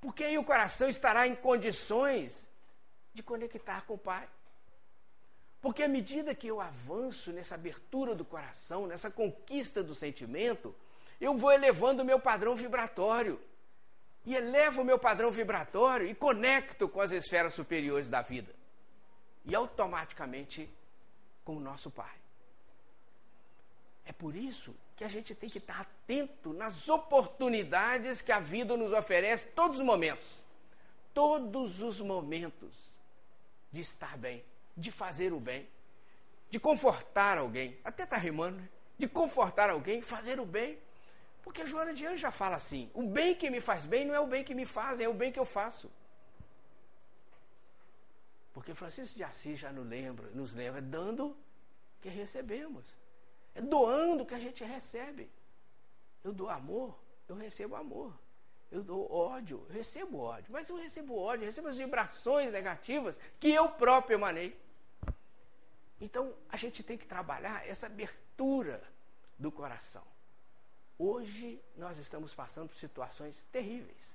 Porque 0.00 0.24
aí 0.24 0.38
o 0.38 0.44
coração 0.44 0.88
estará 0.88 1.26
em 1.26 1.34
condições 1.34 2.48
de 3.12 3.22
conectar 3.22 3.82
com 3.86 3.94
o 3.94 3.98
Pai. 3.98 4.28
Porque 5.60 5.82
à 5.82 5.88
medida 5.88 6.34
que 6.34 6.46
eu 6.46 6.60
avanço 6.60 7.32
nessa 7.32 7.54
abertura 7.54 8.14
do 8.14 8.24
coração, 8.24 8.86
nessa 8.86 9.10
conquista 9.10 9.82
do 9.82 9.94
sentimento, 9.94 10.74
eu 11.20 11.36
vou 11.36 11.52
elevando 11.52 12.02
o 12.02 12.04
meu 12.04 12.20
padrão 12.20 12.54
vibratório. 12.56 13.40
E 14.26 14.34
elevo 14.34 14.82
o 14.82 14.84
meu 14.84 14.98
padrão 14.98 15.30
vibratório 15.30 16.06
e 16.06 16.14
conecto 16.14 16.88
com 16.88 17.00
as 17.00 17.12
esferas 17.12 17.54
superiores 17.54 18.08
da 18.08 18.22
vida. 18.22 18.54
E 19.44 19.54
automaticamente 19.54 20.70
com 21.44 21.56
o 21.56 21.60
nosso 21.60 21.90
Pai. 21.90 22.16
É 24.06 24.12
por 24.12 24.34
isso 24.34 24.74
que 24.96 25.04
a 25.04 25.08
gente 25.08 25.34
tem 25.34 25.50
que 25.50 25.58
estar 25.58 25.80
atento 25.80 26.52
nas 26.52 26.88
oportunidades 26.88 28.22
que 28.22 28.32
a 28.32 28.38
vida 28.38 28.76
nos 28.76 28.92
oferece 28.92 29.46
todos 29.48 29.78
os 29.78 29.84
momentos. 29.84 30.42
Todos 31.12 31.80
os 31.80 32.00
momentos 32.00 32.92
de 33.70 33.80
estar 33.80 34.16
bem, 34.16 34.44
de 34.76 34.90
fazer 34.90 35.32
o 35.32 35.40
bem, 35.40 35.68
de 36.50 36.60
confortar 36.60 37.38
alguém. 37.38 37.78
Até 37.84 38.04
está 38.04 38.16
rimando, 38.16 38.58
né? 38.58 38.68
De 38.96 39.08
confortar 39.08 39.70
alguém, 39.70 40.00
fazer 40.00 40.38
o 40.38 40.46
bem. 40.46 40.78
Porque 41.44 41.66
Joana 41.66 41.92
de 41.92 42.06
Anjos 42.06 42.20
já 42.20 42.30
fala 42.30 42.56
assim: 42.56 42.90
o 42.94 43.02
bem 43.02 43.34
que 43.34 43.50
me 43.50 43.60
faz 43.60 43.84
bem 43.84 44.04
não 44.04 44.14
é 44.14 44.20
o 44.20 44.26
bem 44.26 44.42
que 44.42 44.54
me 44.54 44.64
fazem, 44.64 45.04
é 45.04 45.08
o 45.08 45.14
bem 45.14 45.30
que 45.30 45.38
eu 45.38 45.44
faço. 45.44 45.90
Porque 48.54 48.72
Francisco 48.72 49.16
de 49.16 49.24
Assis 49.24 49.58
já 49.60 49.70
nos 49.70 49.86
lembra, 49.86 50.30
nos 50.30 50.52
lembra 50.54 50.80
dando 50.80 51.36
que 52.00 52.08
recebemos. 52.08 52.84
É 53.54 53.60
doando 53.60 54.24
que 54.24 54.34
a 54.34 54.38
gente 54.38 54.64
recebe. 54.64 55.30
Eu 56.22 56.32
dou 56.32 56.48
amor, 56.48 56.98
eu 57.28 57.36
recebo 57.36 57.76
amor. 57.76 58.18
Eu 58.70 58.82
dou 58.82 59.12
ódio, 59.12 59.64
eu 59.68 59.74
recebo 59.74 60.18
ódio. 60.18 60.50
Mas 60.50 60.68
eu 60.68 60.76
recebo 60.76 61.16
ódio, 61.16 61.42
eu 61.42 61.46
recebo 61.46 61.68
as 61.68 61.76
vibrações 61.76 62.50
negativas 62.50 63.18
que 63.38 63.50
eu 63.50 63.68
próprio 63.68 64.14
emanei. 64.16 64.58
Então, 66.00 66.34
a 66.48 66.56
gente 66.56 66.82
tem 66.82 66.96
que 66.96 67.06
trabalhar 67.06 67.66
essa 67.68 67.86
abertura 67.86 68.82
do 69.38 69.52
coração. 69.52 70.13
Hoje, 70.98 71.60
nós 71.76 71.98
estamos 71.98 72.34
passando 72.34 72.68
por 72.68 72.76
situações 72.76 73.44
terríveis. 73.50 74.14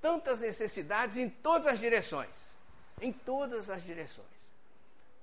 Tantas 0.00 0.40
necessidades 0.40 1.16
em 1.16 1.28
todas 1.28 1.66
as 1.66 1.78
direções 1.78 2.58
em 3.00 3.12
todas 3.12 3.70
as 3.70 3.82
direções. 3.82 4.26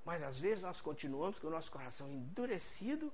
Mas 0.04 0.24
às 0.24 0.40
vezes 0.40 0.64
nós 0.64 0.82
continuamos 0.82 1.40
com 1.40 1.48
o 1.48 1.52
nosso 1.52 1.72
coração 1.72 2.08
endurecido, 2.08 3.12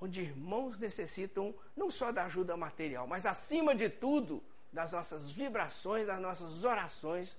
onde 0.00 0.22
irmãos 0.22 0.78
necessitam 0.78 1.54
não 1.76 1.90
só 1.90 2.12
da 2.12 2.24
ajuda 2.24 2.56
material, 2.56 3.06
mas 3.06 3.26
acima 3.26 3.74
de 3.74 3.88
tudo, 3.88 4.42
das 4.72 4.92
nossas 4.92 5.30
vibrações, 5.30 6.06
das 6.06 6.20
nossas 6.20 6.64
orações 6.64 7.36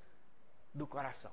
do 0.74 0.88
coração. 0.88 1.32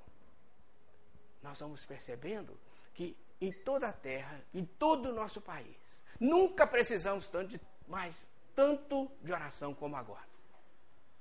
Nós 1.42 1.60
vamos 1.60 1.84
percebendo 1.84 2.58
que 2.94 3.16
em 3.40 3.52
toda 3.52 3.88
a 3.88 3.92
terra, 3.92 4.42
em 4.52 4.64
todo 4.64 5.10
o 5.10 5.14
nosso 5.14 5.40
país, 5.40 5.76
nunca 6.18 6.66
precisamos 6.66 7.28
tanto 7.28 7.50
de, 7.50 7.60
mais 7.86 8.26
tanto 8.54 9.10
de 9.22 9.32
oração 9.32 9.74
como 9.74 9.96
agora. 9.96 10.28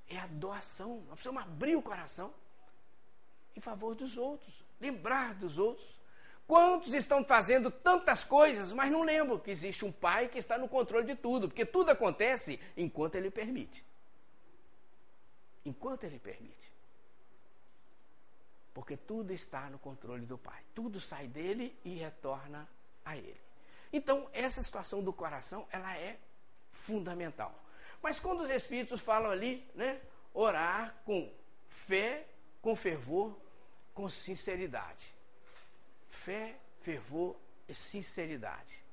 É 0.08 0.18
a 0.18 0.28
doação. 0.28 0.98
Nós 1.08 1.16
precisamos 1.16 1.44
abrir 1.44 1.76
o 1.76 1.82
coração 1.82 2.34
em 3.56 3.60
favor 3.60 3.96
dos 3.96 4.18
outros, 4.18 4.64
lembrar 4.80 5.36
dos 5.36 5.58
outros. 5.58 6.02
Quantos 6.46 6.94
estão 6.94 7.24
fazendo 7.24 7.72
tantas 7.72 8.24
coisas, 8.24 8.74
mas 8.74 8.92
não 8.92 9.04
lembram 9.04 9.40
que 9.40 9.50
existe 9.50 9.86
um 9.86 9.92
pai 9.92 10.28
que 10.28 10.38
está 10.38 10.58
no 10.58 10.68
controle 10.68 11.06
de 11.06 11.16
tudo, 11.16 11.48
porque 11.48 11.66
tudo 11.66 11.92
acontece 11.92 12.60
enquanto 12.76 13.16
ele 13.16 13.32
permite. 13.32 13.86
Enquanto 15.66 16.04
ele 16.04 16.20
permite. 16.20 16.72
Porque 18.74 18.98
tudo 18.98 19.32
está 19.32 19.70
no 19.70 19.80
controle 19.80 20.26
do 20.26 20.38
pai. 20.38 20.62
Tudo 20.76 21.00
sai 21.00 21.28
dele 21.28 21.78
e 21.86 21.96
retorna 21.96 22.68
a 23.06 23.16
ele. 23.16 23.40
Então, 23.94 24.28
essa 24.34 24.62
situação 24.62 25.02
do 25.04 25.14
coração, 25.14 25.68
ela 25.72 25.96
é 25.96 26.20
fundamental. 26.74 27.54
Mas 28.02 28.20
quando 28.20 28.42
os 28.42 28.50
espíritos 28.50 29.00
falam 29.00 29.32
ali, 29.32 29.66
né, 29.74 30.02
orar 30.34 30.94
com 31.06 31.32
fé, 31.70 32.26
com 32.62 32.76
fervor, 32.76 33.34
com 33.94 34.10
sinceridade. 34.10 35.14
Fé, 36.10 36.58
fervor 36.82 37.36
e 37.68 37.74
sinceridade. 37.74 38.84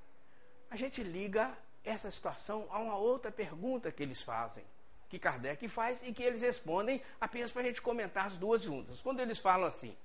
A 0.71 0.77
gente 0.77 1.03
liga 1.03 1.57
essa 1.85 2.11
situação 2.11 2.69
a 2.71 2.79
uma 2.79 2.97
outra 2.97 3.33
pergunta 3.33 3.91
que 3.91 4.03
eles 4.03 4.23
fazem, 4.23 4.65
que 5.09 5.19
Kardec 5.19 5.67
faz 5.69 6.03
e 6.03 6.13
que 6.13 6.23
eles 6.23 6.43
respondem 6.43 7.03
apenas 7.21 7.51
para 7.51 7.63
a 7.63 7.65
gente 7.65 7.83
comentar 7.83 8.27
as 8.27 8.37
duas 8.37 8.63
juntas. 8.63 9.03
Quando 9.03 9.21
eles 9.21 9.39
falam 9.39 9.67
assim: 9.67 9.97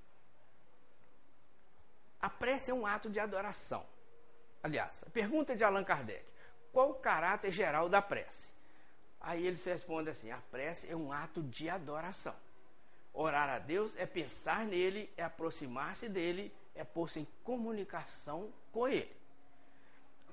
a 2.20 2.28
prece 2.28 2.70
é 2.70 2.74
um 2.74 2.86
ato 2.86 3.08
de 3.08 3.20
adoração. 3.20 3.86
Aliás, 4.62 5.04
a 5.06 5.10
pergunta 5.10 5.54
de 5.54 5.62
Allan 5.62 5.84
Kardec: 5.84 6.24
qual 6.76 6.90
o 6.90 6.94
caráter 6.94 7.50
geral 7.50 7.88
da 7.88 8.02
prece? 8.02 8.50
Aí 9.18 9.46
eles 9.46 9.64
respondem 9.64 10.10
assim: 10.10 10.30
a 10.30 10.36
prece 10.50 10.90
é 10.90 10.94
um 10.94 11.10
ato 11.10 11.42
de 11.42 11.70
adoração. 11.70 12.36
Orar 13.14 13.48
a 13.48 13.58
Deus 13.58 13.96
é 13.96 14.04
pensar 14.04 14.66
nele, 14.66 15.10
é 15.16 15.22
aproximar-se 15.22 16.06
dele, 16.06 16.54
é 16.74 16.84
pôr-se 16.84 17.20
em 17.20 17.26
comunicação 17.42 18.52
com 18.70 18.86
ele. 18.86 19.16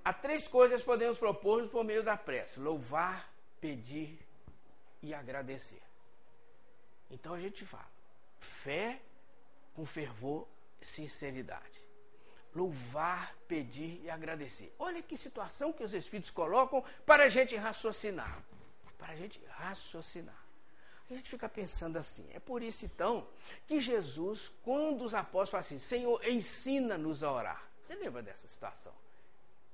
Há 0.03 0.11
três 0.11 0.45
coisas 0.45 0.83
podemos 0.83 1.17
propor 1.17 1.65
por 1.69 1.85
meio 1.85 2.03
da 2.03 2.17
prece: 2.17 2.59
louvar, 2.59 3.31
pedir 3.61 4.19
e 5.01 5.13
agradecer. 5.13 5.81
Então 7.09 7.35
a 7.35 7.39
gente 7.39 7.65
fala: 7.65 7.89
fé 8.41 9.01
com 9.73 9.85
fervor 9.85 10.45
e 10.81 10.85
sinceridade. 10.85 11.82
Louvar, 12.55 13.35
pedir 13.47 14.01
e 14.03 14.09
agradecer. 14.09 14.73
Olha 14.77 15.01
que 15.01 15.17
situação 15.17 15.73
que 15.73 15.83
os 15.83 15.93
Espíritos 15.93 16.31
colocam 16.31 16.83
para 17.05 17.25
a 17.25 17.29
gente 17.29 17.55
raciocinar. 17.55 18.43
Para 18.97 19.13
a 19.13 19.15
gente 19.15 19.41
raciocinar. 19.47 20.43
A 21.09 21.13
gente 21.15 21.29
fica 21.29 21.49
pensando 21.49 21.97
assim. 21.97 22.27
É 22.33 22.39
por 22.39 22.63
isso, 22.63 22.85
então, 22.85 23.27
que 23.67 23.81
Jesus, 23.81 24.51
quando 24.63 25.03
os 25.03 25.13
apóstolos 25.13 25.49
falam 25.49 25.61
assim, 25.61 25.79
Senhor, 25.79 26.27
ensina-nos 26.27 27.23
a 27.23 27.31
orar. 27.31 27.63
Você 27.81 27.95
lembra 27.95 28.21
dessa 28.21 28.47
situação? 28.47 28.93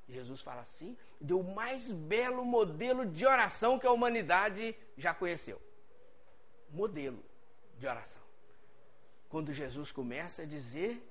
Jesus 0.08 0.42
fala 0.42 0.62
assim, 0.62 0.98
deu 1.22 1.40
o 1.40 1.56
mais 1.56 1.92
belo 1.92 2.44
modelo 2.44 3.06
de 3.06 3.26
oração 3.26 3.78
que 3.78 3.86
a 3.86 3.92
humanidade 3.92 4.76
já 4.98 5.14
conheceu. 5.14 5.62
Modelo 6.72 7.24
de 7.78 7.86
oração. 7.86 8.24
Quando 9.30 9.54
Jesus 9.54 9.92
começa 9.92 10.42
a 10.42 10.46
dizer, 10.46 11.08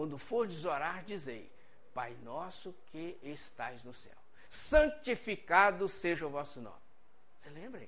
quando 0.00 0.16
for 0.16 0.48
orar, 0.64 1.04
dizei, 1.04 1.52
Pai 1.92 2.16
nosso 2.22 2.74
que 2.86 3.18
estais 3.22 3.84
no 3.84 3.92
céu, 3.92 4.16
santificado 4.48 5.86
seja 5.90 6.26
o 6.26 6.30
vosso 6.30 6.58
nome. 6.58 6.80
Se 7.38 7.50
lembrem? 7.50 7.86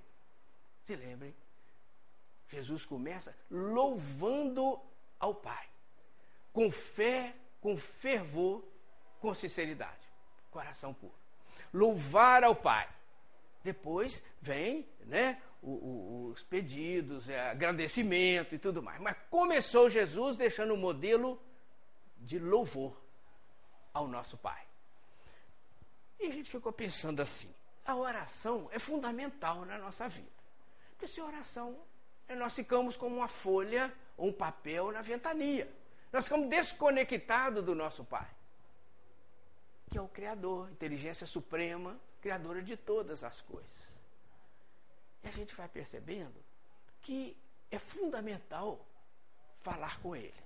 Se 0.85 0.95
lembrem 0.95 1.35
Jesus 2.49 2.85
começa 2.85 3.35
louvando 3.51 4.79
ao 5.19 5.35
Pai, 5.35 5.67
com 6.53 6.71
fé, 6.71 7.35
com 7.63 7.79
fervor, 7.79 8.63
com 9.19 9.35
sinceridade, 9.35 10.07
coração 10.51 10.93
puro. 10.93 11.15
Louvar 11.73 12.45
ao 12.45 12.55
Pai. 12.55 12.91
Depois 13.65 14.23
vem 14.39 14.87
né, 15.07 15.41
os 15.63 16.43
pedidos, 16.43 17.31
é, 17.31 17.49
agradecimento 17.49 18.55
e 18.55 18.59
tudo 18.59 18.83
mais. 18.83 19.01
Mas 19.01 19.17
começou 19.31 19.89
Jesus 19.89 20.37
deixando 20.37 20.75
o 20.75 20.77
modelo 20.77 21.41
de 22.23 22.39
louvor 22.39 23.01
ao 23.93 24.09
nosso 24.09 24.37
Pai. 24.39 24.67
E 26.19 26.27
a 26.27 26.31
gente 26.31 26.51
ficou 26.51 26.73
pensando 26.73 27.21
assim: 27.21 27.53
a 27.85 27.95
oração 27.97 28.69
é 28.73 28.79
fundamental 28.79 29.65
na 29.65 29.77
nossa 29.77 30.09
vida. 30.09 30.31
Porque 30.91 31.07
se 31.07 31.21
a 31.21 31.25
oração 31.25 31.85
nós 32.37 32.55
ficamos 32.55 32.97
como 32.97 33.17
uma 33.17 33.29
folha, 33.29 33.93
um 34.17 34.33
papel 34.33 34.91
na 34.93 35.03
ventania. 35.03 35.71
Nós 36.13 36.25
ficamos 36.25 36.49
desconectados 36.49 37.65
do 37.65 37.75
nosso 37.75 38.05
Pai, 38.05 38.29
que 39.91 39.99
é 39.99 40.01
o 40.01 40.09
Criador, 40.09 40.71
inteligência 40.71 41.27
suprema, 41.27 41.99
criadora 42.21 42.63
de 42.63 42.77
todas 42.77 43.25
as 43.25 43.41
coisas. 43.41 43.93
E 45.23 45.29
a 45.29 45.31
gente 45.31 45.55
vai 45.55 45.69
percebendo 45.69 46.43
que 47.01 47.37
é 47.71 47.79
fundamental 47.79 48.87
falar 49.61 50.01
com 50.01 50.15
ele. 50.15 50.42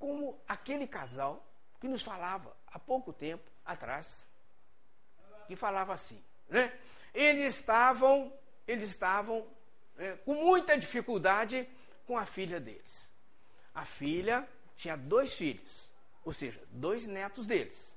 Como 0.00 0.40
aquele 0.48 0.88
casal 0.88 1.46
que 1.80 1.86
nos 1.86 2.02
falava 2.02 2.56
há 2.66 2.78
pouco 2.78 3.12
tempo 3.12 3.48
atrás, 3.64 4.24
que 5.46 5.54
falava 5.54 5.92
assim, 5.92 6.20
né? 6.48 6.76
Eles 7.14 7.56
estavam, 7.56 8.32
eles 8.66 8.84
estavam 8.84 9.46
né, 9.96 10.16
com 10.24 10.34
muita 10.34 10.76
dificuldade 10.76 11.68
com 12.06 12.18
a 12.18 12.26
filha 12.26 12.58
deles. 12.58 13.08
A 13.74 13.84
filha 13.84 14.48
tinha 14.74 14.96
dois 14.96 15.34
filhos, 15.34 15.90
ou 16.24 16.32
seja, 16.32 16.60
dois 16.70 17.06
netos 17.06 17.46
deles. 17.46 17.94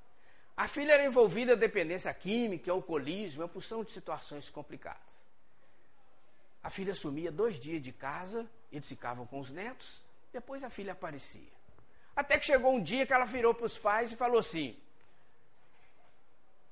A 0.56 0.68
filha 0.68 0.92
era 0.92 1.06
envolvida 1.06 1.54
em 1.54 1.58
dependência 1.58 2.14
química, 2.14 2.72
alcoolismo, 2.72 3.42
uma 3.42 3.48
porção 3.48 3.84
de 3.84 3.92
situações 3.92 4.50
complicadas. 4.50 5.02
A 6.62 6.70
filha 6.70 6.94
sumia 6.94 7.32
dois 7.32 7.60
dias 7.60 7.82
de 7.82 7.92
casa, 7.92 8.50
eles 8.72 8.88
ficavam 8.88 9.26
com 9.26 9.40
os 9.40 9.52
netos, 9.52 10.02
depois 10.32 10.64
a 10.64 10.70
filha 10.70 10.94
aparecia. 10.94 11.63
Até 12.16 12.38
que 12.38 12.46
chegou 12.46 12.74
um 12.74 12.82
dia 12.82 13.06
que 13.06 13.14
ela 13.14 13.26
virou 13.26 13.54
para 13.54 13.66
os 13.66 13.78
pais 13.78 14.12
e 14.12 14.16
falou 14.16 14.40
assim: 14.40 14.78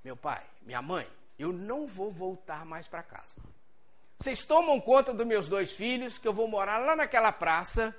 Meu 0.04 0.16
pai, 0.16 0.46
minha 0.62 0.82
mãe, 0.82 1.08
eu 1.38 1.52
não 1.52 1.88
vou 1.88 2.12
voltar 2.12 2.66
mais 2.66 2.88
para 2.88 3.02
casa. 3.02 3.42
Vocês 4.20 4.44
tomam 4.46 4.80
conta 4.80 5.12
dos 5.14 5.26
meus 5.26 5.48
dois 5.48 5.72
filhos, 5.72 6.20
que 6.20 6.28
eu 6.28 6.34
vou 6.34 6.48
morar 6.48 6.78
lá 6.78 6.96
naquela 6.96 7.32
praça 7.32 7.96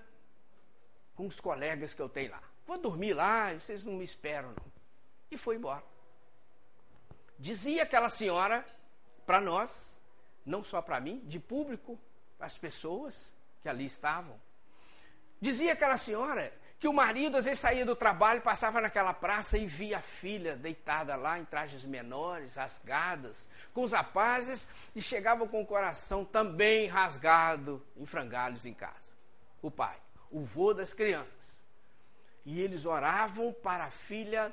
com 1.17 1.27
os 1.27 1.41
colegas 1.41 1.95
que 1.95 2.01
eu 2.01 2.09
tenho 2.09 2.31
lá. 2.31 2.43
Vou 2.65 2.79
dormir 2.79 3.13
lá, 3.13 3.53
vocês 3.53 3.83
não 3.83 3.95
me 3.95 4.05
esperam, 4.05 4.51
não. 4.51 4.73
E 5.31 5.37
foi 5.37 5.57
embora. 5.57 5.83
Dizia 7.39 7.83
aquela 7.83 8.09
senhora 8.09 8.65
para 9.27 9.41
nós, 9.41 9.99
não 10.47 10.63
só 10.63 10.81
para 10.81 11.01
mim, 11.01 11.19
de 11.25 11.41
público, 11.41 11.99
para 12.39 12.47
as 12.47 12.57
pessoas 12.57 13.35
que 13.61 13.69
ali 13.69 13.87
estavam. 13.87 14.41
Dizia 15.41 15.73
aquela 15.73 15.97
senhora 15.97 16.53
que 16.83 16.89
o 16.89 16.93
marido 16.93 17.37
às 17.37 17.45
vezes 17.45 17.61
saía 17.61 17.87
do 17.87 17.95
trabalho, 17.95 18.43
passava 18.43 18.81
naquela 18.81 19.15
praça 19.15 19.57
e 19.57 19.67
via 19.67 19.99
a 19.99 20.03
filha 20.03 20.57
deitada 20.57 21.15
lá 21.15 21.39
em 21.39 21.45
trajes 21.45 21.85
menores, 21.85 22.57
rasgadas, 22.57 23.49
com 23.73 23.85
os 23.85 23.93
rapazes 23.93 24.69
e 24.93 25.01
chegava 25.01 25.47
com 25.47 25.63
o 25.63 25.65
coração 25.65 26.25
também 26.25 26.89
rasgado, 26.89 27.87
em 27.97 28.05
frangalhos 28.05 28.67
em 28.67 28.75
casa. 28.75 29.13
O 29.63 29.71
pai, 29.71 29.97
o 30.29 30.43
vô 30.43 30.75
das 30.75 30.93
crianças. 30.93 31.63
E 32.45 32.61
eles 32.61 32.85
oravam 32.85 33.53
para 33.53 33.85
a 33.85 33.91
filha 33.93 34.53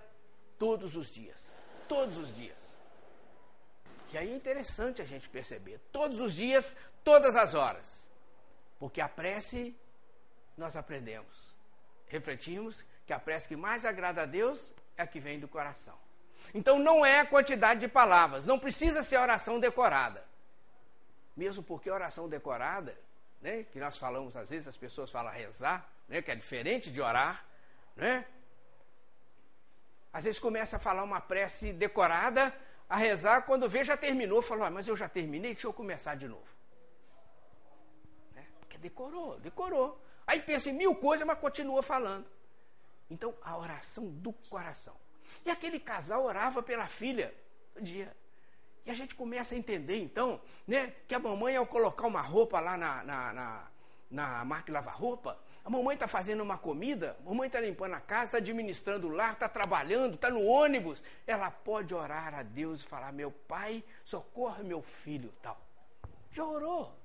todos 0.60 0.96
os 0.96 1.12
dias. 1.12 1.58
Todos 1.88 2.16
os 2.16 2.32
dias. 2.36 2.78
E 4.14 4.20
aí 4.20 4.32
é 4.32 4.36
interessante 4.36 5.02
a 5.02 5.06
gente 5.06 5.28
perceber. 5.28 5.80
Todos 5.92 6.20
os 6.20 6.36
dias, 6.36 6.78
todas 7.04 7.36
as 7.36 7.56
horas. 7.56 8.08
Porque 8.78 9.02
a 9.02 9.10
prece, 9.10 9.76
nós 10.56 10.78
aprendemos 10.78 11.49
refletimos 12.10 12.86
que 13.06 13.14
a 13.14 13.20
prece 13.20 13.48
que 13.48 13.56
mais 13.56 13.86
agrada 13.86 14.24
a 14.24 14.26
Deus 14.26 14.74
é 14.98 15.04
a 15.04 15.08
que 15.08 15.20
vem 15.20 15.40
do 15.40 15.48
coração. 15.48 15.98
Então 16.54 16.78
não 16.78 17.06
é 17.06 17.20
a 17.20 17.26
quantidade 17.26 17.80
de 17.80 17.88
palavras, 17.88 18.46
não 18.46 18.60
precisa 18.60 19.04
ser 19.04 19.18
oração 19.18 19.60
decorada. 19.60 20.26
Mesmo 21.38 21.64
porque 21.64 21.90
oração 21.90 22.28
decorada, 22.28 22.98
né, 23.42 23.64
que 23.64 23.80
nós 23.80 23.98
falamos 23.98 24.36
às 24.36 24.50
vezes, 24.50 24.68
as 24.68 24.76
pessoas 24.76 25.10
falam 25.10 25.32
rezar, 25.32 25.90
né, 26.08 26.22
que 26.22 26.32
é 26.32 26.36
diferente 26.36 26.92
de 26.92 27.02
orar, 27.02 27.46
né? 27.96 28.26
Às 30.12 30.24
vezes 30.24 30.40
começa 30.40 30.78
a 30.78 30.80
falar 30.80 31.04
uma 31.04 31.22
prece 31.22 31.72
decorada, 31.72 32.54
a 32.90 32.98
rezar, 32.98 33.44
quando 33.44 33.70
vê 33.70 33.84
já 33.84 33.96
terminou, 33.96 34.42
falou, 34.42 34.66
ah, 34.66 34.72
mas 34.72 34.88
eu 34.88 34.96
já 34.96 35.08
terminei, 35.08 35.54
deixa 35.54 35.68
eu 35.68 35.74
começar 35.74 36.16
de 36.16 36.28
novo. 36.28 36.48
Né? 38.34 38.48
Porque 38.60 38.78
decorou, 38.80 39.40
decorou. 39.40 40.02
Aí 40.30 40.40
pensa 40.40 40.70
em 40.70 40.74
mil 40.74 40.94
coisas, 40.94 41.26
mas 41.26 41.40
continua 41.40 41.82
falando. 41.82 42.28
Então, 43.10 43.34
a 43.42 43.58
oração 43.58 44.12
do 44.12 44.32
coração. 44.32 44.96
E 45.44 45.50
aquele 45.50 45.80
casal 45.80 46.24
orava 46.24 46.62
pela 46.62 46.86
filha 46.86 47.34
todo 47.74 47.84
dia. 47.84 48.16
E 48.86 48.92
a 48.92 48.94
gente 48.94 49.16
começa 49.16 49.56
a 49.56 49.58
entender, 49.58 49.98
então, 49.98 50.40
né, 50.68 50.94
que 51.08 51.16
a 51.16 51.20
mamãe, 51.20 51.56
ao 51.56 51.66
colocar 51.66 52.06
uma 52.06 52.22
roupa 52.22 52.60
lá 52.60 52.78
na, 52.78 53.04
na, 53.04 53.34
na, 53.34 53.68
na 54.12 54.46
máquina 54.46 54.78
lavar 54.78 54.96
roupa, 54.96 55.36
a 55.66 55.70
mamãe 55.70 55.96
está 55.96 56.08
fazendo 56.08 56.42
uma 56.42 56.60
comida, 56.60 57.18
a 57.22 57.30
mamãe 57.30 57.48
está 57.48 57.60
limpando 57.60 57.96
a 57.96 58.00
casa, 58.00 58.26
está 58.26 58.38
administrando 58.38 59.08
o 59.08 59.12
lar, 59.12 59.34
está 59.34 59.50
trabalhando, 59.50 60.14
está 60.14 60.30
no 60.30 60.46
ônibus. 60.46 61.04
Ela 61.26 61.50
pode 61.50 61.96
orar 61.96 62.36
a 62.36 62.44
Deus 62.44 62.82
e 62.82 62.88
falar: 62.88 63.12
Meu 63.12 63.32
pai, 63.32 63.84
socorre 64.06 64.62
meu 64.62 64.84
filho, 64.84 65.34
tal. 65.42 65.60
Já 66.30 66.46
orou. 66.46 66.96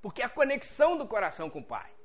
Porque 0.00 0.22
é 0.22 0.26
a 0.26 0.28
conexão 0.28 0.96
do 0.96 1.08
coração 1.08 1.50
com 1.50 1.58
o 1.58 1.64
pai. 1.64 1.95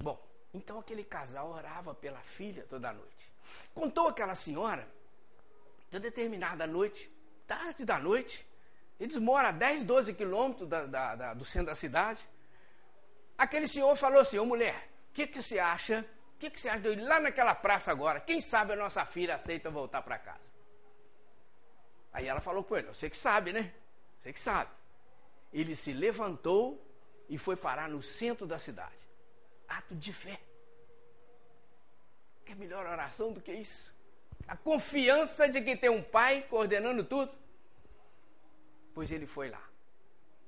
Bom, 0.00 0.18
então 0.54 0.78
aquele 0.78 1.04
casal 1.04 1.50
orava 1.50 1.94
pela 1.94 2.20
filha 2.20 2.64
toda 2.68 2.92
noite. 2.92 3.32
Contou 3.74 4.08
aquela 4.08 4.34
senhora, 4.34 4.88
de 5.90 5.98
determinada 5.98 6.66
noite, 6.66 7.10
tarde 7.46 7.84
da 7.84 7.98
noite, 7.98 8.46
eles 9.00 9.16
moram 9.16 9.48
a 9.48 9.52
10, 9.52 9.84
12 9.84 10.14
quilômetros 10.14 10.68
da, 10.68 10.86
da, 10.86 11.14
da, 11.14 11.34
do 11.34 11.44
centro 11.44 11.68
da 11.68 11.74
cidade. 11.74 12.20
Aquele 13.36 13.68
senhor 13.68 13.94
falou 13.96 14.20
assim: 14.20 14.38
Ô 14.38 14.44
mulher, 14.44 14.88
o 15.10 15.14
que, 15.14 15.26
que 15.26 15.40
você 15.40 15.58
acha? 15.58 16.04
O 16.34 16.38
que, 16.38 16.50
que 16.50 16.60
você 16.60 16.68
acha 16.68 16.80
de 16.80 16.88
eu 16.88 16.92
ir 16.92 17.00
lá 17.00 17.20
naquela 17.20 17.54
praça 17.54 17.90
agora? 17.90 18.20
Quem 18.20 18.40
sabe 18.40 18.72
a 18.72 18.76
nossa 18.76 19.04
filha 19.06 19.36
aceita 19.36 19.70
voltar 19.70 20.02
para 20.02 20.18
casa? 20.18 20.52
Aí 22.12 22.26
ela 22.26 22.40
falou 22.40 22.64
com 22.64 22.76
ele: 22.76 22.88
Você 22.88 23.08
que 23.08 23.16
sabe, 23.16 23.52
né? 23.52 23.72
Você 24.20 24.32
que 24.32 24.40
sabe. 24.40 24.70
Ele 25.52 25.74
se 25.74 25.92
levantou 25.92 26.84
e 27.28 27.38
foi 27.38 27.56
parar 27.56 27.88
no 27.88 28.02
centro 28.02 28.46
da 28.46 28.58
cidade 28.58 29.07
ato 29.68 29.94
de 29.94 30.12
fé. 30.12 30.40
Que 32.44 32.54
melhor 32.54 32.86
oração 32.86 33.32
do 33.32 33.40
que 33.40 33.52
isso? 33.52 33.94
A 34.46 34.56
confiança 34.56 35.48
de 35.48 35.60
que 35.60 35.76
tem 35.76 35.90
um 35.90 36.02
pai 36.02 36.42
coordenando 36.48 37.04
tudo. 37.04 37.36
Pois 38.94 39.12
ele 39.12 39.26
foi 39.26 39.50
lá. 39.50 39.62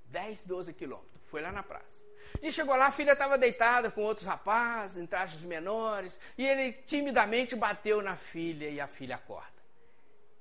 10, 0.06 0.44
12 0.44 0.72
quilômetros. 0.72 1.20
Foi 1.26 1.42
lá 1.42 1.52
na 1.52 1.62
praça. 1.62 2.02
E 2.40 2.50
chegou 2.50 2.74
lá, 2.74 2.86
a 2.86 2.90
filha 2.90 3.12
estava 3.12 3.36
deitada 3.36 3.90
com 3.90 4.02
outros 4.02 4.26
rapazes, 4.26 4.96
em 4.96 5.06
trajes 5.06 5.42
menores, 5.42 6.18
e 6.38 6.46
ele 6.46 6.72
timidamente 6.72 7.54
bateu 7.54 8.00
na 8.00 8.16
filha 8.16 8.68
e 8.68 8.80
a 8.80 8.86
filha 8.86 9.16
acorda. 9.16 9.60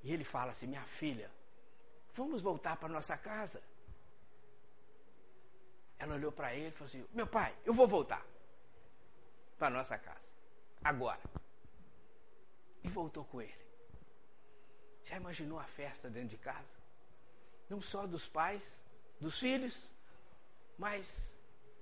E 0.03 0.13
ele 0.13 0.23
fala 0.23 0.51
assim: 0.51 0.67
Minha 0.67 0.83
filha, 0.83 1.29
vamos 2.13 2.41
voltar 2.41 2.77
para 2.77 2.87
nossa 2.87 3.17
casa? 3.17 3.61
Ela 5.97 6.15
olhou 6.15 6.31
para 6.31 6.55
ele 6.55 6.69
e 6.69 6.71
falou 6.71 6.85
assim: 6.85 7.05
Meu 7.13 7.27
pai, 7.27 7.53
eu 7.65 7.73
vou 7.73 7.87
voltar 7.87 8.25
para 9.59 9.69
nossa 9.69 9.97
casa. 9.97 10.31
Agora. 10.83 11.21
E 12.81 12.87
voltou 12.87 13.25
com 13.25 13.41
ele. 13.41 13.53
Já 15.03 15.17
imaginou 15.17 15.59
a 15.59 15.65
festa 15.65 16.09
dentro 16.09 16.29
de 16.29 16.37
casa? 16.37 16.79
Não 17.69 17.81
só 17.81 18.07
dos 18.07 18.27
pais, 18.27 18.83
dos 19.19 19.39
filhos, 19.39 19.91
mas 20.77 21.37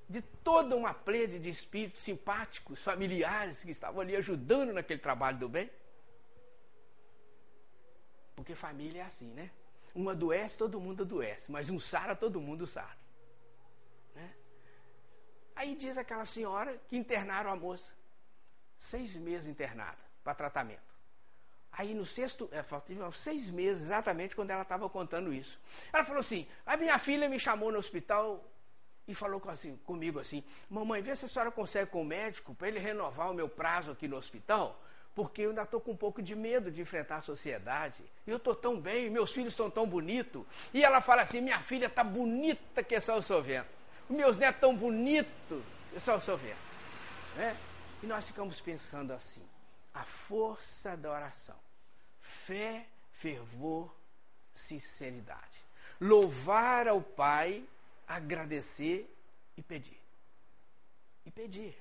de 0.10 0.22
toda 0.22 0.76
uma 0.76 0.94
plede 0.94 1.38
de 1.38 1.50
espíritos 1.50 2.02
simpáticos, 2.02 2.82
familiares 2.82 3.64
que 3.64 3.72
estavam 3.72 4.02
ali 4.02 4.16
ajudando 4.16 4.74
naquele 4.74 5.00
trabalho 5.00 5.38
do 5.38 5.48
bem. 5.48 5.70
Porque 8.36 8.56
família 8.56 9.02
é 9.02 9.06
assim, 9.06 9.28
né? 9.34 9.52
Um 9.96 10.10
adoece, 10.10 10.58
todo 10.58 10.80
mundo 10.80 11.04
adoece, 11.04 11.52
mas 11.52 11.70
um 11.70 11.80
sara, 11.80 12.16
todo 12.16 12.40
mundo 12.40 12.66
sara. 12.66 12.98
Aí 15.58 15.74
diz 15.74 15.98
aquela 15.98 16.24
senhora 16.24 16.80
que 16.88 16.96
internaram 16.96 17.52
a 17.52 17.56
moça. 17.56 17.92
Seis 18.78 19.16
meses 19.16 19.48
internada 19.48 19.98
para 20.24 20.36
tratamento. 20.36 20.96
Aí 21.72 21.96
no 21.96 22.06
sexto, 22.06 22.48
é, 22.52 22.64
seis 23.12 23.50
meses 23.50 23.86
exatamente 23.86 24.36
quando 24.36 24.52
ela 24.52 24.62
estava 24.62 24.88
contando 24.88 25.34
isso. 25.34 25.60
Ela 25.92 26.04
falou 26.04 26.20
assim: 26.20 26.48
a 26.64 26.78
minha 26.78 26.98
filha 27.00 27.28
me 27.28 27.40
chamou 27.40 27.72
no 27.72 27.80
hospital 27.80 28.44
e 29.08 29.16
falou 29.16 29.42
assim, 29.48 29.76
comigo 29.78 30.20
assim: 30.20 30.44
Mamãe, 30.70 31.02
vê 31.02 31.16
se 31.16 31.26
a 31.26 31.28
senhora 31.28 31.52
consegue 31.52 31.90
com 31.90 32.04
o 32.04 32.06
médico 32.06 32.54
para 32.54 32.68
ele 32.68 32.80
renovar 32.80 33.32
o 33.32 33.34
meu 33.34 33.50
prazo 33.50 33.92
aqui 33.92 34.08
no 34.08 34.16
hospital, 34.16 34.80
porque 35.16 35.42
eu 35.42 35.50
ainda 35.50 35.64
estou 35.64 35.82
com 35.82 35.92
um 35.92 35.98
pouco 35.98 36.22
de 36.22 36.36
medo 36.36 36.70
de 36.70 36.82
enfrentar 36.82 37.18
a 37.18 37.22
sociedade. 37.24 38.04
Eu 38.28 38.38
estou 38.38 38.54
tão 38.56 38.80
bem, 38.80 39.10
meus 39.10 39.32
filhos 39.32 39.54
estão 39.54 39.72
tão 39.72 39.88
bonitos. 39.88 40.46
E 40.72 40.84
ela 40.84 41.02
fala 41.02 41.24
assim: 41.24 41.42
minha 41.42 41.60
filha 41.60 41.88
está 41.88 42.04
bonita 42.04 42.84
que 42.84 42.94
é 42.94 43.00
só 43.00 43.18
o 43.18 43.24
senhor 43.24 43.42
vendo 43.42 43.77
meus 44.14 44.38
netos 44.38 44.62
tão 44.62 44.76
bonitos. 44.76 45.64
É 45.96 46.00
só 46.00 46.18
o 46.18 46.22
senhor 46.22 46.38
ver. 46.38 46.56
Né? 47.36 47.58
E 48.04 48.06
nós 48.06 48.28
ficamos 48.28 48.62
pensando 48.62 49.12
assim: 49.14 49.48
a 49.94 50.04
força 50.04 50.96
da 50.96 51.12
oração, 51.12 51.60
fé, 52.20 52.88
fervor, 53.12 53.94
sinceridade. 54.54 55.66
Louvar 56.00 56.88
ao 56.88 57.02
Pai, 57.02 57.68
agradecer 58.08 59.12
e 59.56 59.62
pedir. 59.62 60.00
E 61.26 61.32
pedir. 61.32 61.76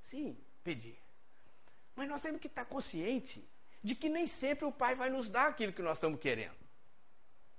Sim, 0.00 0.38
pedir. 0.62 0.98
Mas 1.96 2.08
nós 2.08 2.22
temos 2.22 2.40
que 2.40 2.46
estar 2.46 2.64
consciente 2.64 3.44
de 3.82 3.94
que 3.94 4.08
nem 4.08 4.26
sempre 4.26 4.64
o 4.64 4.72
Pai 4.72 4.94
vai 4.94 5.10
nos 5.10 5.28
dar 5.28 5.48
aquilo 5.48 5.72
que 5.72 5.82
nós 5.82 5.98
estamos 5.98 6.20
querendo. 6.20 6.56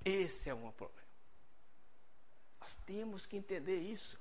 Esse 0.03 0.49
é 0.49 0.53
um 0.53 0.72
problema. 0.72 0.99
Nós 2.70 2.76
temos 2.86 3.26
que 3.26 3.36
entender 3.36 3.80
isso. 3.80 4.20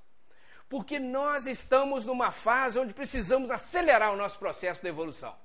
Porque 0.71 0.99
nós 0.99 1.47
estamos 1.47 2.07
numa 2.07 2.31
fase 2.31 2.79
onde 2.79 2.95
precisamos 2.95 3.51
acelerar 3.51 4.11
o 4.11 4.17
nosso 4.17 4.39
processo 4.39 4.81
de 4.81 4.89
evolução. 4.89 5.37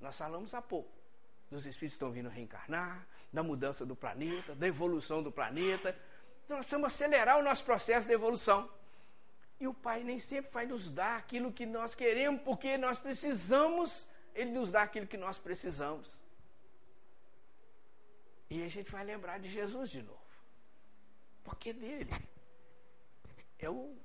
Nós 0.00 0.18
falamos 0.18 0.54
há 0.54 0.62
pouco 0.62 0.90
dos 1.48 1.64
espíritos 1.64 1.94
que 1.94 2.04
estão 2.04 2.10
vindo 2.10 2.28
reencarnar, 2.28 3.06
da 3.32 3.44
mudança 3.44 3.86
do 3.86 3.94
planeta, 3.94 4.56
da 4.56 4.66
evolução 4.66 5.22
do 5.22 5.30
planeta. 5.30 5.96
Então, 6.44 6.56
nós 6.56 6.66
precisamos 6.66 6.92
acelerar 6.92 7.38
o 7.38 7.42
nosso 7.42 7.64
processo 7.64 8.08
de 8.08 8.12
evolução. 8.12 8.68
E 9.60 9.68
o 9.68 9.74
Pai 9.74 10.02
nem 10.02 10.18
sempre 10.18 10.50
vai 10.50 10.66
nos 10.66 10.90
dar 10.90 11.16
aquilo 11.16 11.52
que 11.52 11.64
nós 11.64 11.94
queremos, 11.94 12.42
porque 12.42 12.76
nós 12.76 12.98
precisamos, 12.98 14.06
Ele 14.34 14.50
nos 14.50 14.72
dá 14.72 14.82
aquilo 14.82 15.06
que 15.06 15.16
nós 15.16 15.38
precisamos. 15.38 16.18
E 18.50 18.64
a 18.64 18.68
gente 18.68 18.90
vai 18.90 19.04
lembrar 19.04 19.38
de 19.38 19.48
Jesus 19.48 19.90
de 19.90 20.02
novo. 20.02 20.25
Porque 21.46 21.72
dele. 21.72 22.10
É 23.58 23.70
o, 23.70 23.96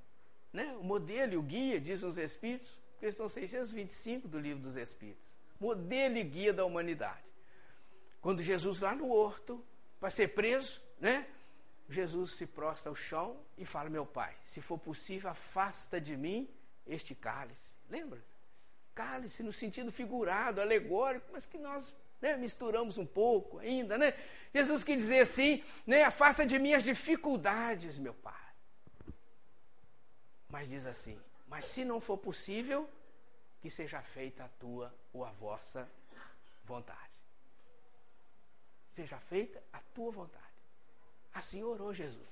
né, 0.52 0.72
o 0.80 0.84
modelo, 0.84 1.38
o 1.38 1.42
guia, 1.42 1.80
dizem 1.80 2.08
os 2.08 2.16
Espíritos, 2.16 2.78
questão 2.98 3.28
625 3.28 4.28
do 4.28 4.38
livro 4.38 4.62
dos 4.62 4.76
Espíritos. 4.76 5.36
Modelo 5.60 6.16
e 6.16 6.24
guia 6.24 6.52
da 6.52 6.64
humanidade. 6.64 7.22
Quando 8.20 8.42
Jesus 8.42 8.80
lá 8.80 8.94
no 8.94 9.10
horto, 9.10 9.62
para 9.98 10.08
ser 10.08 10.28
preso, 10.28 10.80
né? 10.98 11.26
Jesus 11.88 12.32
se 12.32 12.46
prostra 12.46 12.90
ao 12.90 12.94
chão 12.94 13.36
e 13.58 13.66
fala: 13.66 13.90
Meu 13.90 14.06
pai, 14.06 14.36
se 14.44 14.60
for 14.60 14.78
possível, 14.78 15.28
afasta 15.28 16.00
de 16.00 16.16
mim 16.16 16.48
este 16.86 17.14
cálice. 17.14 17.74
Lembra? 17.90 18.24
Cálice 18.94 19.42
no 19.42 19.52
sentido 19.52 19.90
figurado, 19.90 20.60
alegórico, 20.60 21.26
mas 21.32 21.46
que 21.46 21.58
nós 21.58 21.94
né, 22.20 22.36
misturamos 22.36 22.98
um 22.98 23.04
pouco 23.04 23.58
ainda, 23.58 23.98
né? 23.98 24.14
Jesus 24.54 24.84
quer 24.84 24.96
dizer 24.96 25.20
assim, 25.20 25.62
né, 25.86 26.04
afasta 26.04 26.44
de 26.44 26.58
mim 26.58 26.74
as 26.74 26.84
dificuldades, 26.84 27.96
meu 27.98 28.14
Pai. 28.14 28.34
Mas 30.48 30.68
diz 30.68 30.84
assim, 30.84 31.18
mas 31.48 31.64
se 31.64 31.84
não 31.84 32.00
for 32.00 32.18
possível, 32.18 32.88
que 33.60 33.70
seja 33.70 34.02
feita 34.02 34.44
a 34.44 34.48
tua 34.48 34.94
ou 35.12 35.24
a 35.24 35.30
vossa 35.30 35.88
vontade. 36.64 36.98
Seja 38.90 39.18
feita 39.18 39.62
a 39.72 39.80
tua 39.94 40.10
vontade. 40.10 40.44
Assim 41.32 41.62
orou 41.62 41.94
Jesus. 41.94 42.28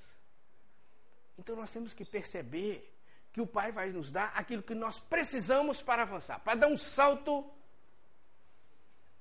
Então 1.39 1.57
nós 1.57 1.71
temos 1.71 1.95
que 1.95 2.05
perceber 2.05 2.95
que 3.33 3.41
o 3.41 3.47
Pai 3.47 3.73
vai 3.73 3.91
nos 3.91 4.11
dar 4.11 4.33
aquilo 4.35 4.62
que 4.62 4.75
nós 4.75 5.01
precisamos 5.01 5.83
para 5.83 6.03
avançar, 6.03 6.41
para 6.41 6.59
dar 6.59 6.66
um 6.66 6.77
salto 6.77 7.51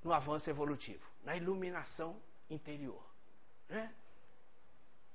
no 0.04 0.12
avanço 0.12 0.50
evolutivo, 0.50 1.06
na 1.24 1.36
iluminação 1.36 2.22
interior. 2.50 3.04
Né? 3.68 3.92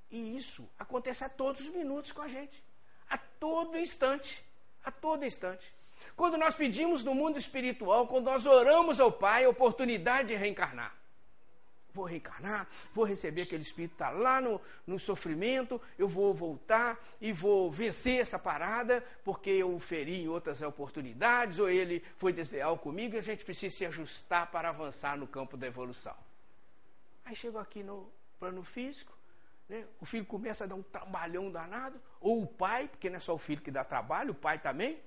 E 0.09 0.37
isso 0.37 0.69
acontece 0.77 1.23
a 1.23 1.29
todos 1.29 1.61
os 1.61 1.69
minutos 1.69 2.11
com 2.11 2.21
a 2.21 2.27
gente, 2.27 2.63
a 3.09 3.17
todo 3.17 3.77
instante, 3.77 4.43
a 4.83 4.91
todo 4.91 5.25
instante. 5.25 5.73
Quando 6.15 6.37
nós 6.37 6.55
pedimos 6.55 7.03
no 7.03 7.15
mundo 7.15 7.37
espiritual, 7.37 8.07
quando 8.07 8.25
nós 8.25 8.45
oramos 8.45 8.99
ao 8.99 9.11
Pai, 9.11 9.45
a 9.45 9.49
oportunidade 9.49 10.29
de 10.29 10.35
reencarnar 10.35 10.95
vou 11.95 12.05
reencarnar, 12.05 12.67
vou 12.93 13.05
receber 13.05 13.43
aquele 13.43 13.63
espírito 13.63 13.91
que 13.91 14.03
está 14.03 14.09
lá 14.09 14.41
no, 14.41 14.61
no 14.85 14.99
sofrimento, 14.99 15.81
eu 15.97 16.07
vou 16.07 16.33
voltar 16.33 16.99
e 17.21 17.31
vou 17.31 17.71
vencer 17.71 18.19
essa 18.19 18.37
parada, 18.37 19.03
porque 19.23 19.49
eu 19.49 19.73
o 19.73 19.79
feri 19.79 20.23
em 20.23 20.27
outras 20.27 20.61
oportunidades, 20.61 21.57
ou 21.57 21.69
ele 21.69 22.03
foi 22.17 22.33
desleal 22.33 22.77
comigo, 22.77 23.15
e 23.15 23.19
a 23.19 23.23
gente 23.23 23.45
precisa 23.45 23.75
se 23.75 23.85
ajustar 23.85 24.51
para 24.51 24.69
avançar 24.69 25.17
no 25.17 25.25
campo 25.25 25.55
da 25.55 25.65
evolução. 25.65 26.15
Aí 27.25 27.35
chegou 27.35 27.59
aqui 27.59 27.83
no 27.83 28.11
plano 28.39 28.63
físico, 28.63 29.17
né, 29.67 29.87
o 29.99 30.05
filho 30.05 30.25
começa 30.25 30.63
a 30.63 30.67
dar 30.67 30.75
um 30.75 30.83
trabalhão 30.83 31.51
danado, 31.51 31.99
ou 32.21 32.43
o 32.43 32.47
pai, 32.47 32.87
porque 32.87 33.09
não 33.09 33.17
é 33.17 33.19
só 33.19 33.33
o 33.33 33.37
filho 33.37 33.61
que 33.61 33.71
dá 33.71 33.83
trabalho, 33.83 34.31
o 34.31 34.35
pai 34.35 34.59
também. 34.59 35.01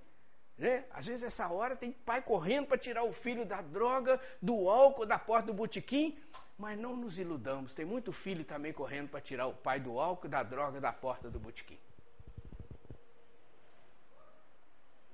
Né? 0.57 0.85
Às 0.91 1.07
vezes, 1.07 1.23
essa 1.23 1.49
hora, 1.49 1.77
tem 1.77 1.93
pai 1.93 2.21
correndo 2.21 2.67
para 2.67 2.77
tirar 2.77 3.05
o 3.05 3.13
filho 3.13 3.47
da 3.47 3.63
droga, 3.63 4.21
do 4.43 4.69
álcool, 4.69 5.07
da 5.07 5.17
porta 5.17 5.47
do 5.47 5.55
botequim. 5.55 6.19
Mas 6.59 6.77
não 6.77 6.97
nos 6.97 7.21
iludamos, 7.21 7.73
tem 7.73 7.85
muito 7.85 8.13
filho 8.13 8.45
também 8.45 8.73
correndo 8.73 9.11
para 9.11 9.21
tirar 9.21 9.47
o 9.47 9.55
pai 9.55 9.79
do 9.79 10.01
álcool, 10.01 10.27
da 10.27 10.43
droga, 10.43 10.81
da 10.81 10.93
porta 10.93 11.31
do 11.31 11.39
botequim. 11.39 11.79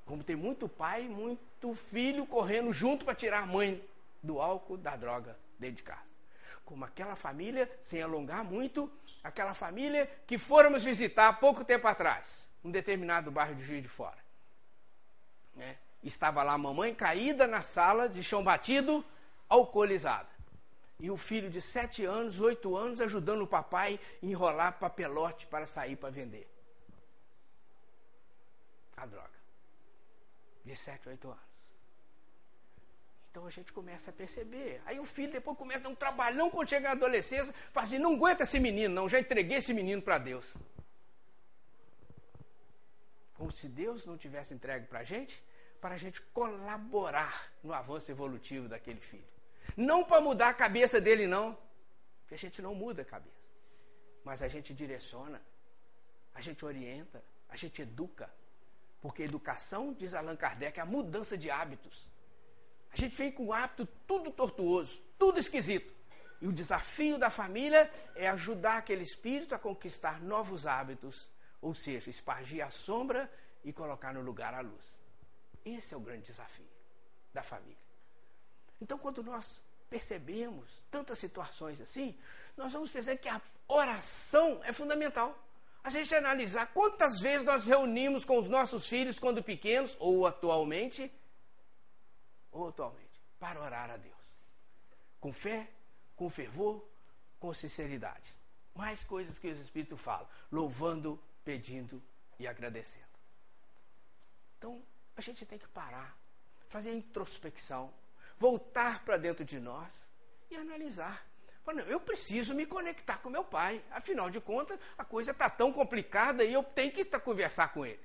Como 0.07 0.25
tem 0.25 0.37
muito 0.37 0.67
pai, 0.67 1.07
muito 1.07 1.75
filho 1.75 2.27
correndo 2.27 2.73
junto 2.73 3.05
para 3.05 3.15
tirar 3.15 3.43
a 3.43 3.47
mãe 3.47 3.87
do 4.23 4.41
álcool, 4.41 4.79
da 4.79 4.97
droga 4.97 5.39
dentro 5.59 5.77
de 5.77 5.83
casa. 5.83 6.14
Como 6.65 6.85
aquela 6.85 7.17
família, 7.17 7.71
sem 7.83 8.03
alongar 8.03 8.45
muito, 8.45 8.91
aquela 9.23 9.55
família 9.55 10.11
que 10.27 10.39
fôramos 10.39 10.85
visitar 10.85 11.29
há 11.29 11.33
pouco 11.33 11.65
tempo 11.65 11.87
atrás, 11.87 12.49
um 12.63 12.71
determinado 12.71 13.31
bairro 13.31 13.55
de 13.55 13.65
Juiz 13.65 13.83
de 13.83 13.89
Fora. 13.89 14.23
Né? 15.55 15.77
Estava 16.03 16.43
lá 16.43 16.53
a 16.53 16.59
mamãe 16.59 16.95
caída 16.95 17.47
na 17.47 17.63
sala 17.63 18.09
de 18.09 18.23
chão 18.23 18.43
batido, 18.43 19.05
alcoolizada 19.49 20.35
e 20.99 21.11
o 21.11 21.17
filho 21.17 21.51
de 21.51 21.61
sete 21.61 22.05
anos, 22.05 22.41
oito 22.41 22.77
anos, 22.77 23.01
ajudando 23.01 23.43
o 23.43 23.47
papai 23.47 23.99
a 24.23 24.27
enrolar 24.27 24.79
papelote 24.79 25.47
para 25.47 25.67
sair 25.67 25.97
para 25.97 26.11
vender. 26.11 26.49
A 28.97 29.05
droga. 29.05 29.29
De 30.65 30.75
sete, 30.77 31.09
oito 31.09 31.29
anos. 31.29 31.54
Então 33.35 33.49
a 33.49 33.51
gente 33.51 33.73
começa 33.73 34.11
a 34.11 34.13
perceber. 34.13 34.81
Aí 34.87 35.01
o 35.01 35.05
filho 35.05 35.33
depois 35.33 35.59
começa 35.59 35.81
a 35.81 35.83
dar 35.83 35.89
um 35.89 35.95
trabalhão 35.97 36.49
quando 36.49 36.69
chega 36.69 36.87
na 36.87 36.93
adolescência, 36.93 37.53
fala 37.73 37.85
assim, 37.85 37.99
não 37.99 38.15
aguenta 38.15 38.45
esse 38.45 38.61
menino, 38.61 38.95
não, 38.95 39.09
já 39.09 39.19
entreguei 39.19 39.57
esse 39.57 39.75
menino 39.75 40.01
para 40.01 40.19
Deus. 40.19 40.55
Como 43.37 43.51
se 43.51 43.69
Deus 43.69 44.07
não 44.07 44.17
tivesse 44.17 44.55
entregue 44.55 44.87
para 44.87 45.01
a 45.01 45.03
gente, 45.03 45.43
para 45.81 45.97
a 45.97 45.99
gente 45.99 46.23
colaborar 46.23 47.51
no 47.61 47.73
avanço 47.73 48.09
evolutivo 48.09 48.69
daquele 48.69 49.01
filho. 49.01 49.27
Não 49.77 50.05
para 50.05 50.21
mudar 50.21 50.51
a 50.51 50.55
cabeça 50.55 51.01
dele, 51.01 51.27
não. 51.27 51.59
Porque 52.21 52.37
a 52.37 52.39
gente 52.39 52.63
não 52.63 52.73
muda 52.73 53.03
a 53.03 53.05
cabeça. 53.05 53.35
Mas 54.23 54.43
a 54.43 54.49
gente 54.49 54.73
direciona, 54.73 55.43
a 56.33 56.41
gente 56.41 56.65
orienta, 56.65 57.21
a 57.49 57.57
gente 57.57 57.83
educa. 57.83 58.33
Porque 59.01 59.25
educação, 59.25 59.93
diz 59.93 60.15
Allan 60.15 60.37
Kardec, 60.37 60.79
é 60.79 60.83
a 60.85 60.87
mudança 60.87 61.37
de 61.37 61.51
hábitos. 61.51 62.14
A 62.95 62.97
gente 62.97 63.17
vem 63.17 63.33
com 63.33 63.47
um 63.47 63.53
hábito 63.53 63.89
tudo 64.07 64.31
tortuoso, 64.31 65.03
tudo 65.19 65.41
esquisito. 65.41 65.93
E 66.41 66.47
o 66.47 66.53
desafio 66.53 67.19
da 67.19 67.29
família 67.29 67.91
é 68.15 68.29
ajudar 68.29 68.79
aquele 68.79 69.03
espírito 69.03 69.53
a 69.53 69.59
conquistar 69.59 70.23
novos 70.23 70.65
hábitos, 70.65 71.29
ou 71.61 71.75
seja, 71.75 72.09
espargir 72.09 72.65
a 72.65 72.71
sombra 72.71 73.29
e 73.65 73.73
colocar 73.73 74.15
no 74.15 74.21
lugar 74.21 74.55
a 74.55 74.61
luz. 74.61 74.97
Esse 75.65 75.93
é 75.93 75.97
o 75.97 76.01
grande 76.01 76.27
desafio 76.27 76.69
da 77.33 77.43
família. 77.43 77.83
Então, 78.81 78.97
quando 78.97 79.25
nós 79.25 79.61
percebemos 79.91 80.85
tantas 80.89 81.19
situações 81.19 81.81
assim, 81.81 82.17
nós 82.57 82.73
vamos 82.73 82.93
perceber 82.93 83.19
que 83.19 83.29
a 83.29 83.43
oração 83.67 84.61
é 84.63 84.73
fundamental. 84.73 85.37
A 85.83 85.91
gente 85.91 86.15
analisar 86.15 86.69
quantas 86.69 87.21
vezes 87.21 87.45
nós 87.45 87.67
reunimos 87.67 88.25
com 88.25 88.39
os 88.39 88.49
nossos 88.49 88.89
filhos 88.89 89.19
quando 89.19 89.43
pequenos, 89.43 89.97
ou 89.99 90.29
atualmente, 90.29 91.11
ou 92.55 92.69
atualmente, 92.69 93.21
para 93.39 93.61
orar 93.61 93.91
a 93.91 93.97
Deus. 93.97 94.15
Com 95.21 95.33
fé, 95.33 95.69
com 96.17 96.31
fervor, 96.31 96.83
com 97.39 97.53
sinceridade. 97.53 98.35
Mais 98.75 99.05
coisas 99.05 99.39
que 99.39 99.49
o 99.49 99.53
Espírito 99.53 99.97
fala, 99.97 100.29
louvando, 100.51 101.21
pedindo 101.45 102.03
e 102.39 102.47
agradecendo. 102.47 103.05
Então, 104.57 104.83
a 105.17 105.21
gente 105.21 105.45
tem 105.45 105.59
que 105.59 105.69
parar, 105.69 106.17
fazer 106.69 106.93
introspecção, 106.93 107.93
voltar 108.39 109.05
para 109.05 109.17
dentro 109.17 109.45
de 109.45 109.61
nós 109.61 110.09
e 110.51 110.57
analisar. 110.57 111.27
Eu 111.87 112.01
preciso 112.01 112.55
me 112.55 112.67
conectar 112.67 113.19
com 113.19 113.31
meu 113.31 113.45
pai. 113.45 113.85
Afinal 113.91 114.31
de 114.31 114.41
contas, 114.41 114.79
a 114.99 115.05
coisa 115.05 115.31
está 115.31 115.49
tão 115.49 115.73
complicada 115.73 116.45
e 116.45 116.53
eu 116.53 116.63
tenho 116.63 116.93
que 116.93 117.05
conversar 117.21 117.73
com 117.73 117.85
ele. 117.87 118.03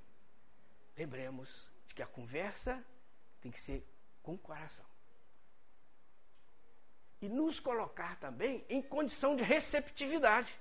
Lembremos 0.97 1.70
de 1.88 1.93
que 1.93 2.02
a 2.02 2.08
conversa 2.08 2.84
tem 3.41 3.52
que 3.52 3.62
ser 3.62 3.86
com 4.22 4.34
o 4.34 4.38
coração. 4.38 4.86
E 7.22 7.28
nos 7.28 7.59
colocar 7.59 8.17
também 8.17 8.65
em 8.70 8.82
condição 8.82 9.36
de 9.36 9.43
receptividade. 9.43 10.57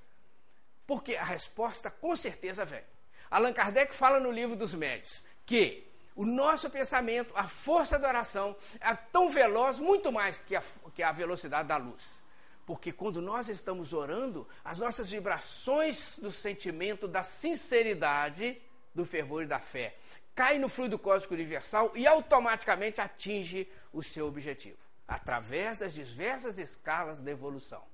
Porque 0.87 1.15
a 1.15 1.25
resposta 1.25 1.91
com 1.91 2.17
certeza 2.17 2.65
vem. 2.65 2.83
Allan 3.31 3.53
Kardec 3.53 3.95
fala 3.95 4.19
no 4.19 4.31
livro 4.31 4.57
dos 4.57 4.75
médios 4.75 5.23
que 5.45 5.87
o 6.17 6.27
nosso 6.27 6.69
pensamento, 6.69 7.33
a 7.37 7.47
força 7.47 7.97
da 7.99 8.09
oração 8.09 8.57
é 8.81 8.93
tão 8.95 9.29
veloz, 9.29 9.79
muito 9.79 10.11
mais 10.11 10.37
que 10.37 10.57
a, 10.57 10.63
que 10.93 11.03
a 11.03 11.13
velocidade 11.13 11.69
da 11.69 11.77
luz. 11.77 12.21
Porque 12.67 12.93
quando 12.93 13.23
nós 13.23 13.49
estamos 13.49 13.93
orando, 13.93 14.47
as 14.65 14.79
nossas 14.79 15.09
vibrações 15.09 16.19
do 16.19 16.33
sentimento, 16.33 17.07
da 17.07 17.23
sinceridade, 17.23 18.61
do 18.93 19.07
fervor 19.07 19.45
e 19.45 19.47
da 19.47 19.61
fé, 19.61 19.97
caem 20.39 20.61
no 20.61 20.69
fluido 20.69 20.97
cósmico 20.97 21.35
universal 21.35 21.91
e 21.97 22.07
automaticamente 22.07 23.01
atinge 23.01 23.69
o 23.93 24.05
seu 24.05 24.29
objetivo, 24.29 24.79
através 25.09 25.79
das 25.79 25.93
diversas 25.93 26.59
escalas 26.59 27.21
da 27.21 27.33
evolução 27.33 27.85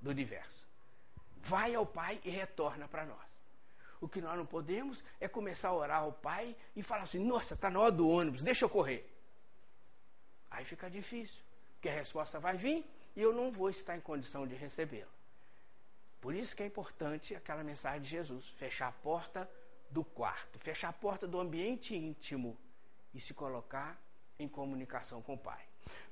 do 0.00 0.08
universo. 0.08 0.68
vai 1.38 1.74
ao 1.74 1.84
Pai 1.84 2.20
e 2.24 2.30
retorna 2.30 2.86
para 2.86 3.04
nós. 3.04 3.40
O 4.00 4.08
que 4.08 4.20
nós 4.20 4.36
não 4.36 4.46
podemos 4.46 5.02
é 5.18 5.26
começar 5.26 5.70
a 5.70 5.74
orar 5.74 6.02
ao 6.02 6.12
Pai 6.12 6.54
e 6.76 6.84
falar 6.84 7.02
assim: 7.02 7.18
nossa, 7.18 7.54
está 7.54 7.68
na 7.68 7.80
hora 7.80 7.90
do 7.90 8.08
ônibus, 8.08 8.44
deixa 8.44 8.64
eu 8.64 8.68
correr. 8.68 9.04
Aí 10.48 10.64
fica 10.64 10.88
difícil, 10.88 11.42
porque 11.72 11.88
a 11.88 11.92
resposta 11.92 12.38
vai 12.38 12.56
vir 12.56 12.86
e 13.16 13.20
eu 13.20 13.32
não 13.32 13.50
vou 13.50 13.70
estar 13.70 13.96
em 13.96 14.00
condição 14.00 14.46
de 14.46 14.54
recebê-la. 14.54 15.10
Por 16.20 16.32
isso 16.32 16.54
que 16.54 16.62
é 16.62 16.66
importante 16.66 17.34
aquela 17.34 17.64
mensagem 17.64 18.02
de 18.02 18.08
Jesus: 18.08 18.46
fechar 18.50 18.86
a 18.86 18.92
porta 18.92 19.50
do 19.90 20.04
quarto, 20.04 20.58
fechar 20.58 20.88
a 20.88 20.92
porta 20.92 21.26
do 21.26 21.40
ambiente 21.40 21.94
íntimo 21.94 22.58
e 23.14 23.20
se 23.20 23.34
colocar 23.34 24.00
em 24.38 24.48
comunicação 24.48 25.22
com 25.22 25.34
o 25.34 25.38
Pai. 25.38 25.64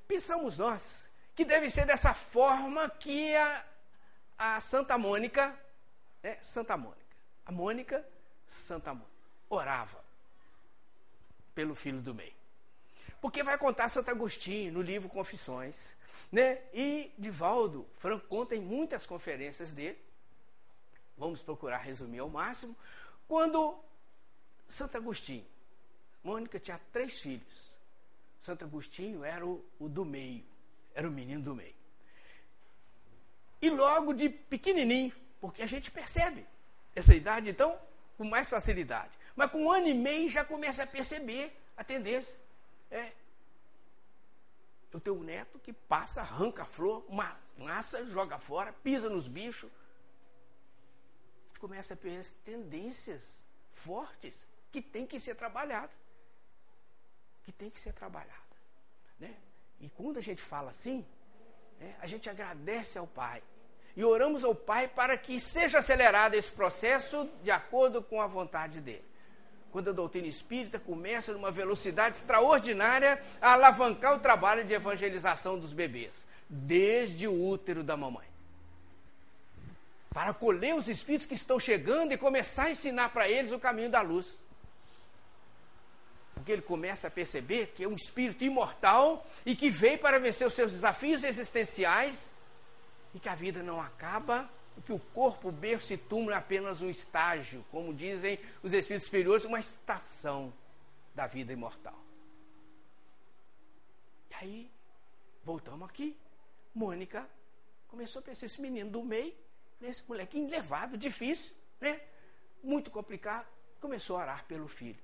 Pensamos 0.07 0.57
nós 0.57 1.09
que 1.35 1.45
deve 1.45 1.69
ser 1.69 1.85
dessa 1.85 2.13
forma 2.13 2.89
que 2.89 3.35
a, 3.35 3.65
a 4.37 4.61
Santa 4.61 4.97
Mônica, 4.97 5.57
é, 6.23 6.37
Santa 6.41 6.75
Mônica, 6.75 7.15
a 7.45 7.51
Mônica 7.51 8.05
Santa 8.47 8.93
Mônica, 8.93 9.11
orava 9.49 10.03
pelo 11.53 11.75
filho 11.75 12.01
do 12.01 12.13
meio. 12.13 12.35
Porque 13.21 13.43
vai 13.43 13.57
contar 13.57 13.89
Santo 13.89 14.09
Agostinho 14.09 14.73
no 14.73 14.81
livro 14.81 15.09
Confissões, 15.09 15.95
né? 16.31 16.61
E 16.73 17.11
Divaldo 17.17 17.87
Franco 17.97 18.27
conta 18.27 18.55
em 18.55 18.61
muitas 18.61 19.05
conferências 19.05 19.71
dele. 19.71 19.99
Vamos 21.17 21.41
procurar 21.41 21.79
resumir 21.79 22.19
ao 22.19 22.29
máximo. 22.29 22.75
Quando 23.27 23.77
Santo 24.67 24.97
Agostinho, 24.97 25.45
Mônica 26.23 26.59
tinha 26.59 26.79
três 26.91 27.19
filhos. 27.19 27.73
Santo 28.41 28.65
Agostinho 28.65 29.23
era 29.23 29.45
o, 29.45 29.63
o 29.79 29.89
do 29.89 30.05
meio, 30.05 30.43
era 30.93 31.07
o 31.07 31.11
menino 31.11 31.41
do 31.41 31.55
meio. 31.55 31.75
E 33.61 33.69
logo 33.69 34.13
de 34.13 34.29
pequenininho, 34.29 35.13
porque 35.41 35.61
a 35.63 35.67
gente 35.67 35.89
percebe 35.91 36.45
essa 36.95 37.15
idade, 37.15 37.49
então, 37.49 37.79
com 38.17 38.23
mais 38.23 38.49
facilidade. 38.49 39.11
Mas 39.35 39.51
com 39.51 39.65
um 39.65 39.71
ano 39.71 39.87
e 39.87 39.93
meio 39.93 40.29
já 40.29 40.43
começa 40.43 40.83
a 40.83 40.87
perceber 40.87 41.55
a 41.75 41.83
tendência. 41.83 42.39
É. 42.89 43.11
Eu 44.91 44.99
tenho 44.99 45.17
um 45.17 45.23
neto 45.23 45.59
que 45.59 45.73
passa, 45.73 46.21
arranca 46.21 46.63
a 46.63 46.65
flor, 46.65 47.05
massa, 47.57 48.05
joga 48.05 48.39
fora, 48.39 48.73
pisa 48.73 49.09
nos 49.09 49.27
bichos. 49.27 49.69
Gente 51.57 51.61
começa 51.61 51.95
a 51.95 51.97
perceber 51.97 52.39
tendências 52.43 53.41
fortes 53.71 54.45
que 54.71 54.79
tem 54.79 55.07
que 55.07 55.19
ser 55.19 55.33
trabalhada. 55.33 55.89
Que 57.43 57.51
tem 57.51 57.71
que 57.71 57.79
ser 57.79 57.93
trabalhada. 57.93 58.31
Né? 59.19 59.33
E 59.79 59.89
quando 59.89 60.17
a 60.17 60.21
gente 60.21 60.39
fala 60.39 60.69
assim, 60.69 61.03
né, 61.79 61.95
a 61.99 62.05
gente 62.05 62.29
agradece 62.29 62.99
ao 62.99 63.07
Pai 63.07 63.41
e 63.95 64.03
oramos 64.03 64.43
ao 64.43 64.53
Pai 64.53 64.87
para 64.87 65.17
que 65.17 65.39
seja 65.39 65.79
acelerado 65.79 66.35
esse 66.35 66.51
processo 66.51 67.27
de 67.41 67.49
acordo 67.49 68.03
com 68.03 68.21
a 68.21 68.27
vontade 68.27 68.79
dele. 68.79 69.05
Quando 69.71 69.89
a 69.89 69.93
doutrina 69.93 70.27
espírita 70.27 70.79
começa 70.79 71.33
numa 71.33 71.49
velocidade 71.49 72.17
extraordinária 72.17 73.19
a 73.41 73.53
alavancar 73.53 74.13
o 74.15 74.19
trabalho 74.19 74.63
de 74.63 74.75
evangelização 74.75 75.57
dos 75.57 75.73
bebês, 75.73 76.23
desde 76.47 77.27
o 77.27 77.33
útero 77.33 77.83
da 77.83 77.97
mamãe. 77.97 78.36
Para 80.17 80.31
acolher 80.31 80.73
os 80.73 80.89
espíritos 80.89 81.27
que 81.27 81.35
estão 81.35 81.59
chegando 81.59 82.11
e 82.11 82.17
começar 82.17 82.63
a 82.63 82.71
ensinar 82.71 83.09
para 83.09 83.29
eles 83.29 83.51
o 83.51 83.59
caminho 83.59 83.91
da 83.91 84.01
luz. 84.01 84.41
Porque 86.33 86.51
ele 86.51 86.63
começa 86.63 87.07
a 87.07 87.11
perceber 87.11 87.67
que 87.67 87.83
é 87.83 87.87
um 87.87 87.93
espírito 87.93 88.43
imortal 88.43 89.23
e 89.45 89.55
que 89.55 89.69
veio 89.69 89.99
para 89.99 90.19
vencer 90.19 90.47
os 90.47 90.55
seus 90.55 90.71
desafios 90.71 91.23
existenciais 91.23 92.31
e 93.13 93.19
que 93.19 93.29
a 93.29 93.35
vida 93.35 93.61
não 93.61 93.79
acaba, 93.79 94.49
e 94.75 94.81
que 94.81 94.91
o 94.91 94.97
corpo, 94.97 95.51
berço 95.51 95.93
e 95.93 95.97
túmulo 95.97 96.31
é 96.31 96.35
apenas 96.35 96.81
um 96.81 96.89
estágio, 96.89 97.63
como 97.69 97.93
dizem 97.93 98.39
os 98.63 98.73
espíritos 98.73 99.05
superiores, 99.05 99.45
uma 99.45 99.59
estação 99.59 100.51
da 101.13 101.27
vida 101.27 101.53
imortal. 101.53 102.01
E 104.31 104.33
aí, 104.33 104.71
voltamos 105.45 105.87
aqui. 105.87 106.17
Mônica 106.73 107.23
começou 107.87 108.19
a 108.21 108.23
pensar 108.23 108.47
esse 108.47 108.59
menino 108.59 108.89
do 108.89 109.03
meio, 109.03 109.45
nesse 109.79 110.07
molequinho 110.07 110.49
levado, 110.49 110.97
difícil, 110.97 111.53
né? 111.79 112.01
Muito 112.63 112.91
complicado. 112.91 113.47
Começou 113.79 114.17
a 114.17 114.21
orar 114.21 114.45
pelo 114.45 114.67
filho. 114.67 114.99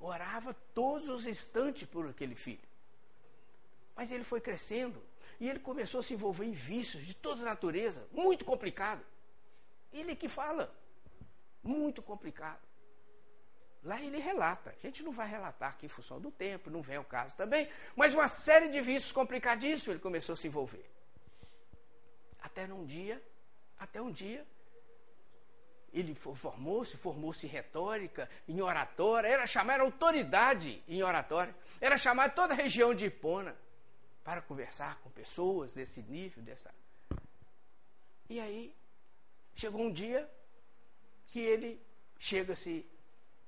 Orava 0.00 0.54
todos 0.74 1.08
os 1.08 1.26
instantes 1.26 1.84
por 1.84 2.08
aquele 2.08 2.34
filho. 2.34 2.66
Mas 3.94 4.10
ele 4.10 4.24
foi 4.24 4.40
crescendo, 4.40 5.02
e 5.38 5.48
ele 5.48 5.58
começou 5.58 6.00
a 6.00 6.02
se 6.02 6.14
envolver 6.14 6.44
em 6.44 6.52
vícios 6.52 7.04
de 7.04 7.14
toda 7.14 7.44
natureza, 7.44 8.06
muito 8.12 8.44
complicado. 8.44 9.04
Ele 9.92 10.16
que 10.16 10.28
fala, 10.28 10.74
muito 11.62 12.02
complicado. 12.02 12.60
Lá 13.84 14.00
ele 14.00 14.18
relata. 14.18 14.70
A 14.70 14.86
gente 14.86 15.02
não 15.02 15.12
vai 15.12 15.28
relatar 15.28 15.70
aqui 15.70 15.86
em 15.86 15.88
função 15.88 16.20
do 16.20 16.30
tempo, 16.30 16.70
não 16.70 16.80
vem 16.80 16.96
ao 16.96 17.04
caso 17.04 17.36
também, 17.36 17.68
mas 17.96 18.14
uma 18.14 18.28
série 18.28 18.68
de 18.68 18.80
vícios 18.80 19.12
complicadíssimos 19.12 19.88
ele 19.88 19.98
começou 19.98 20.34
a 20.34 20.36
se 20.36 20.46
envolver. 20.46 20.88
Até 22.40 22.66
num 22.66 22.86
dia, 22.86 23.22
até 23.82 24.00
um 24.00 24.12
dia, 24.12 24.46
ele 25.92 26.14
formou-se, 26.14 26.96
formou-se 26.96 27.46
em 27.46 27.50
retórica, 27.50 28.30
em 28.48 28.60
oratória, 28.62 29.28
era 29.28 29.46
chamar 29.46 29.80
autoridade 29.80 30.82
em 30.86 31.02
oratória, 31.02 31.54
era 31.80 31.98
chamar 31.98 32.32
toda 32.32 32.54
a 32.54 32.56
região 32.56 32.94
de 32.94 33.06
Hipona 33.06 33.56
para 34.22 34.40
conversar 34.40 35.00
com 35.00 35.10
pessoas 35.10 35.74
desse 35.74 36.00
nível, 36.02 36.42
dessa. 36.42 36.72
E 38.30 38.38
aí 38.38 38.74
chegou 39.54 39.82
um 39.82 39.92
dia 39.92 40.30
que 41.26 41.40
ele 41.40 41.82
chega-se 42.18 42.86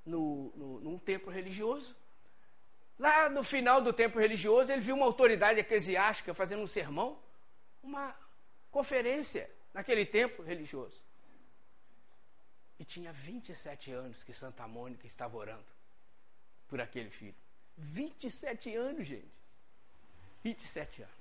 no, 0.05 0.53
no, 0.57 0.80
num 0.80 0.99
templo 0.99 1.30
religioso. 1.30 1.97
Lá 2.99 3.28
no 3.28 3.45
final 3.45 3.80
do 3.80 3.93
templo 3.93 4.20
religioso, 4.20 4.72
ele 4.72 4.80
viu 4.80 4.97
uma 4.97 5.07
autoridade 5.07 5.61
eclesiástica 5.61 6.35
fazendo 6.35 6.62
um 6.62 6.66
sermão, 6.66 7.18
uma 7.82 8.14
conferência 8.70 9.49
naquele 9.75 10.07
templo 10.07 10.45
religioso. 10.45 11.03
E 12.79 12.85
tinha 12.85 13.12
27 13.12 13.93
anos 13.93 14.22
que 14.22 14.33
Santa 14.33 14.66
Mônica 14.66 15.07
estava 15.07 15.37
orando 15.37 15.66
por 16.68 16.81
aquele 16.81 17.11
filho. 17.11 17.35
27 17.77 18.75
anos, 18.75 19.07
gente. 19.07 19.35
27 20.43 21.03
anos. 21.03 21.14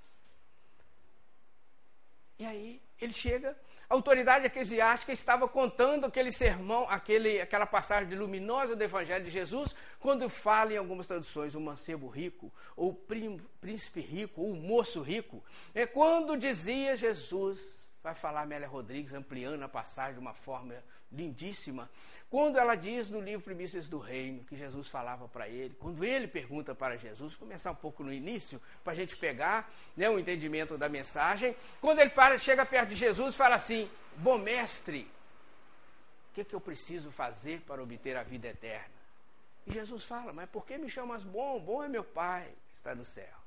E 2.39 2.45
aí 2.45 2.81
ele 2.99 3.13
chega, 3.13 3.55
a 3.89 3.93
autoridade 3.93 4.45
eclesiástica 4.45 5.11
estava 5.11 5.47
contando 5.47 6.05
aquele 6.05 6.31
sermão, 6.31 6.89
aquele, 6.89 7.39
aquela 7.39 7.65
passagem 7.65 8.17
luminosa 8.17 8.75
do 8.75 8.83
Evangelho 8.83 9.23
de 9.23 9.31
Jesus, 9.31 9.75
quando 9.99 10.27
fala 10.29 10.73
em 10.73 10.77
algumas 10.77 11.05
traduções 11.05 11.53
o 11.53 11.61
mancebo 11.61 12.07
rico, 12.07 12.51
ou 12.75 12.89
o 12.89 13.39
príncipe 13.61 14.01
rico, 14.01 14.41
ou 14.41 14.51
o 14.51 14.55
moço 14.55 15.01
rico. 15.01 15.43
É 15.75 15.85
quando 15.85 16.35
dizia 16.35 16.95
Jesus, 16.95 17.87
vai 18.03 18.13
falar 18.13 18.41
Amélia 18.41 18.67
Rodrigues, 18.67 19.13
ampliando 19.13 19.63
a 19.63 19.69
passagem 19.69 20.15
de 20.15 20.19
uma 20.19 20.33
forma 20.33 20.83
lindíssima, 21.09 21.89
quando 22.29 22.57
ela 22.57 22.75
diz 22.75 23.09
no 23.09 23.21
livro 23.21 23.45
Primícias 23.45 23.87
do 23.87 23.99
Reino, 23.99 24.43
que 24.43 24.55
Jesus 24.55 24.87
falava 24.87 25.27
para 25.27 25.47
ele, 25.47 25.73
quando 25.75 26.03
ele 26.03 26.27
pergunta 26.27 26.75
para 26.75 26.97
Jesus, 26.97 27.35
começar 27.35 27.71
um 27.71 27.75
pouco 27.75 28.03
no 28.03 28.11
início, 28.11 28.59
para 28.83 28.91
a 28.91 28.95
gente 28.95 29.15
pegar 29.15 29.71
né, 29.95 30.09
o 30.09 30.19
entendimento 30.19 30.77
da 30.77 30.89
mensagem, 30.89 31.55
quando 31.79 31.99
ele 31.99 32.09
para, 32.09 32.37
chega 32.37 32.65
perto 32.65 32.89
de 32.89 32.95
Jesus 32.95 33.35
e 33.35 33.37
fala 33.37 33.55
assim: 33.55 33.89
Bom 34.17 34.37
mestre, 34.37 35.09
o 36.31 36.33
que, 36.33 36.43
que 36.43 36.55
eu 36.55 36.61
preciso 36.61 37.11
fazer 37.11 37.61
para 37.61 37.81
obter 37.81 38.17
a 38.17 38.23
vida 38.23 38.47
eterna? 38.47 38.95
E 39.65 39.71
Jesus 39.71 40.03
fala: 40.03 40.33
Mas 40.33 40.49
por 40.49 40.65
que 40.65 40.77
me 40.77 40.89
chamas 40.89 41.23
bom? 41.23 41.59
Bom 41.59 41.83
é 41.83 41.87
meu 41.87 42.03
Pai 42.03 42.51
que 42.69 42.75
está 42.75 42.95
nos 42.95 43.07
céus. 43.07 43.42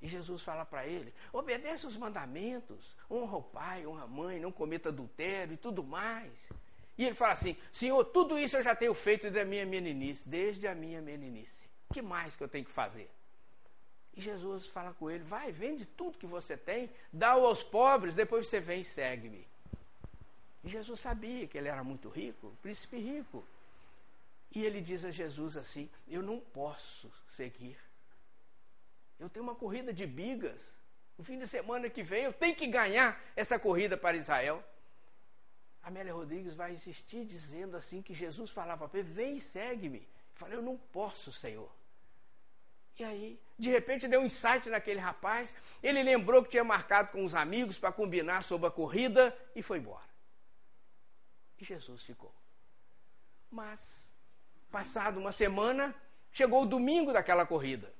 E 0.00 0.08
Jesus 0.08 0.42
fala 0.42 0.64
para 0.64 0.86
ele: 0.86 1.14
obedece 1.32 1.86
os 1.86 1.96
mandamentos, 1.96 2.96
honra 3.10 3.36
o 3.38 3.42
pai, 3.42 3.86
honra 3.86 4.04
a 4.04 4.08
mãe, 4.08 4.38
não 4.38 4.52
cometa 4.52 4.90
adultério 4.90 5.54
e 5.54 5.56
tudo 5.56 5.82
mais. 5.82 6.48
E 6.96 7.04
ele 7.04 7.14
fala 7.14 7.32
assim: 7.32 7.56
Senhor, 7.72 8.04
tudo 8.04 8.38
isso 8.38 8.56
eu 8.56 8.62
já 8.62 8.74
tenho 8.74 8.94
feito 8.94 9.22
desde 9.22 9.40
a 9.40 9.44
minha 9.44 9.66
meninice, 9.66 10.28
desde 10.28 10.68
a 10.68 10.74
minha 10.74 11.00
meninice. 11.00 11.68
Que 11.92 12.02
mais 12.02 12.36
que 12.36 12.42
eu 12.42 12.48
tenho 12.48 12.64
que 12.64 12.70
fazer? 12.70 13.10
E 14.16 14.20
Jesus 14.20 14.66
fala 14.66 14.94
com 14.94 15.10
ele: 15.10 15.24
Vai, 15.24 15.50
vende 15.50 15.84
tudo 15.84 16.18
que 16.18 16.26
você 16.26 16.56
tem, 16.56 16.90
dá-o 17.12 17.46
aos 17.46 17.62
pobres, 17.62 18.14
depois 18.14 18.46
você 18.46 18.60
vem 18.60 18.82
e 18.82 18.84
segue-me. 18.84 19.46
E 20.62 20.68
Jesus 20.68 21.00
sabia 21.00 21.46
que 21.46 21.58
ele 21.58 21.68
era 21.68 21.84
muito 21.84 22.08
rico, 22.08 22.56
príncipe 22.62 22.98
rico. 22.98 23.44
E 24.54 24.64
ele 24.64 24.80
diz 24.80 25.04
a 25.04 25.10
Jesus 25.10 25.56
assim: 25.56 25.90
Eu 26.08 26.22
não 26.22 26.38
posso 26.38 27.12
seguir. 27.28 27.76
Eu 29.18 29.28
tenho 29.28 29.44
uma 29.44 29.54
corrida 29.54 29.92
de 29.92 30.06
bigas. 30.06 30.74
No 31.16 31.24
fim 31.24 31.38
de 31.38 31.46
semana 31.46 31.88
que 31.88 32.02
vem, 32.02 32.24
eu 32.24 32.32
tenho 32.32 32.56
que 32.56 32.66
ganhar 32.66 33.20
essa 33.36 33.58
corrida 33.58 33.96
para 33.96 34.16
Israel. 34.16 34.62
Amélia 35.82 36.12
Rodrigues 36.12 36.54
vai 36.54 36.72
insistir 36.72 37.24
dizendo 37.24 37.76
assim 37.76 38.02
que 38.02 38.14
Jesus 38.14 38.50
falava 38.50 38.88
para 38.88 39.00
ele, 39.00 39.08
vem 39.08 39.36
e 39.36 39.40
segue-me. 39.40 40.08
Falei, 40.32 40.56
eu 40.56 40.62
não 40.62 40.76
posso, 40.76 41.30
Senhor. 41.30 41.70
E 42.98 43.04
aí, 43.04 43.40
de 43.58 43.70
repente, 43.70 44.08
deu 44.08 44.20
um 44.20 44.24
insight 44.24 44.68
naquele 44.70 45.00
rapaz. 45.00 45.54
Ele 45.82 46.02
lembrou 46.02 46.42
que 46.42 46.50
tinha 46.50 46.64
marcado 46.64 47.10
com 47.10 47.24
os 47.24 47.34
amigos 47.34 47.78
para 47.78 47.92
combinar 47.92 48.42
sobre 48.42 48.68
a 48.68 48.70
corrida 48.70 49.36
e 49.54 49.62
foi 49.62 49.78
embora. 49.78 50.08
E 51.58 51.64
Jesus 51.64 52.04
ficou. 52.04 52.32
Mas, 53.50 54.12
passado 54.70 55.18
uma 55.18 55.32
semana, 55.32 55.94
chegou 56.32 56.62
o 56.62 56.66
domingo 56.66 57.12
daquela 57.12 57.46
corrida. 57.46 57.92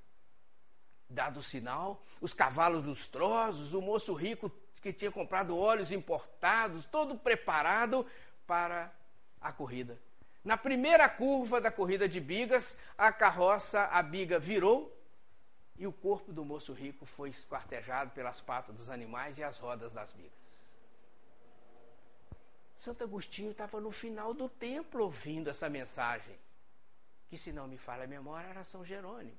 Dado 1.15 1.39
o 1.39 1.43
sinal, 1.43 2.03
os 2.21 2.35
cavalos 2.35 2.83
lustrosos, 2.83 3.73
o 3.73 3.81
moço 3.81 4.13
rico 4.13 4.51
que 4.83 4.93
tinha 4.93 5.13
comprado 5.13 5.57
óleos 5.57 5.93
importados, 5.93 6.85
todo 6.85 7.17
preparado 7.17 8.05
para 8.47 8.93
a 9.41 9.53
corrida. 9.53 9.99
Na 10.43 10.59
primeira 10.59 11.09
curva 11.09 11.61
da 11.61 11.71
corrida 11.71 12.09
de 12.09 12.21
bigas, 12.21 12.77
a 12.99 13.13
carroça, 13.13 13.85
a 13.85 14.03
biga 14.03 14.39
virou 14.39 14.93
e 15.79 15.87
o 15.87 15.93
corpo 15.93 16.33
do 16.33 16.45
moço 16.45 16.73
rico 16.73 17.07
foi 17.07 17.31
esquartejado 17.31 18.11
pelas 18.11 18.41
patas 18.41 18.75
dos 18.75 18.91
animais 18.91 19.39
e 19.39 19.45
as 19.45 19.57
rodas 19.57 19.95
das 19.95 20.13
bigas. 20.13 20.33
Santo 22.77 23.05
Agostinho 23.05 23.53
estava 23.53 23.81
no 23.81 23.91
final 23.91 24.35
do 24.35 24.49
templo 24.49 25.05
ouvindo 25.05 25.49
essa 25.49 25.71
mensagem, 25.71 26.37
que, 27.29 27.39
se 27.39 27.53
não 27.53 27.69
me 27.69 27.79
falha 27.79 28.05
a 28.05 28.09
memória, 28.09 28.49
era 28.49 28.65
São 28.65 28.85
Jerônimo, 28.85 29.39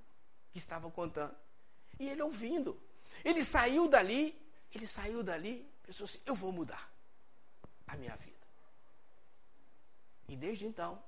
que 0.52 0.58
estava 0.58 0.90
contando. 0.90 1.36
E 2.00 2.10
ele 2.10 2.22
ouvindo. 2.22 2.80
Ele 3.24 3.44
saiu 3.44 3.88
dali, 3.88 4.40
ele 4.74 4.88
saiu 4.88 5.24
dali, 5.24 5.70
pensou 5.84 6.06
assim: 6.06 6.20
eu 6.26 6.36
vou 6.36 6.52
mudar 6.52 6.92
a 7.88 7.96
minha 7.96 8.16
vida. 8.16 8.36
E 10.28 10.36
desde 10.36 10.66
então, 10.66 11.02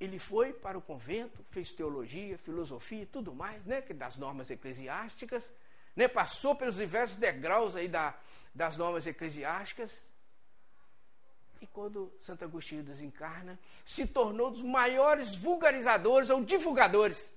ele 0.00 0.18
foi 0.18 0.52
para 0.52 0.76
o 0.76 0.82
convento, 0.82 1.44
fez 1.50 1.72
teologia, 1.72 2.38
filosofia 2.38 3.02
e 3.02 3.06
tudo 3.06 3.34
mais, 3.34 3.64
né, 3.64 3.80
das 3.80 4.16
normas 4.16 4.50
eclesiásticas, 4.50 5.52
né, 5.94 6.08
passou 6.08 6.54
pelos 6.54 6.76
diversos 6.76 7.16
degraus 7.16 7.76
aí 7.76 7.88
da, 7.88 8.18
das 8.54 8.76
normas 8.76 9.06
eclesiásticas. 9.06 10.04
E 11.60 11.66
quando 11.66 12.12
Santo 12.20 12.44
Agostinho 12.44 12.82
desencarna, 12.82 13.58
se 13.84 14.06
tornou 14.06 14.48
um 14.48 14.52
dos 14.52 14.62
maiores 14.62 15.36
vulgarizadores 15.36 16.28
ou 16.30 16.44
divulgadores 16.44 17.34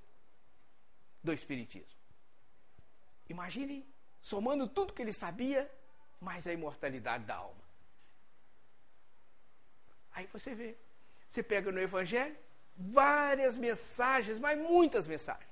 do 1.23 1.31
Espiritismo. 1.31 1.96
Imagine, 3.29 3.85
somando 4.21 4.67
tudo 4.67 4.93
que 4.93 5.01
ele 5.01 5.13
sabia, 5.13 5.69
mais 6.19 6.47
a 6.47 6.53
imortalidade 6.53 7.25
da 7.25 7.35
alma. 7.35 7.61
Aí 10.11 10.27
você 10.33 10.55
vê, 10.55 10.75
você 11.29 11.43
pega 11.43 11.71
no 11.71 11.79
Evangelho 11.79 12.35
várias 12.75 13.57
mensagens, 13.57 14.39
mas 14.39 14.57
muitas 14.57 15.07
mensagens, 15.07 15.49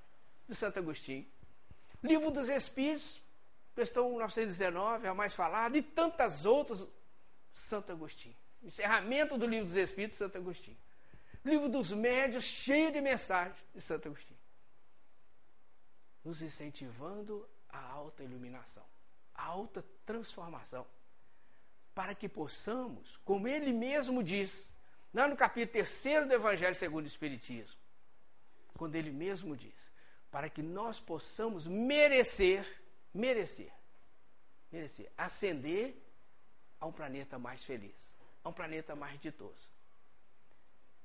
de 0.47 0.55
Santo 0.55 0.80
Agostinho. 0.80 1.26
Livro 2.01 2.32
dos 2.32 2.49
Espíritos, 2.49 3.21
questão 3.76 4.09
1919, 4.09 5.07
é 5.07 5.09
a 5.09 5.13
mais 5.13 5.36
falada, 5.36 5.78
e 5.78 5.82
tantas 5.82 6.45
outras, 6.45 6.86
Santo 7.53 7.91
Agostinho. 7.91 8.36
Encerramento 8.63 9.38
do 9.38 9.45
Livro 9.45 9.65
dos 9.65 9.76
Espíritos, 9.76 10.17
Santo 10.17 10.38
Agostinho. 10.38 10.78
Livro 11.43 11.69
dos 11.69 11.91
Médios, 11.91 12.43
cheio 12.43 12.91
de 12.91 12.99
mensagens 12.99 13.57
de 13.73 13.82
Santo 13.82 14.07
Agostinho. 14.07 14.39
Nos 16.23 16.41
incentivando 16.41 17.47
a 17.76 17.91
alta 17.91 18.23
iluminação, 18.23 18.86
a 19.34 19.45
alta 19.45 19.84
transformação, 20.05 20.86
para 21.93 22.13
que 22.13 22.28
possamos, 22.28 23.17
como 23.17 23.47
ele 23.47 23.71
mesmo 23.71 24.23
diz, 24.23 24.76
Lá 25.15 25.30
no 25.30 25.38
capítulo 25.38 25.82
3 25.86 26.28
do 26.28 26.34
Evangelho 26.34 26.76
segundo 26.76 27.05
o 27.05 27.07
Espiritismo, 27.07 27.80
quando 28.78 28.95
ele 28.95 29.11
mesmo 29.11 29.55
diz, 29.55 29.89
para 30.30 30.49
que 30.49 30.61
nós 30.61 30.99
possamos 30.99 31.65
merecer, 31.65 32.67
merecer, 33.13 33.71
merecer, 34.69 35.09
ascender 35.17 35.95
a 36.82 36.86
um 36.86 36.91
planeta 36.91 37.39
mais 37.39 37.63
feliz, 37.63 38.13
a 38.43 38.49
um 38.49 38.51
planeta 38.51 38.93
mais 38.93 39.17
ditoso. 39.21 39.69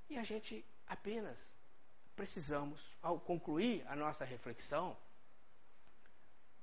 E 0.08 0.18
a 0.18 0.24
gente 0.24 0.66
apenas 0.88 1.52
precisamos, 2.16 2.98
ao 3.00 3.20
concluir 3.20 3.86
a 3.86 3.94
nossa 3.94 4.24
reflexão, 4.24 4.96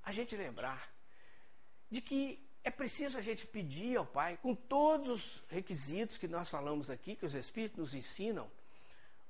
a 0.07 0.11
gente 0.11 0.37
lembrar 0.37 0.89
de 1.91 1.99
que 1.99 2.41
é 2.63 2.71
preciso 2.71 3.17
a 3.17 3.21
gente 3.21 3.45
pedir 3.45 3.97
ao 3.97 4.05
Pai, 4.05 4.37
com 4.37 4.55
todos 4.55 5.09
os 5.09 5.43
requisitos 5.49 6.17
que 6.17 6.29
nós 6.29 6.49
falamos 6.49 6.89
aqui, 6.89 7.13
que 7.13 7.25
os 7.25 7.35
Espíritos 7.35 7.77
nos 7.77 7.93
ensinam, 7.93 8.49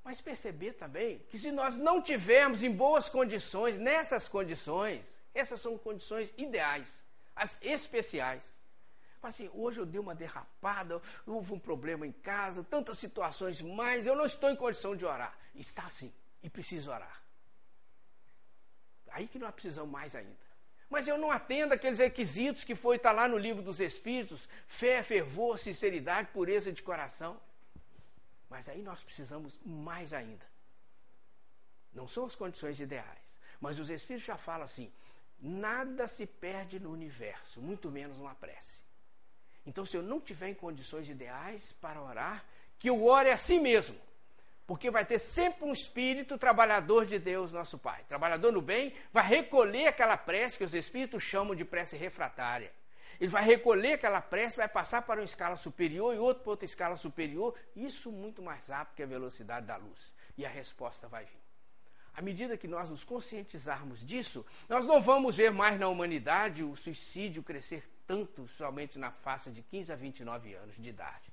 mas 0.04 0.22
perceber 0.22 0.74
também 0.74 1.18
que 1.30 1.38
se 1.38 1.52
nós 1.52 1.78
não 1.78 2.00
tivermos 2.00 2.62
em 2.62 2.72
boas 2.72 3.10
condições, 3.10 3.80
nessas 3.80 4.30
condições, 4.30 5.20
essas 5.34 5.60
são 5.60 5.80
condições 5.80 6.32
ideais, 6.38 7.04
as 7.36 7.58
especiais. 7.60 8.60
Assim, 9.20 9.50
hoje 9.56 9.80
eu 9.82 9.86
dei 9.86 10.00
uma 10.00 10.14
derrapada, 10.14 11.02
houve 11.26 11.54
um 11.54 11.60
problema 11.60 12.06
em 12.06 12.12
casa, 12.12 12.64
tantas 12.64 13.00
situações 13.00 13.64
mais, 13.64 14.06
eu 14.06 14.16
não 14.16 14.28
estou 14.28 14.52
em 14.52 14.56
condição 14.56 14.96
de 14.96 15.08
orar. 15.08 15.36
Está 15.56 15.90
sim, 15.90 16.14
e 16.44 16.52
preciso 16.52 16.92
orar. 16.92 17.24
Aí 19.10 19.28
que 19.28 19.40
nós 19.40 19.52
precisamos 19.56 19.92
mais 19.92 20.16
ainda. 20.16 20.47
Mas 20.90 21.08
eu 21.08 21.18
não 21.18 21.32
atendo 21.32 21.74
aqueles 21.74 22.00
requisitos 22.00 22.64
que 22.64 22.74
foi 22.74 22.96
estar 22.96 23.10
tá 23.10 23.16
lá 23.16 23.28
no 23.28 23.38
livro 23.38 23.62
dos 23.62 23.80
Espíritos: 23.80 24.48
fé, 24.68 25.04
fervor, 25.04 25.60
sinceridade, 25.60 26.30
pureza 26.32 26.72
de 26.72 26.82
coração. 26.82 27.40
Mas 28.50 28.70
aí 28.70 28.82
nós 28.82 29.04
precisamos 29.04 29.60
mais 29.66 30.14
ainda. 30.14 30.46
Não 31.94 32.08
são 32.08 32.26
as 32.26 32.36
condições 32.36 32.80
ideais. 32.80 33.40
Mas 33.60 33.80
os 33.80 33.90
Espíritos 33.90 34.26
já 34.26 34.38
falam 34.38 34.64
assim: 34.64 34.92
nada 35.40 36.08
se 36.08 36.26
perde 36.26 36.80
no 36.80 36.92
universo, 36.92 37.62
muito 37.62 37.92
menos 37.92 38.18
uma 38.18 38.36
prece. 38.36 38.82
Então, 39.66 39.86
se 39.86 39.98
eu 39.98 40.02
não 40.02 40.22
tiver 40.22 40.50
em 40.50 40.54
condições 40.54 41.10
ideais 41.10 41.74
para 41.82 42.02
orar, 42.02 42.46
que 42.80 42.90
eu 42.90 43.06
ore 43.06 43.30
a 43.30 43.38
si 43.38 43.60
mesmo. 43.60 44.00
Porque 44.68 44.92
vai 44.92 45.06
ter 45.06 45.18
sempre 45.18 45.64
um 45.64 45.72
espírito 45.72 46.38
trabalhador 46.38 47.06
de 47.06 47.18
Deus, 47.18 47.54
nosso 47.54 47.78
Pai. 47.78 48.04
Trabalhador 48.06 48.52
no 48.52 48.62
bem, 48.62 48.94
vai 49.14 49.26
recolher 49.26 49.88
aquela 49.88 50.18
prece 50.18 50.58
que 50.58 50.66
os 50.66 50.74
espíritos 50.74 51.24
chamam 51.24 51.56
de 51.56 51.64
prece 51.64 51.96
refratária. 51.96 52.74
Ele 53.18 53.30
vai 53.30 53.44
recolher 53.44 53.94
aquela 53.94 54.22
prece, 54.22 54.58
vai 54.58 54.68
passar 54.68 55.04
para 55.04 55.22
uma 55.22 55.26
escala 55.26 55.56
superior 55.56 56.14
e 56.14 56.20
outro 56.20 56.44
para 56.44 56.52
outra 56.52 56.66
escala 56.66 56.98
superior. 56.98 57.56
Isso 57.78 58.12
muito 58.12 58.42
mais 58.42 58.68
rápido 58.68 58.96
que 58.96 59.04
a 59.04 59.08
velocidade 59.08 59.66
da 59.66 59.78
luz. 59.78 60.14
E 60.38 60.46
a 60.46 60.50
resposta 60.50 61.08
vai 61.08 61.24
vir. 61.24 61.48
À 62.14 62.22
medida 62.22 62.58
que 62.58 62.68
nós 62.68 62.90
nos 62.90 63.06
conscientizarmos 63.06 64.06
disso, 64.06 64.46
nós 64.68 64.86
não 64.86 65.02
vamos 65.02 65.38
ver 65.38 65.50
mais 65.50 65.80
na 65.80 65.88
humanidade 65.88 66.62
o 66.64 66.76
suicídio 66.76 67.42
crescer 67.42 67.90
tanto, 68.06 68.48
somente 68.50 69.00
na 69.00 69.12
faixa 69.12 69.50
de 69.50 69.62
15 69.62 69.94
a 69.94 69.96
29 69.96 70.54
anos 70.56 70.76
de 70.78 70.90
idade. 70.90 71.32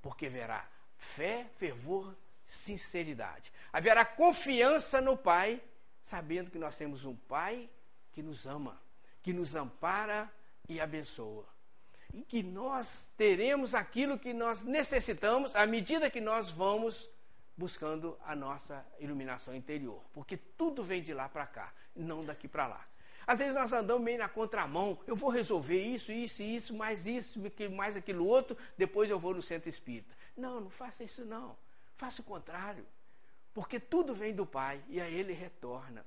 Porque 0.00 0.28
verá 0.28 0.68
fé, 1.02 1.50
fervor, 1.56 2.14
sinceridade. 2.46 3.52
Haverá 3.72 4.04
confiança 4.04 5.00
no 5.00 5.16
Pai, 5.16 5.60
sabendo 6.02 6.50
que 6.50 6.58
nós 6.58 6.76
temos 6.76 7.04
um 7.04 7.16
Pai 7.16 7.68
que 8.12 8.22
nos 8.22 8.46
ama, 8.46 8.80
que 9.22 9.32
nos 9.32 9.54
ampara 9.54 10.30
e 10.68 10.80
abençoa. 10.80 11.46
E 12.14 12.22
que 12.22 12.42
nós 12.42 13.10
teremos 13.16 13.74
aquilo 13.74 14.18
que 14.18 14.32
nós 14.32 14.64
necessitamos 14.64 15.56
à 15.56 15.66
medida 15.66 16.10
que 16.10 16.20
nós 16.20 16.50
vamos 16.50 17.10
buscando 17.56 18.18
a 18.24 18.36
nossa 18.36 18.86
iluminação 19.00 19.54
interior. 19.54 20.04
Porque 20.12 20.36
tudo 20.36 20.84
vem 20.84 21.02
de 21.02 21.12
lá 21.12 21.28
para 21.28 21.46
cá, 21.46 21.72
não 21.96 22.24
daqui 22.24 22.46
para 22.46 22.66
lá. 22.66 22.86
Às 23.26 23.38
vezes 23.38 23.54
nós 23.54 23.72
andamos 23.72 24.04
meio 24.04 24.18
na 24.18 24.28
contramão. 24.28 24.98
Eu 25.06 25.16
vou 25.16 25.30
resolver 25.30 25.82
isso, 25.82 26.12
isso, 26.12 26.42
isso, 26.42 26.74
mais 26.74 27.06
isso, 27.06 27.40
mais 27.70 27.96
aquilo 27.96 28.26
outro, 28.26 28.56
depois 28.76 29.10
eu 29.10 29.18
vou 29.18 29.34
no 29.34 29.42
centro 29.42 29.68
espírita. 29.68 30.14
Não, 30.36 30.60
não 30.60 30.70
faça 30.70 31.04
isso 31.04 31.24
não. 31.24 31.56
Faça 31.96 32.22
o 32.22 32.24
contrário. 32.24 32.86
Porque 33.54 33.78
tudo 33.78 34.14
vem 34.14 34.34
do 34.34 34.46
Pai 34.46 34.82
e 34.88 35.00
a 35.00 35.08
Ele 35.08 35.32
retorna. 35.32 36.04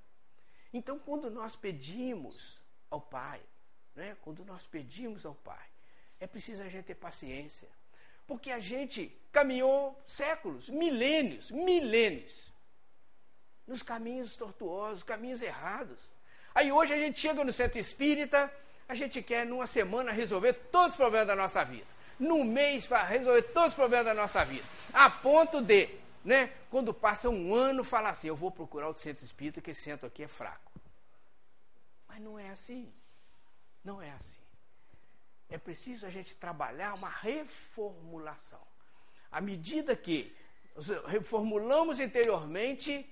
Então, 0.74 0.98
quando 1.00 1.30
nós 1.30 1.56
pedimos 1.56 2.62
ao 2.90 3.00
Pai, 3.00 3.42
né, 3.96 4.18
quando 4.22 4.44
nós 4.44 4.66
pedimos 4.66 5.26
ao 5.26 5.36
Pai, 5.36 5.68
é 6.20 6.28
preciso 6.28 6.64
a 6.64 6.68
gente 6.68 6.86
ter 6.86 6.96
paciência. 6.96 7.70
Porque 8.26 8.52
a 8.52 8.60
gente 8.60 9.16
caminhou 9.32 10.02
séculos, 10.08 10.68
milênios, 10.70 11.52
milênios, 11.52 12.52
nos 13.68 13.84
caminhos 13.84 14.36
tortuosos, 14.36 15.04
caminhos 15.04 15.42
errados. 15.42 16.12
Aí 16.54 16.72
hoje 16.72 16.94
a 16.94 16.98
gente 16.98 17.20
chega 17.20 17.44
no 17.44 17.54
centro 17.54 17.80
espírita, 17.80 18.52
a 18.88 18.96
gente 18.96 19.22
quer 19.22 19.46
numa 19.46 19.68
semana 19.68 20.12
resolver 20.12 20.54
todos 20.72 20.92
os 20.92 20.98
problemas 20.98 21.28
da 21.28 21.36
nossa 21.36 21.64
vida 21.64 21.95
num 22.20 22.44
mês 22.44 22.88
para 22.88 23.04
resolver 23.04 23.44
todos 23.44 23.70
os 23.70 23.76
problemas 23.76 24.06
da 24.06 24.14
nossa 24.14 24.44
vida. 24.44 24.66
A 24.94 25.10
ponto 25.10 25.62
de, 25.62 25.90
né, 26.24 26.48
quando 26.70 26.94
passa 26.94 27.30
um 27.30 27.54
ano, 27.54 27.84
falar 27.84 28.12
assim: 28.12 28.28
eu 28.28 28.36
vou 28.36 28.52
procurar 28.52 28.88
outro 28.88 29.04
centro 29.04 29.24
espírita, 29.24 29.62
que 29.62 29.72
esse 29.72 29.82
centro 29.82 30.08
aqui 30.08 30.24
é 30.24 30.28
fraco. 30.28 30.72
Mas 32.08 32.20
não 32.20 32.40
é 32.40 32.50
assim. 32.50 32.94
Não 33.84 34.02
é 34.02 34.12
assim. 34.12 34.42
É 35.50 35.58
preciso 35.58 36.06
a 36.06 36.10
gente 36.10 36.36
trabalhar 36.36 36.94
uma 36.94 37.10
reformulação. 37.10 38.62
À 39.32 39.40
medida 39.40 39.96
que 39.96 40.36
reformulamos 41.08 42.00
interiormente, 42.00 43.08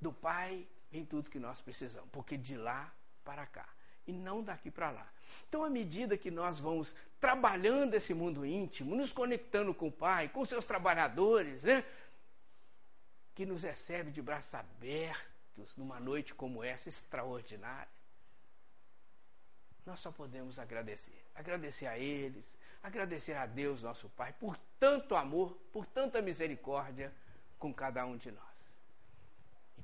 do 0.00 0.12
Pai 0.12 0.66
vem 0.90 1.04
tudo 1.04 1.30
que 1.30 1.38
nós 1.38 1.60
precisamos, 1.60 2.08
porque 2.10 2.36
de 2.36 2.56
lá 2.56 2.92
para 3.24 3.46
cá 3.46 3.68
e 4.10 4.12
não 4.12 4.42
daqui 4.42 4.70
para 4.70 4.90
lá. 4.90 5.06
Então, 5.48 5.64
à 5.64 5.70
medida 5.70 6.18
que 6.18 6.30
nós 6.30 6.60
vamos 6.60 6.94
trabalhando 7.20 7.94
esse 7.94 8.12
mundo 8.12 8.44
íntimo, 8.44 8.94
nos 8.94 9.12
conectando 9.12 9.72
com 9.72 9.88
o 9.88 9.92
Pai, 9.92 10.28
com 10.28 10.44
seus 10.44 10.66
trabalhadores, 10.66 11.62
né? 11.62 11.84
que 13.34 13.46
nos 13.46 13.62
recebe 13.62 14.10
de 14.10 14.20
braços 14.20 14.54
abertos 14.54 15.76
numa 15.76 15.98
noite 15.98 16.34
como 16.34 16.62
essa, 16.62 16.88
extraordinária, 16.88 17.88
nós 19.86 20.00
só 20.00 20.12
podemos 20.12 20.58
agradecer. 20.58 21.24
Agradecer 21.34 21.86
a 21.86 21.98
eles, 21.98 22.58
agradecer 22.82 23.34
a 23.34 23.46
Deus, 23.46 23.82
nosso 23.82 24.08
Pai, 24.10 24.32
por 24.32 24.56
tanto 24.78 25.16
amor, 25.16 25.56
por 25.72 25.86
tanta 25.86 26.20
misericórdia 26.20 27.12
com 27.58 27.72
cada 27.72 28.04
um 28.04 28.16
de 28.16 28.30
nós. 28.30 28.49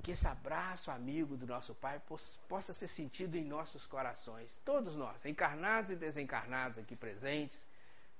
Que 0.07 0.13
esse 0.13 0.25
abraço 0.25 0.89
amigo 0.89 1.35
do 1.35 1.45
nosso 1.45 1.75
Pai 1.75 2.01
possa 2.47 2.71
ser 2.71 2.87
sentido 2.87 3.35
em 3.35 3.43
nossos 3.43 3.85
corações, 3.85 4.57
todos 4.63 4.95
nós, 4.95 5.25
encarnados 5.25 5.91
e 5.91 5.97
desencarnados 5.97 6.77
aqui 6.77 6.95
presentes, 6.95 7.67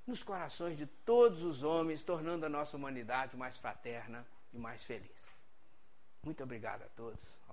nos 0.06 0.22
corações 0.22 0.78
de 0.78 0.86
todos 0.86 1.44
os 1.44 1.64
homens, 1.64 2.04
tornando 2.04 2.46
a 2.46 2.50
nossa 2.50 2.76
humanidade 2.76 3.38
mais 3.38 3.58
fraterna 3.58 4.28
e 4.52 4.58
mais 4.58 4.84
feliz. 4.84 5.34
Muito 6.26 6.44
obrigado 6.44 6.82
a 6.82 6.90
todos. 6.90 7.38